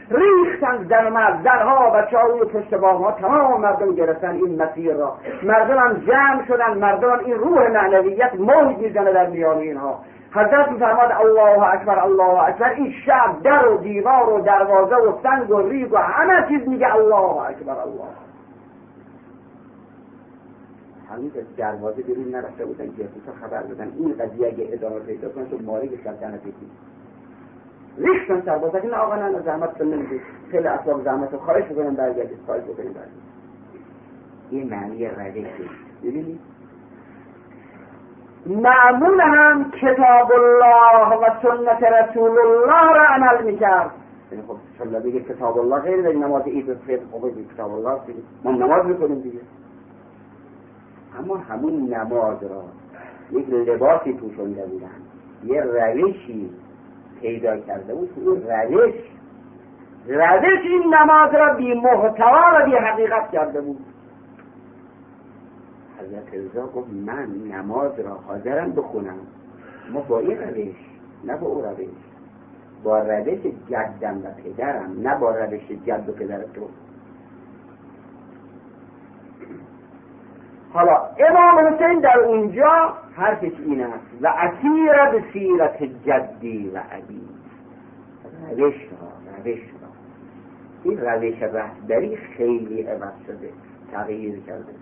ریختن 0.09 0.77
در 0.77 1.09
مرد 1.09 1.43
درها 1.43 1.89
بچه 1.89 2.17
های 2.17 2.39
پشت 2.39 2.73
ها 2.73 3.11
تمام 3.11 3.61
مردم 3.61 3.95
گرفتن 3.95 4.35
این 4.35 4.63
مسیر 4.63 4.93
را. 4.93 5.15
مردم 5.43 5.93
جمع 6.07 6.45
شدن. 6.47 6.77
مردم 6.77 7.19
این 7.25 7.35
روح 7.35 7.67
معنویت 7.67 8.35
موج 8.35 8.77
می‌زنه 8.77 9.13
در 9.13 9.27
میان 9.27 9.57
اینها. 9.57 9.99
حضرت 10.35 10.71
میفرماد 10.71 11.11
الله 11.11 11.73
اکبر 11.73 11.99
الله 11.99 12.43
اکبر. 12.43 12.73
این 12.73 12.93
شب 13.05 13.41
در 13.43 13.67
و 13.67 13.77
دیوار 13.77 14.33
و 14.33 14.41
دروازه 14.41 14.95
و 14.95 15.13
سنگ 15.23 15.49
و 15.49 15.61
ریگ 15.61 15.93
و 15.93 15.97
همه 15.97 16.47
چیز 16.47 16.67
میگه 16.67 16.95
الله 16.95 17.49
اکبر 17.49 17.79
الله. 17.79 18.07
همین 21.09 21.31
دروازه 21.57 22.01
بیرون 22.01 22.35
نرفته 22.35 22.65
بودن 22.65 22.85
جاسوسا 22.85 23.31
خبر 23.41 23.61
دادن 23.61 23.91
این 23.97 24.13
قضیه 24.13 24.47
اگه 24.47 24.69
ادامه 24.71 24.99
پیدا 24.99 25.29
کنه 25.29 25.45
تو 25.45 25.57
ماری 25.65 25.99
شدن 26.03 26.37
پیتی 26.37 26.71
ریختن 27.97 28.41
سربازا 28.45 28.79
که 28.79 28.87
نه 28.87 28.95
آقا 28.95 29.15
نه 29.15 29.41
زحمت 29.41 29.77
کن 29.77 29.85
نمی‌دید 29.85 30.21
خیلی 30.51 30.67
اسباب 30.67 31.03
زحمت 31.03 31.33
رو 31.33 31.39
خواهش 31.39 31.63
بکنم 31.63 31.95
برگردید 31.95 32.37
خواهش 32.45 32.63
بکنیم 32.63 32.93
برگردید. 32.93 33.25
این 34.49 34.69
معنی 34.69 35.05
رده 35.05 35.45
ببینید 36.03 36.39
معمول 38.45 39.21
هم 39.21 39.71
کتاب 39.71 40.31
الله 40.31 41.17
و 41.17 41.25
سنت 41.41 41.83
رسول 41.83 42.39
الله 42.39 42.93
را 42.93 43.03
عمل 43.03 43.43
می‌کرد. 43.43 43.91
یعنی 44.31 44.43
خب 44.47 44.55
شما 44.77 44.99
بگه 44.99 45.19
کتاب 45.19 45.59
الله 45.59 45.79
غیر 45.79 46.01
در 46.01 46.11
نماز 46.11 46.43
عید 46.43 46.73
فطر 46.73 46.99
خب 47.11 47.53
کتاب 47.53 47.73
الله 47.73 47.99
دیگه. 48.07 48.19
ما 48.43 48.51
نماز 48.51 48.85
می‌کنیم 48.85 49.21
دیگه. 49.21 49.39
اما 51.19 51.35
همون 51.35 51.93
نماز 51.93 52.43
را 52.43 52.63
یک 53.31 53.49
لباسی 53.49 54.13
پوشنده 54.13 54.65
بودن. 54.65 54.87
یه 55.43 55.61
روشی 55.61 56.49
پیدا 57.21 57.57
کرده 57.57 57.93
بود. 57.93 58.09
اون 58.15 58.41
روش 58.71 58.93
روش 60.07 60.61
این 60.63 60.95
نماز 60.95 61.33
را 61.33 61.53
بی 61.53 61.73
محتوا 61.73 62.41
و 62.55 62.65
بی 62.65 62.75
حقیقت 62.75 63.31
کرده 63.31 63.61
بود. 63.61 63.85
حضرت 65.99 66.33
رضا 66.33 66.67
گفت 66.67 66.89
من 66.89 67.29
نماز 67.51 67.99
را 67.99 68.13
حاضرم 68.13 68.71
بخونم. 68.71 69.17
ما 69.93 70.01
با 70.01 70.19
این 70.19 70.37
روش 70.37 70.75
نه 71.23 71.37
با 71.37 71.47
او 71.47 71.61
روش. 71.61 71.87
با 72.83 72.99
روش 72.99 73.39
جدم 73.69 74.17
و 74.17 74.29
پدرم 74.43 75.01
نه 75.01 75.15
با 75.19 75.31
روش 75.31 75.71
جد 75.85 76.09
و 76.09 76.11
پدر 76.11 76.43
تو. 76.43 76.67
حالا 80.73 81.09
امام 81.19 81.73
حسین 81.73 81.99
در 81.99 82.19
اونجا 82.19 82.93
حرفش 83.15 83.59
این 83.65 83.83
است. 83.83 84.05
و 84.21 84.27
اثیر 84.27 85.05
به 85.11 85.23
سیرت 85.33 85.83
جدی 85.83 86.71
و 86.73 86.77
عبی 86.77 87.21
روش 88.57 88.75
را 88.75 89.07
روش 89.37 89.59
را. 89.59 89.87
این 90.83 90.97
روش 90.97 91.41
رهبری 91.41 92.15
خیلی 92.15 92.81
عوض 92.81 93.13
شده 93.27 93.49
تغییر 93.91 94.39
کرده. 94.39 94.73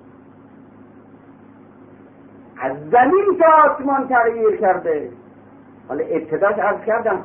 از 2.61 2.77
زمین 2.91 3.37
تا 3.39 3.73
آسمان 3.73 4.07
تغییر 4.07 4.57
کرده. 4.57 5.09
حالا 5.87 6.03
ابتداش 6.05 6.59
عرض 6.59 6.85
کردم 6.85 7.19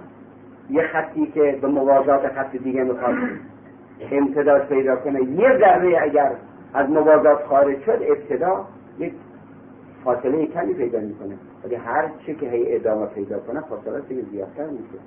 یه 0.70 0.82
خطی 0.82 1.26
که 1.26 1.58
به 1.62 1.68
موازات 1.68 2.28
خط 2.28 2.56
دیگه 2.56 2.84
می‌خواد 2.84 3.14
امتداد 4.12 4.66
پیدا 4.68 4.96
کنه. 4.96 5.22
یه 5.22 5.58
ذره 5.58 6.02
اگر 6.02 6.32
از 6.74 6.90
موازات 6.90 7.44
خارج 7.46 7.82
شد 7.82 7.98
ابتدا 8.02 8.64
یک 8.98 9.12
فاصله 10.04 10.46
کمی 10.46 10.74
پیدا 10.74 11.00
می‌کنه. 11.00 11.34
ولی 11.64 11.74
هر 11.74 12.08
چه 12.26 12.34
که 12.34 12.50
هی 12.50 12.74
ادامه 12.76 13.06
پیدا 13.06 13.38
کنه 13.38 13.60
فاصله 13.60 14.00
دیگه 14.00 14.22
زیادتر 14.22 14.66
میشه. 14.66 14.98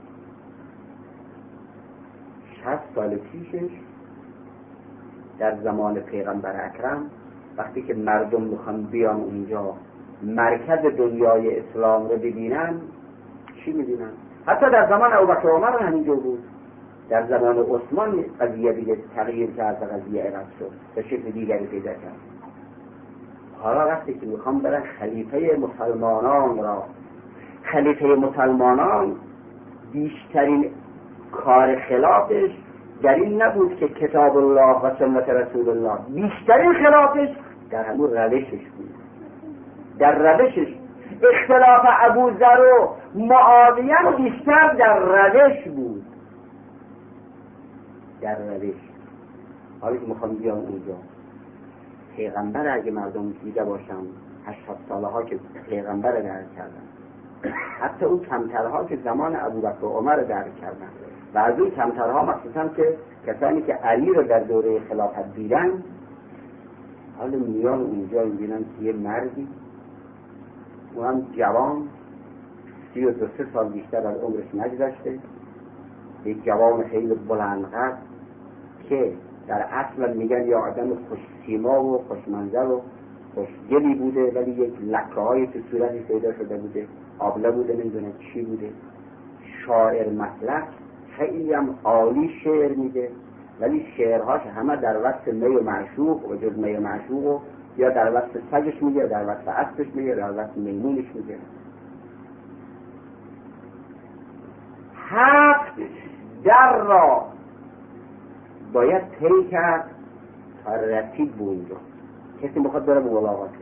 شست 2.62 2.96
سال 2.96 3.16
پیشش 3.16 3.72
در 5.40 5.56
زمان 5.64 6.00
پیغمبر 6.00 6.66
اکرم 6.66 7.10
وقتی 7.58 7.82
که 7.82 7.94
مردم 7.94 8.42
می‌خوان 8.42 8.84
بیان 8.84 9.22
اونجا 9.22 9.74
مرکز 10.24 10.80
دنیای 10.98 11.60
اسلام 11.60 12.10
رو 12.10 12.16
ببینن 12.16 12.82
چی 13.66 13.72
می‌بینن 13.72 14.12
حتی 14.46 14.70
در 14.70 14.90
زمان 14.90 15.14
ابوبکر 15.14 15.50
عمر 15.50 15.80
همینجور 15.80 16.20
بود. 16.20 16.44
در 17.10 17.28
زمان 17.28 17.58
عثمان 17.58 18.26
قضیه 18.40 18.74
دیگه 18.74 18.98
تغییر 19.16 19.52
کرد 19.52 19.82
و 19.82 19.86
قضیه 19.86 20.24
عوض 20.24 20.46
شد. 20.60 20.72
به 20.96 21.02
شکل 21.02 21.32
دیگری 21.32 21.66
پیدا 21.66 21.92
کرد. 21.92 22.18
حالا 23.60 23.88
وقتی 23.88 24.14
که 24.14 24.26
می‌خوام 24.26 24.60
برن 24.60 24.84
خلیفه 25.00 25.58
مسلمانان 25.58 26.64
را 26.64 26.84
خلیفه 27.64 28.06
مسلمانان 28.06 29.16
بیشترین 29.92 30.66
کار 31.32 31.80
خلافش 31.80 32.52
در 33.04 33.16
این 33.16 33.42
نبود 33.42 33.76
که 33.76 33.88
کتاب 33.88 34.38
الله 34.38 34.78
و 34.82 34.96
سنت 35.00 35.30
رسول 35.30 35.70
الله. 35.70 36.00
بیشترین 36.10 36.74
خلافش 36.74 37.30
در 37.72 37.84
همون 37.84 38.14
روشش 38.14 38.66
بود. 38.78 38.90
در 40.00 40.36
روشش. 40.38 40.76
اختلاف 41.34 41.86
ابو 42.02 42.32
ذر 42.40 42.62
و 42.62 42.96
معاویه 43.16 43.96
بیشتر 44.18 44.74
در 44.74 45.00
روش 45.00 45.68
بود. 45.68 46.06
در 48.22 48.36
روش. 48.36 48.76
حالا 49.82 49.98
که 49.98 50.06
می‌خوام 50.06 50.36
بیام 50.36 50.58
اونجا 50.58 50.96
پیغمبر 52.16 52.68
اگه 52.68 52.92
مردم 52.92 53.34
دیده 53.44 53.64
باشم 53.64 54.04
هشتاد 54.46 54.78
ساله 54.90 55.08
ها 55.08 55.24
که 55.24 55.40
پیغمبر 55.70 56.12
درک 56.12 56.56
کردن. 56.56 56.84
حتی 57.80 58.06
اون 58.06 58.20
کمترها 58.20 58.86
که 58.86 58.98
زمان 59.04 59.36
ابوبکر 59.36 59.86
و 59.86 59.90
عمر 59.90 60.16
درک 60.16 60.62
کردن. 60.62 60.88
و 61.34 61.38
از 61.38 61.60
اون 61.60 61.70
کمترها 61.70 62.26
مخصوصا 62.26 62.68
که 62.68 62.98
کسانی 63.28 63.62
که 63.62 63.74
علی 63.74 64.14
رو 64.14 64.24
در 64.24 64.40
دوره 64.40 64.80
خلافت 64.80 65.36
دیدن 65.36 65.84
حالا 67.18 67.38
میان 67.38 67.80
اونجا 67.82 68.24
می‌بینن 68.24 68.60
که 68.60 68.86
یه 68.86 68.94
مردی 68.94 69.48
او 70.96 71.04
هم 71.04 71.22
جوان 71.38 71.88
سی 72.94 73.06
و 73.06 73.12
دو 73.12 73.28
سه 73.38 73.46
سال 73.54 73.70
بیشتر 73.70 74.08
از 74.08 74.18
عمرش 74.18 74.56
نگذشته. 74.56 75.20
یک 76.26 76.44
جوان 76.44 76.84
خیلی 76.84 77.14
بلندقد 77.14 77.98
که 78.90 79.14
در 79.48 79.62
اصل 79.62 80.14
میگن 80.18 80.48
یه 80.48 80.56
آدم 80.56 80.90
خوش 81.10 81.20
سیما 81.46 81.84
و 81.84 81.98
خوش 82.08 82.28
منظر 82.28 82.66
و 82.66 82.82
خوشگلی 83.36 83.96
بوده 83.96 84.32
ولی 84.32 84.52
یک 84.52 84.74
لکه 84.82 85.22
های 85.22 85.48
تو 85.48 85.60
صورتی 85.72 86.00
پیدا 86.00 86.34
شده 86.34 86.58
بوده 86.58 86.88
آبله 87.20 87.52
بوده 87.52 87.74
نمی‌دونه 87.74 88.12
چی 88.20 88.42
بوده. 88.42 88.70
شاعر 89.66 90.10
مطلق 90.10 90.64
خیلی 91.18 91.54
هم 91.54 91.76
عالی 91.84 92.30
شعر 92.44 92.74
میده 92.74 93.10
ولی 93.62 93.86
شعرهاش 93.98 94.42
همه 94.42 94.76
در 94.76 95.04
وقت 95.04 95.28
می 95.28 95.56
و 95.56 95.64
معشوق 95.64 96.32
و 96.32 96.36
جز 96.36 96.58
می 96.58 96.74
و 96.74 96.80
معشوق 96.80 97.42
یا 97.78 97.90
در 97.90 98.14
وقت 98.14 98.30
سگش 98.52 98.84
میگه 98.84 99.04
در 99.04 99.28
وقت 99.28 99.48
اسبش 99.48 99.88
میگه 99.96 100.16
در 100.16 100.38
وقت 100.38 100.58
میمونش 100.58 101.06
میگه. 101.14 101.38
هفت 104.96 105.74
در 106.44 106.78
را 106.78 107.26
باید 108.74 109.02
طی 109.20 109.50
کرد 109.52 109.90
تا 110.66 110.76
رسید 110.76 111.36
به 111.36 111.44
اونجا. 111.44 111.76
کسی 112.44 112.60
می‌خواد 112.60 112.86
بره 112.86 113.00
به 113.00 113.10
ملاقاتش. 113.10 113.56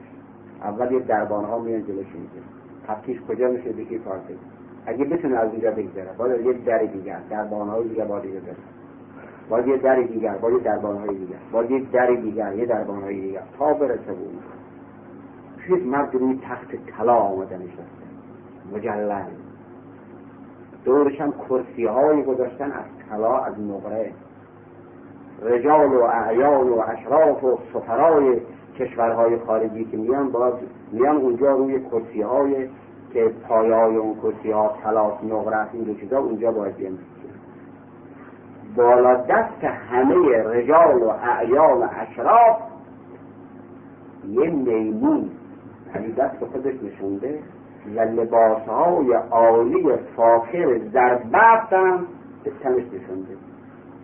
اول 0.64 0.92
یه 0.92 1.00
دربان 1.00 1.46
ها 1.46 1.60
میان 1.60 1.84
جلوش 1.84 2.08
میگه 2.08 2.46
تفتیش 2.88 3.22
کجا 3.22 3.48
میشه؟ 3.48 3.70
بکی 3.70 4.00
کارته 4.00 4.34
اگه 4.86 5.06
بتونه 5.06 5.38
از 5.38 5.50
اونجا 5.50 5.72
بگذره. 5.72 6.14
باید 6.18 6.46
یه 6.46 6.54
در 6.54 6.78
دیگر 6.78 7.20
دربان 7.30 7.70
های 7.70 7.88
دیگر 7.88 8.06
باید 8.06 8.24
بره 8.24 8.56
باید 9.50 9.68
یه 9.68 9.78
در 9.78 10.02
دیگر 10.02 10.38
باید 10.38 10.56
یه 10.56 10.64
دربان 10.64 10.98
های 10.98 11.16
دیگر 11.16 11.38
باید 11.52 11.72
یه 11.72 11.86
در 11.92 12.08
دیگر 12.08 12.56
یه 12.56 12.66
دربان 12.66 13.02
های 13.02 13.22
دیگر. 13.22 13.44
تا 13.60 13.74
برسه 13.74 14.06
به 14.06 14.12
اونجا 14.12 15.76
یک 15.78 15.88
مرد 15.88 16.16
روی 16.16 16.40
تخت 16.44 16.76
طلا 16.98 17.16
آمده 17.16 17.58
نشسته 17.58 17.84
مجلل. 18.74 19.26
دورش 20.86 21.22
هم 21.22 21.34
کرسی 21.50 21.86
های 21.86 22.24
گذاشتن 22.24 22.72
از 22.72 22.86
طلا 23.10 23.38
از 23.38 23.54
نقره. 23.60 24.12
رجال 25.42 25.94
و 25.94 26.02
اعیان 26.04 26.70
و 26.70 26.80
اشراف 26.88 27.44
و 27.44 27.60
سفرای 27.74 28.42
کشورهای 28.80 29.38
خارجی 29.38 29.86
که 29.86 29.98
میان 29.98 30.30
باز 30.32 30.54
میان 30.92 31.16
اونجا 31.16 31.52
روی 31.52 31.80
کرسی 31.80 32.22
های 32.22 32.70
که 33.14 33.32
پایای 33.48 33.96
اون 33.96 34.16
کرسی 34.16 34.52
ها 34.52 34.78
تلاس 34.84 35.14
نقره 35.24 35.74
این 35.74 35.84
دو 35.84 35.94
چیزا 35.94 36.20
اونجا 36.20 36.52
باید 36.52 36.76
بیان. 36.76 36.98
بالا 38.80 39.16
دست 39.16 39.64
همه 39.64 40.44
رجال 40.44 41.04
و 41.04 41.10
اعیان 41.10 41.78
و 41.78 41.88
اشراف 42.00 42.58
یه 44.30 44.50
میمون 44.50 45.30
یعنی 45.96 46.12
دست 46.12 46.46
خودش 46.46 46.74
نشونده 46.84 47.40
و 47.96 48.00
لباس 48.00 48.62
های 48.62 49.14
عالی 49.14 49.90
فاخر 50.16 50.80
زربفت 50.94 51.74
هم 51.74 52.06
به 52.44 52.52
تنش 52.64 52.84
نشونده. 52.84 53.34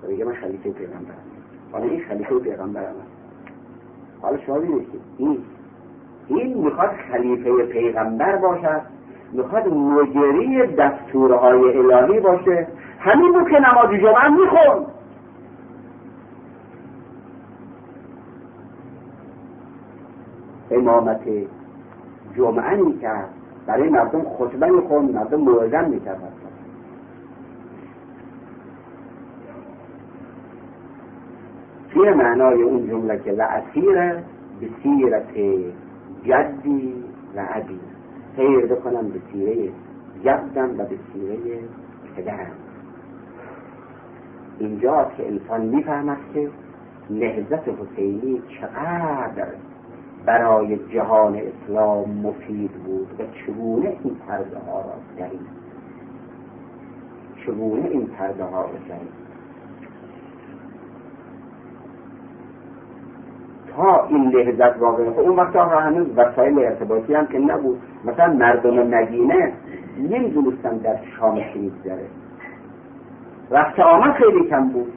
و 0.03 0.07
بگه 0.07 0.25
من 0.25 0.33
خلیفه 0.33 0.69
پیغمبرم. 0.69 1.15
حالا 1.71 1.85
این 1.85 1.99
خلیفه 1.99 2.39
پیغمبرم 2.39 2.95
حالا 4.21 4.37
شما 4.37 4.59
ببینید 4.59 4.91
که 4.91 4.97
این 5.17 5.37
این 6.27 6.57
می‌خواد 6.57 6.91
خلیفه 7.11 7.65
پیغمبر 7.65 8.35
باشد 8.35 8.81
می‌خواد 9.33 9.67
مجری 9.67 10.75
دستورهای 10.75 11.77
الهی 11.77 12.19
باشه 12.19 12.67
همین 13.05 13.33
بود 13.33 13.49
که 13.49 13.59
نماز 13.59 13.89
جمعه 13.89 14.29
میخون 14.29 14.85
امامت 20.71 21.21
جمعه 22.35 22.75
می‌کرد. 22.75 23.29
برای 23.67 23.89
مردم 23.89 24.23
خطبه 24.23 24.69
میخون 24.69 25.05
مردم 25.05 25.39
موعظه 25.39 25.81
می‌کرد 25.81 26.33
چیه 31.93 32.13
معنای 32.13 32.61
اون 32.61 32.87
جمله 32.89 33.19
که 33.19 33.31
لعصیر 33.31 34.13
به 34.59 34.69
سیرت 34.83 35.33
جدی 36.23 37.03
و 37.35 37.39
عبی 37.39 37.79
سیر 38.35 38.65
بکنم 38.65 39.09
به 39.09 39.19
سیره 39.31 39.71
جدم 40.23 40.69
و 40.79 40.83
به 40.83 40.97
سیره 41.13 41.59
پدرم. 42.15 42.64
اینجا 44.59 45.11
که 45.17 45.27
انسان 45.27 45.61
می‌فهمد 45.61 46.17
که 46.33 46.49
نهزت 47.09 47.69
حسینی 47.69 48.41
چقدر 48.61 49.47
برای 50.25 50.77
جهان 50.93 51.35
اسلام 51.35 52.09
مفید 52.09 52.71
بود 52.71 53.07
و 53.19 53.23
چگونه 53.45 53.97
این 54.03 54.15
پرده 54.27 54.57
ها 54.59 54.81
را 54.81 54.93
درید. 55.17 55.47
چگونه 57.45 57.87
این 57.89 58.05
پرده 58.05 58.43
ها 58.43 58.61
را 58.61 58.69
درید. 58.89 59.25
تا 63.75 64.07
این 64.07 64.29
لحظت 64.29 64.79
واقع 64.79 65.11
خب 65.11 65.19
اون 65.19 65.35
وقت 65.35 65.55
هنوز 65.55 66.07
وسایل 66.15 66.59
ارتباطی 66.59 67.13
هم 67.13 67.27
که 67.27 67.39
نبود. 67.39 67.81
مثلا 68.05 68.33
مردم 68.33 68.87
مدینه 68.87 69.53
نمی‌دونستن 69.97 70.77
در 70.77 70.99
شام 71.17 71.35
چی 71.53 71.59
میگذره 71.59 72.05
رفت 73.51 73.79
آمد 73.79 74.13
خیلی 74.13 74.49
کم 74.49 74.69
بود. 74.69 74.93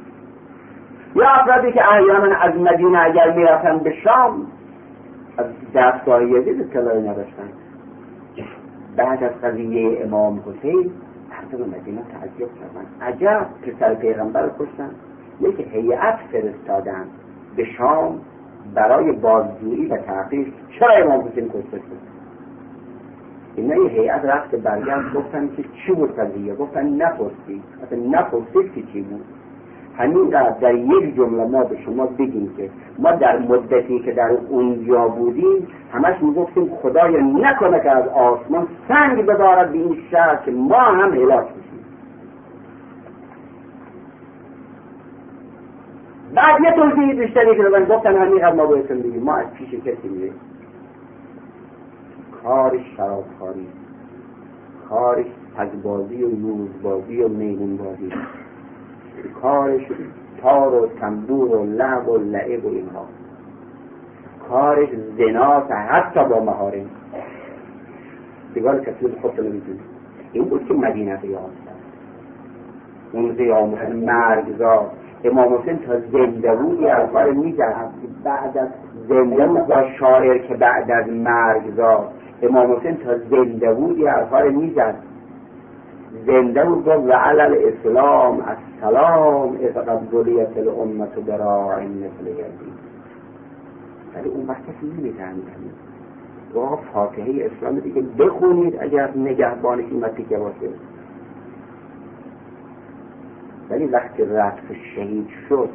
یا 1.16 1.28
افرادی 1.28 1.72
که 1.72 1.92
احیانا 1.92 2.36
از 2.36 2.56
مدینه 2.56 2.98
اگر 2.98 3.32
می‌رفتن 3.32 3.78
به 3.78 3.94
شام 4.04 4.46
از 5.38 5.46
دستگاه 5.74 6.24
یزید 6.24 6.60
اطلاعی 6.60 7.02
نداشتن. 7.02 7.48
بعد 8.96 9.24
از 9.24 9.40
قضیه 9.42 10.04
امام 10.04 10.40
حسین 10.40 10.90
مردم 11.30 11.64
مدینه 11.64 12.02
تعجب 12.02 12.50
کردن. 12.54 13.08
عجب 13.12 13.46
پسر 13.62 13.94
پیغمبر 13.94 14.50
کشتن. 14.58 14.90
یک 15.40 15.68
هیئت 15.72 16.18
فرستادن 16.32 17.04
به 17.56 17.64
شام 17.64 18.20
برای 18.74 19.12
بازجویی 19.12 19.86
و 19.86 19.96
تحقیق. 19.96 20.48
چرا 20.78 20.94
امام 20.94 21.28
حسین 21.28 21.48
کشته 21.48 21.76
شد؟ 21.76 22.17
اینا 23.58 23.76
یه 23.76 23.90
هیئت 23.90 24.24
رفت 24.24 24.54
برگشت 24.54 25.14
گفتن 25.14 25.48
که 25.56 25.62
چی 25.62 25.92
بود 25.92 26.16
قضیه 26.16 26.54
گفتن 26.54 26.86
نپرسید 26.86 27.62
اصلا 27.82 27.98
نپرسید 27.98 28.74
که 28.74 28.82
چی 28.92 29.02
بود؟ 29.02 29.24
همین 29.98 30.28
در 30.60 30.74
یک 30.74 31.16
جمله 31.16 31.44
ما 31.44 31.64
به 31.64 31.76
شما 31.84 32.06
بگیم 32.06 32.54
که 32.56 32.70
ما 32.98 33.12
در 33.12 33.38
مدتی 33.38 33.98
که 33.98 34.12
در 34.12 34.30
اونجا 34.48 35.08
بودیم 35.08 35.68
همش 35.92 36.22
می‌گفتیم 36.22 36.70
خدایا 36.82 37.20
نکنه 37.20 37.80
که 37.80 37.90
از 37.90 38.08
آسمان 38.08 38.68
سنگ 38.88 39.26
بدارد 39.26 39.72
به 39.72 39.78
این 39.78 39.98
شهر 40.10 40.36
که 40.44 40.50
ما 40.50 40.80
هم 40.80 41.14
هلاک 41.14 41.44
بشیم. 41.44 41.84
بعد 46.34 46.60
یه 46.60 46.72
توضیح 46.72 47.14
بیشتری 47.14 47.56
که 47.56 47.62
دادن 47.62 47.84
گفتن 47.84 48.16
همین 48.16 48.46
ما 48.46 48.66
بایستم 48.66 48.98
بگیم 48.98 49.22
ما 49.22 49.34
از 49.36 49.46
پیش 49.54 49.68
کسی 49.74 50.08
میریم. 50.08 50.34
کارش 52.48 52.80
شرابخواری 52.96 53.66
کارش 54.88 55.26
پگبازی 55.56 56.24
و 56.24 56.30
یوزبازی 56.40 57.22
و 57.22 57.28
میمونبازی 57.28 58.12
کارش 59.42 59.82
تار 60.42 60.74
و 60.74 60.86
تنبور 61.00 61.56
و 61.56 61.64
لعب 61.64 62.08
و 62.08 62.16
لعب 62.16 62.64
و 62.64 62.68
اینها. 62.68 63.06
کارش 64.48 64.88
زناس 65.18 65.70
حتی 65.70 66.24
با 66.24 66.40
مهارم. 66.40 66.90
دیگار 68.54 68.80
کسی 68.80 69.08
خود 69.22 69.40
نمی‌تونی 69.40 69.80
این 70.32 70.44
بود 70.44 70.68
که 70.68 70.74
مدینه 70.74 71.16
قیام 71.16 71.50
اون 73.12 73.32
قیام 73.32 73.74
مرگزار. 73.92 74.90
امام 75.24 75.54
حسین 75.54 75.78
تا 75.78 76.00
زنده 76.00 76.54
بود 76.54 76.80
یه 76.80 76.94
افکار 76.94 77.32
بعد 78.24 78.58
از 78.58 78.68
زنده 79.08 79.46
بود 79.46 79.66
با 79.66 79.84
شاعر 79.98 80.38
که 80.38 80.54
بعد 80.54 80.90
از 80.90 81.08
مرگزار. 81.08 82.08
امام 82.42 82.72
حسین 82.72 82.96
تا 82.96 83.18
زنده 83.18 83.74
بود 83.74 83.98
یه 83.98 84.12
افکار 84.12 84.48
می‌زد. 84.48 84.94
زنده 86.26 86.64
بود 86.64 86.84
گفت 86.84 87.08
و 87.08 87.12
علل 87.12 87.56
اسلام 87.68 88.44
السلام 88.46 89.56
از 89.76 89.84
قبولیت 89.84 90.56
الامت 90.56 91.14
براع 91.14 91.82
مثل 91.82 92.26
یزید. 92.30 92.78
ولی 94.14 94.28
اون 94.28 94.46
وقت 94.46 94.62
کسی 94.62 94.86
نمی‌فهمید. 94.98 95.88
گفت 96.54 96.82
فاتحه 96.94 97.50
اسلام 97.50 97.78
دیگه 97.78 98.02
بخونید 98.18 98.76
اگر 98.80 99.10
نگهبانش 99.16 99.84
این 99.90 100.04
که 100.28 100.36
باشه. 100.36 100.68
ولی 103.70 103.86
وقتی 103.86 104.24
رفت 104.24 104.72
شهید 104.94 105.28
شد 105.48 105.68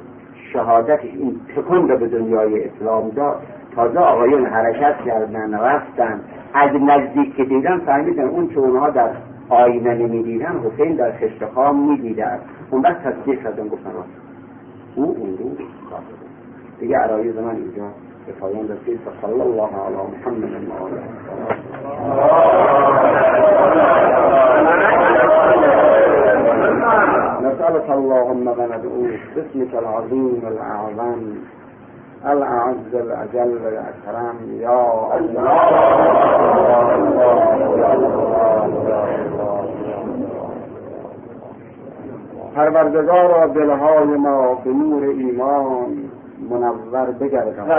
شهادتش 0.53 1.03
این 1.03 1.40
تکون 1.56 1.90
رو 1.90 1.98
به 1.98 2.07
دنیای 2.07 2.64
اسلام 2.64 3.10
داد. 3.10 3.41
تازه 3.76 4.00
آقایون 4.00 4.45
حرکت 4.45 4.95
کردن 5.06 5.60
رفتن. 5.60 6.22
از 6.54 6.70
نزدیک 6.82 7.36
که 7.36 7.44
دیدن 7.44 7.80
فهمیدن 7.80 8.24
اون 8.24 8.48
که 8.48 8.60
اونها 8.60 8.90
در 8.90 9.10
آینه 9.50 9.94
نمی‌دیدن 9.94 10.60
حسین 10.60 10.95
در 10.95 11.12
خشت 11.12 11.45
خام 11.56 11.90
می‌دیدن. 11.90 12.40
اون 12.72 12.82
وقت 12.82 13.04
تصدیق 13.04 13.44
کردن 13.44 13.68
گفتن 13.68 13.90
او 14.95 15.16
اون 15.20 15.38
رو 15.38 15.66
دیگه 16.80 16.98
عرایز 16.98 17.38
من 17.38 17.56
اینجا 17.56 17.84
به 18.28 18.34
پایان 18.40 18.68
رسید. 18.70 19.00
صلی 19.22 19.41
الله 19.41 19.70
علی 19.86 19.95
محمد 19.95 20.44
و 20.54 20.88
نسألك 27.48 27.90
اللهم 27.90 28.48
وندعوك 28.48 29.20
باسمك 29.36 29.76
العظيم 29.76 30.41
الأعظم. 30.45 31.20
الأعز 32.32 32.94
الأجل 32.94 33.58
الأكرم 33.68 34.36
يا 34.60 35.16
الله 35.18 35.60
پروردگار 42.56 43.48
دلهای 43.48 44.06
ما 44.06 44.54
به 44.56 44.70
نور 44.70 45.04
ایمان 45.04 46.10
منور 46.50 47.12
بگردان. 47.20 47.70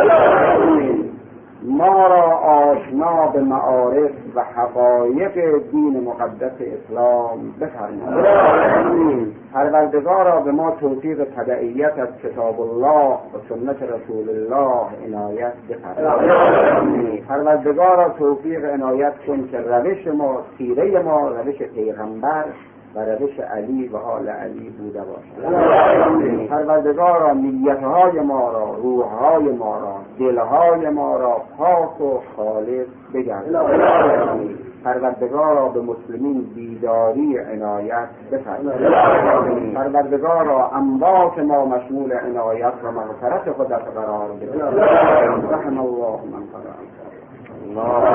ما 1.64 2.06
را 2.06 2.22
آشنا 2.36 3.26
به 3.26 3.40
معارف 3.40 4.10
و 4.34 4.40
حقایق 4.40 5.62
دین 5.70 6.04
مقدس 6.04 6.52
اسلام 6.60 7.54
بفرمایید. 7.60 9.34
پروردگارا 9.54 10.40
به 10.40 10.52
ما 10.52 10.70
توفیق 10.70 11.24
تبعیت 11.24 11.98
از 11.98 12.08
کتاب 12.22 12.60
الله 12.60 13.14
و 13.14 13.38
سنت 13.48 13.82
رسول 13.82 14.28
الله 14.28 14.86
عنایت 15.06 15.52
بفرمایید. 15.70 17.24
پروردگارا 17.26 18.08
توفیق 18.08 18.64
عنایت 18.64 19.14
کن 19.26 19.48
که 19.50 19.58
روش 19.58 20.06
ما 20.06 20.42
سیره 20.58 21.02
ما 21.02 21.28
روش 21.28 21.56
پیغمبر 21.56 22.44
و 22.96 23.00
روش 23.00 23.40
علی 23.40 23.88
و 23.88 23.96
حال 23.98 24.28
علی 24.28 24.70
بوده 24.70 25.00
باشد. 25.00 25.42
پروردگارا 26.48 27.32
نیتهای 27.32 28.20
ما 28.20 28.52
را 28.52 28.74
روحهای 28.82 29.52
ما 29.52 29.78
را 29.78 29.96
دلهای 30.18 30.88
ما 30.88 31.16
را 31.16 31.36
پاک 31.58 32.00
و 32.00 32.20
خالص 32.36 32.86
بگرد 33.14 33.44
پروردگارا 34.84 35.68
به 35.68 35.80
مسلمین 35.80 36.40
بیداری 36.54 37.38
عنایت 37.38 38.08
بفرمایید. 38.32 39.74
پروردگارا 39.74 40.68
اموات 40.68 41.38
ما 41.38 41.64
مشمول 41.64 42.12
عنایت 42.12 42.72
و 42.84 42.90
مغفرت 42.92 43.52
خودت 43.52 43.82
قرار 43.94 44.28
بده 44.32 44.64
رحم 45.50 45.78
الله 45.78 46.20
من 46.32 46.42
قرار 46.52 46.74
الله. 47.64 48.14